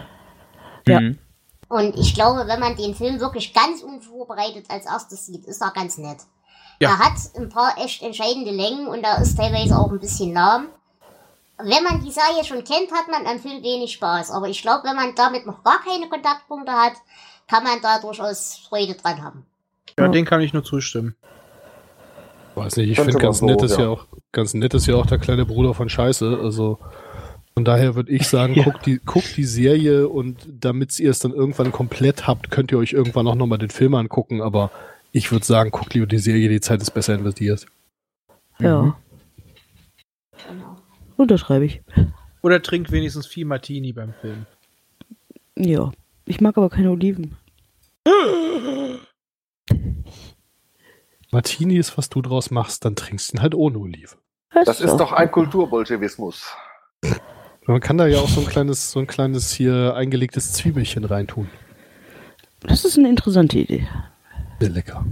[0.88, 1.02] Ja.
[1.02, 1.18] Mhm.
[1.70, 5.72] Und ich glaube, wenn man den Film wirklich ganz unvorbereitet als erstes sieht, ist er
[5.72, 6.18] ganz nett.
[6.82, 6.90] Ja.
[6.90, 10.68] Er hat ein paar echt entscheidende Längen und er ist teilweise auch ein bisschen lahm.
[11.58, 14.32] Wenn man die Serie schon kennt, hat man am Film wenig Spaß.
[14.32, 16.94] Aber ich glaube, wenn man damit noch gar keine Kontaktpunkte hat,
[17.48, 19.46] kann man da durchaus Freude dran haben.
[19.98, 21.16] Ja, den kann ich nur zustimmen.
[22.56, 23.84] Weiß nicht, ich finde ganz so, nett ist ja.
[23.84, 23.90] ja.
[23.90, 26.40] auch ganz nett ist ja auch der kleine Bruder von Scheiße.
[26.42, 26.80] Also
[27.60, 28.64] von daher würde ich sagen, Ja.
[28.64, 32.78] guckt die guckt die Serie und damit ihr es dann irgendwann komplett habt, könnt ihr
[32.78, 34.42] euch irgendwann auch nochmal den Film angucken.
[34.42, 34.72] Aber
[35.12, 37.66] ich würde sagen, guckt lieber die Serie, die Zeit ist besser investiert.
[38.60, 38.96] Ja,
[40.48, 40.78] Genau.
[41.18, 41.82] unterschreibe ich.
[42.42, 44.46] Oder trinkt wenigstens viel Martini beim Film.
[45.58, 45.92] Ja.
[46.24, 47.36] Ich mag aber keine Oliven.
[51.32, 54.16] Martini ist, was du draus machst, dann trinkst du ihn halt ohne Olive.
[54.66, 56.54] Das ist doch ein Kulturbolschewismus.
[57.70, 61.48] Man kann da ja auch so ein kleines, so ein kleines hier eingelegtes Zwiebelchen reintun.
[62.62, 63.88] Das ist eine interessante Idee.
[64.60, 65.06] Sehr lecker.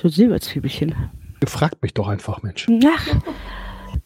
[0.00, 0.94] So Silberzwiebelchen.
[1.40, 2.68] Ihr fragt mich doch einfach, Mensch.
[2.86, 3.06] Ach,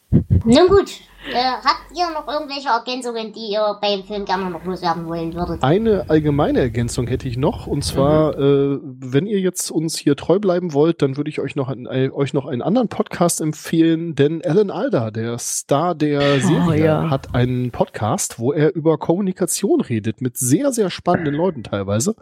[0.09, 0.91] Nun gut,
[1.29, 5.63] äh, habt ihr noch irgendwelche Ergänzungen, die ihr beim Film gerne noch loswerden wollen würdet?
[5.63, 10.39] Eine allgemeine Ergänzung hätte ich noch, und zwar, äh, wenn ihr jetzt uns hier treu
[10.39, 14.15] bleiben wollt, dann würde ich euch noch, ein, äh, euch noch einen anderen Podcast empfehlen,
[14.15, 17.09] denn Alan Alda, der Star der Serie, ja.
[17.09, 22.15] hat einen Podcast, wo er über Kommunikation redet, mit sehr, sehr spannenden Leuten teilweise.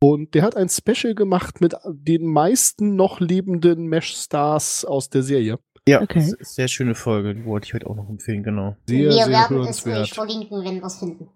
[0.00, 5.60] Und der hat ein Special gemacht mit den meisten noch lebenden Mesh-Stars aus der Serie.
[5.88, 6.32] Ja, Okay.
[6.40, 8.76] sehr schöne Folge, die wollte ich heute auch noch empfehlen, genau.
[8.86, 11.28] Sehr, wir sehr werden es euch verlinken, wenn wir es finden.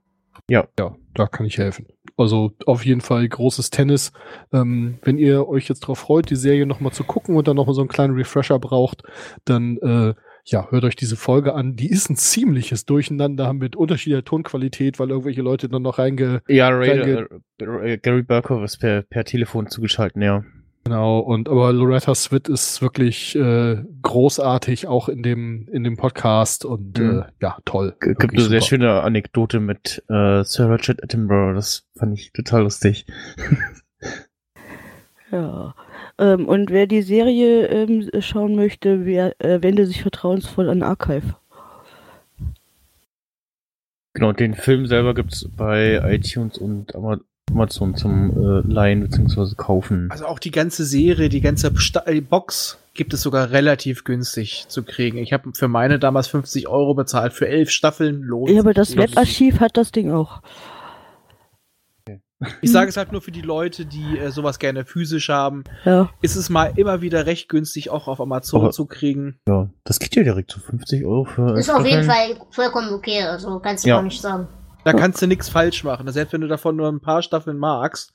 [0.49, 1.87] Ja, da kann ich helfen.
[2.17, 4.13] Also auf jeden Fall großes Tennis.
[4.53, 7.75] Ähm, wenn ihr euch jetzt drauf freut, die Serie nochmal zu gucken und dann nochmal
[7.75, 9.03] so einen kleinen Refresher braucht,
[9.45, 10.15] dann äh,
[10.45, 11.75] ja, hört euch diese Folge an.
[11.75, 16.43] Die ist ein ziemliches Durcheinander mit unterschiedlicher Tonqualität, weil irgendwelche Leute dann noch reinge...
[16.47, 20.45] Ja, Ray, äh, äh, Gary Burkhoff ist per, per Telefon zugeschaltet, ja.
[20.87, 26.65] Genau, und aber Loretta Swit ist wirklich äh, großartig, auch in dem, in dem Podcast
[26.65, 27.21] und Mhm.
[27.23, 27.97] äh, ja, toll.
[28.01, 28.69] G- Gibt eine sehr super.
[28.69, 33.05] schöne Anekdote mit äh, Sir Richard Attenborough, das fand ich total lustig.
[35.33, 35.75] Ja.
[36.19, 41.35] Ähm, und wer die Serie ähm, schauen möchte, wer, äh, wende sich vertrauensvoll an Archive.
[44.15, 47.19] Genau, den Film selber gibt's bei iTunes und Ama-
[47.51, 49.55] Amazon zum äh, Leihen bzw.
[49.57, 50.09] kaufen.
[50.11, 54.65] Also auch die ganze Serie, die ganze Sta äh, Box gibt es sogar relativ günstig
[54.69, 55.19] zu kriegen.
[55.19, 58.23] Ich habe für meine damals 50 Euro bezahlt für elf Staffeln.
[58.23, 58.97] Lohnt Ja, aber das.
[58.97, 60.43] Webarchiv hat das Ding auch.
[62.61, 65.65] Ich sage es halt nur für die Leute, die äh, sowas gerne physisch haben.
[65.87, 66.11] Ja.
[66.21, 69.39] Ist es mal immer wieder recht günstig auch auf Amazon Aber- zu kriegen.
[69.49, 72.05] Ja, das geht ja direkt zu 50 Euro für Ist auf jeden.
[72.05, 73.97] Fall vollkommen okay, also kannst du Ja.
[73.97, 74.49] gar nicht sagen.
[74.87, 76.09] Da kannst du nichts falsch machen.
[76.13, 78.15] Selbst wenn du davon nur ein paar Staffeln magst,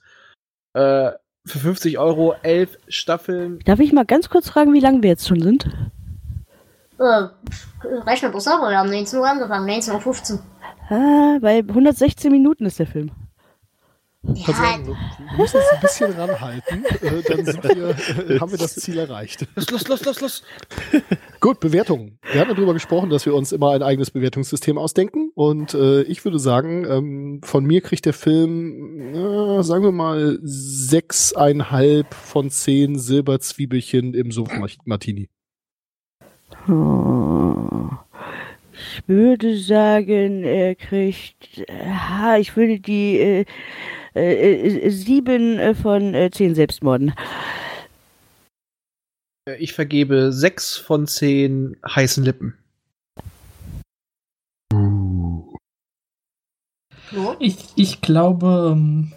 [0.73, 1.11] äh,
[1.45, 3.59] für 50 Euro elf Staffeln.
[3.65, 5.65] Darf ich mal ganz kurz fragen, wie lange wir jetzt schon sind?
[6.97, 7.27] Äh,
[8.07, 10.39] rechne doch selber, wir haben 19 Uhr angefangen, 19.15 Uhr.
[10.89, 13.11] Ah, bei 116 Minuten ist der Film.
[14.23, 17.89] Ich kann Ja, sagen, wir müssen uns ein bisschen ranhalten, äh, dann sind wir,
[18.29, 19.47] äh, haben wir das Ziel erreicht.
[19.55, 20.43] Los, los, los, los, los.
[21.39, 22.19] Gut, Bewertungen.
[22.31, 25.31] Wir haben ja darüber gesprochen, dass wir uns immer ein eigenes Bewertungssystem ausdenken.
[25.33, 30.37] Und äh, ich würde sagen, ähm, von mir kriegt der Film, äh, sagen wir mal,
[30.43, 34.51] sechseinhalb von zehn Silberzwiebelchen im Sumpf
[34.85, 35.29] Martini.
[36.67, 37.89] Oh.
[38.81, 41.63] Ich würde sagen, er kriegt.
[41.69, 43.45] Ha, ich würde die äh,
[44.15, 47.13] äh, äh, sieben äh, von äh, zehn Selbstmorden.
[49.47, 52.57] Äh, Ich vergebe sechs von zehn heißen Lippen.
[57.11, 57.35] so.
[57.39, 59.11] Ich, ich glaube, ähm,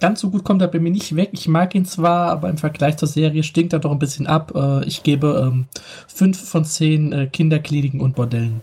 [0.00, 1.30] ganz so gut kommt er bei mir nicht weg.
[1.32, 4.52] Ich mag ihn zwar, aber im Vergleich zur Serie stinkt er doch ein bisschen ab.
[4.54, 5.66] Äh, Ich gebe ähm,
[6.08, 8.62] fünf von zehn äh, Kinderkliniken und Bordellen.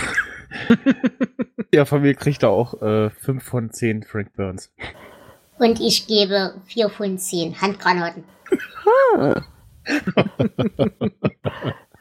[1.74, 4.72] Ja, von mir kriegt er auch äh, 5 von 10 Frank Burns.
[5.58, 8.24] Und ich gebe 4 von 10 Handgranaten.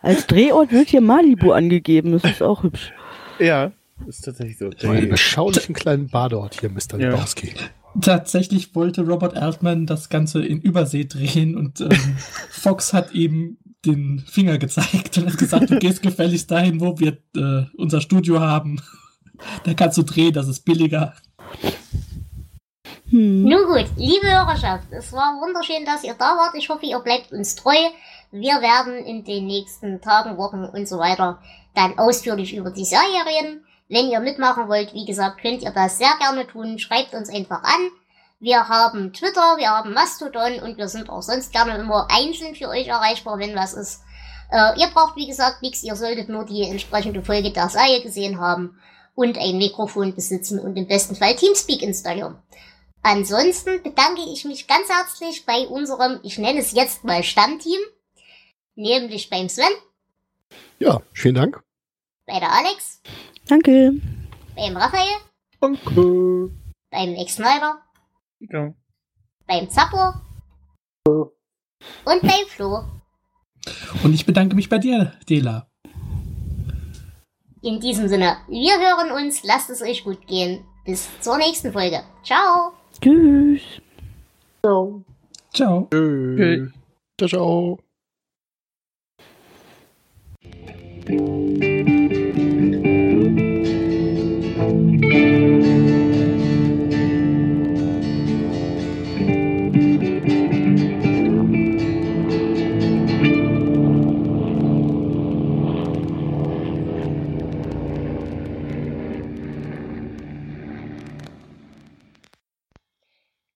[0.01, 2.13] Als Drehort wird hier Malibu angegeben.
[2.13, 2.93] Das ist auch hübsch.
[3.39, 3.71] Ja,
[4.07, 4.69] ist tatsächlich so.
[4.77, 6.97] So einen beschaulichen kleinen Badort hier, Mr.
[6.97, 7.09] Ja.
[7.09, 7.53] Lebowski.
[7.99, 11.89] Tatsächlich wollte Robert Altman das Ganze in Übersee drehen und ähm,
[12.49, 17.17] Fox hat ihm den Finger gezeigt und hat gesagt, du gehst gefälligst dahin, wo wir
[17.35, 18.81] äh, unser Studio haben.
[19.63, 21.13] Da kannst du drehen, das ist billiger.
[23.09, 23.43] Hm.
[23.43, 26.55] Nun gut, liebe Hörerschaft, es war wunderschön, dass ihr da wart.
[26.55, 27.75] Ich hoffe, ihr bleibt uns treu.
[28.31, 31.39] Wir werden in den nächsten Tagen, Wochen und so weiter
[31.75, 33.65] dann ausführlich über die Serie reden.
[33.87, 36.79] Wenn ihr mitmachen wollt, wie gesagt, könnt ihr das sehr gerne tun.
[36.79, 37.91] Schreibt uns einfach an.
[38.39, 42.67] Wir haben Twitter, wir haben Mastodon und wir sind auch sonst gerne immer einzeln für
[42.67, 44.01] euch erreichbar, wenn was ist.
[44.51, 45.83] Äh, ihr braucht, wie gesagt, nichts.
[45.83, 48.79] Ihr solltet nur die entsprechende Folge der Serie gesehen haben
[49.15, 52.37] und ein Mikrofon besitzen und im besten Fall Teamspeak installieren.
[53.01, 57.79] Ansonsten bedanke ich mich ganz herzlich bei unserem, ich nenne es jetzt mal Stammteam,
[58.75, 59.71] nämlich beim Sven.
[60.79, 61.63] Ja, vielen Dank.
[62.25, 63.01] Bei der Alex.
[63.47, 63.93] Danke.
[64.55, 65.17] Beim Raphael.
[65.61, 66.51] Danke.
[66.89, 67.84] Beim Ex Snyder.
[68.51, 68.73] Ja.
[69.47, 70.13] Beim Zappo.
[71.07, 72.83] Und beim Flo.
[74.03, 75.67] Und ich bedanke mich bei dir, Dela.
[77.61, 79.43] In diesem Sinne, wir hören uns.
[79.43, 80.63] Lasst es euch gut gehen.
[80.85, 82.03] Bis zur nächsten Folge.
[82.23, 82.73] Ciao.
[83.01, 83.61] Tschüss.
[84.63, 85.03] Ciao.
[85.51, 85.87] Ciao.
[85.89, 86.71] Tschüss.
[87.17, 87.27] Ciao.
[87.27, 87.79] ciao.
[95.07, 95.54] ciao.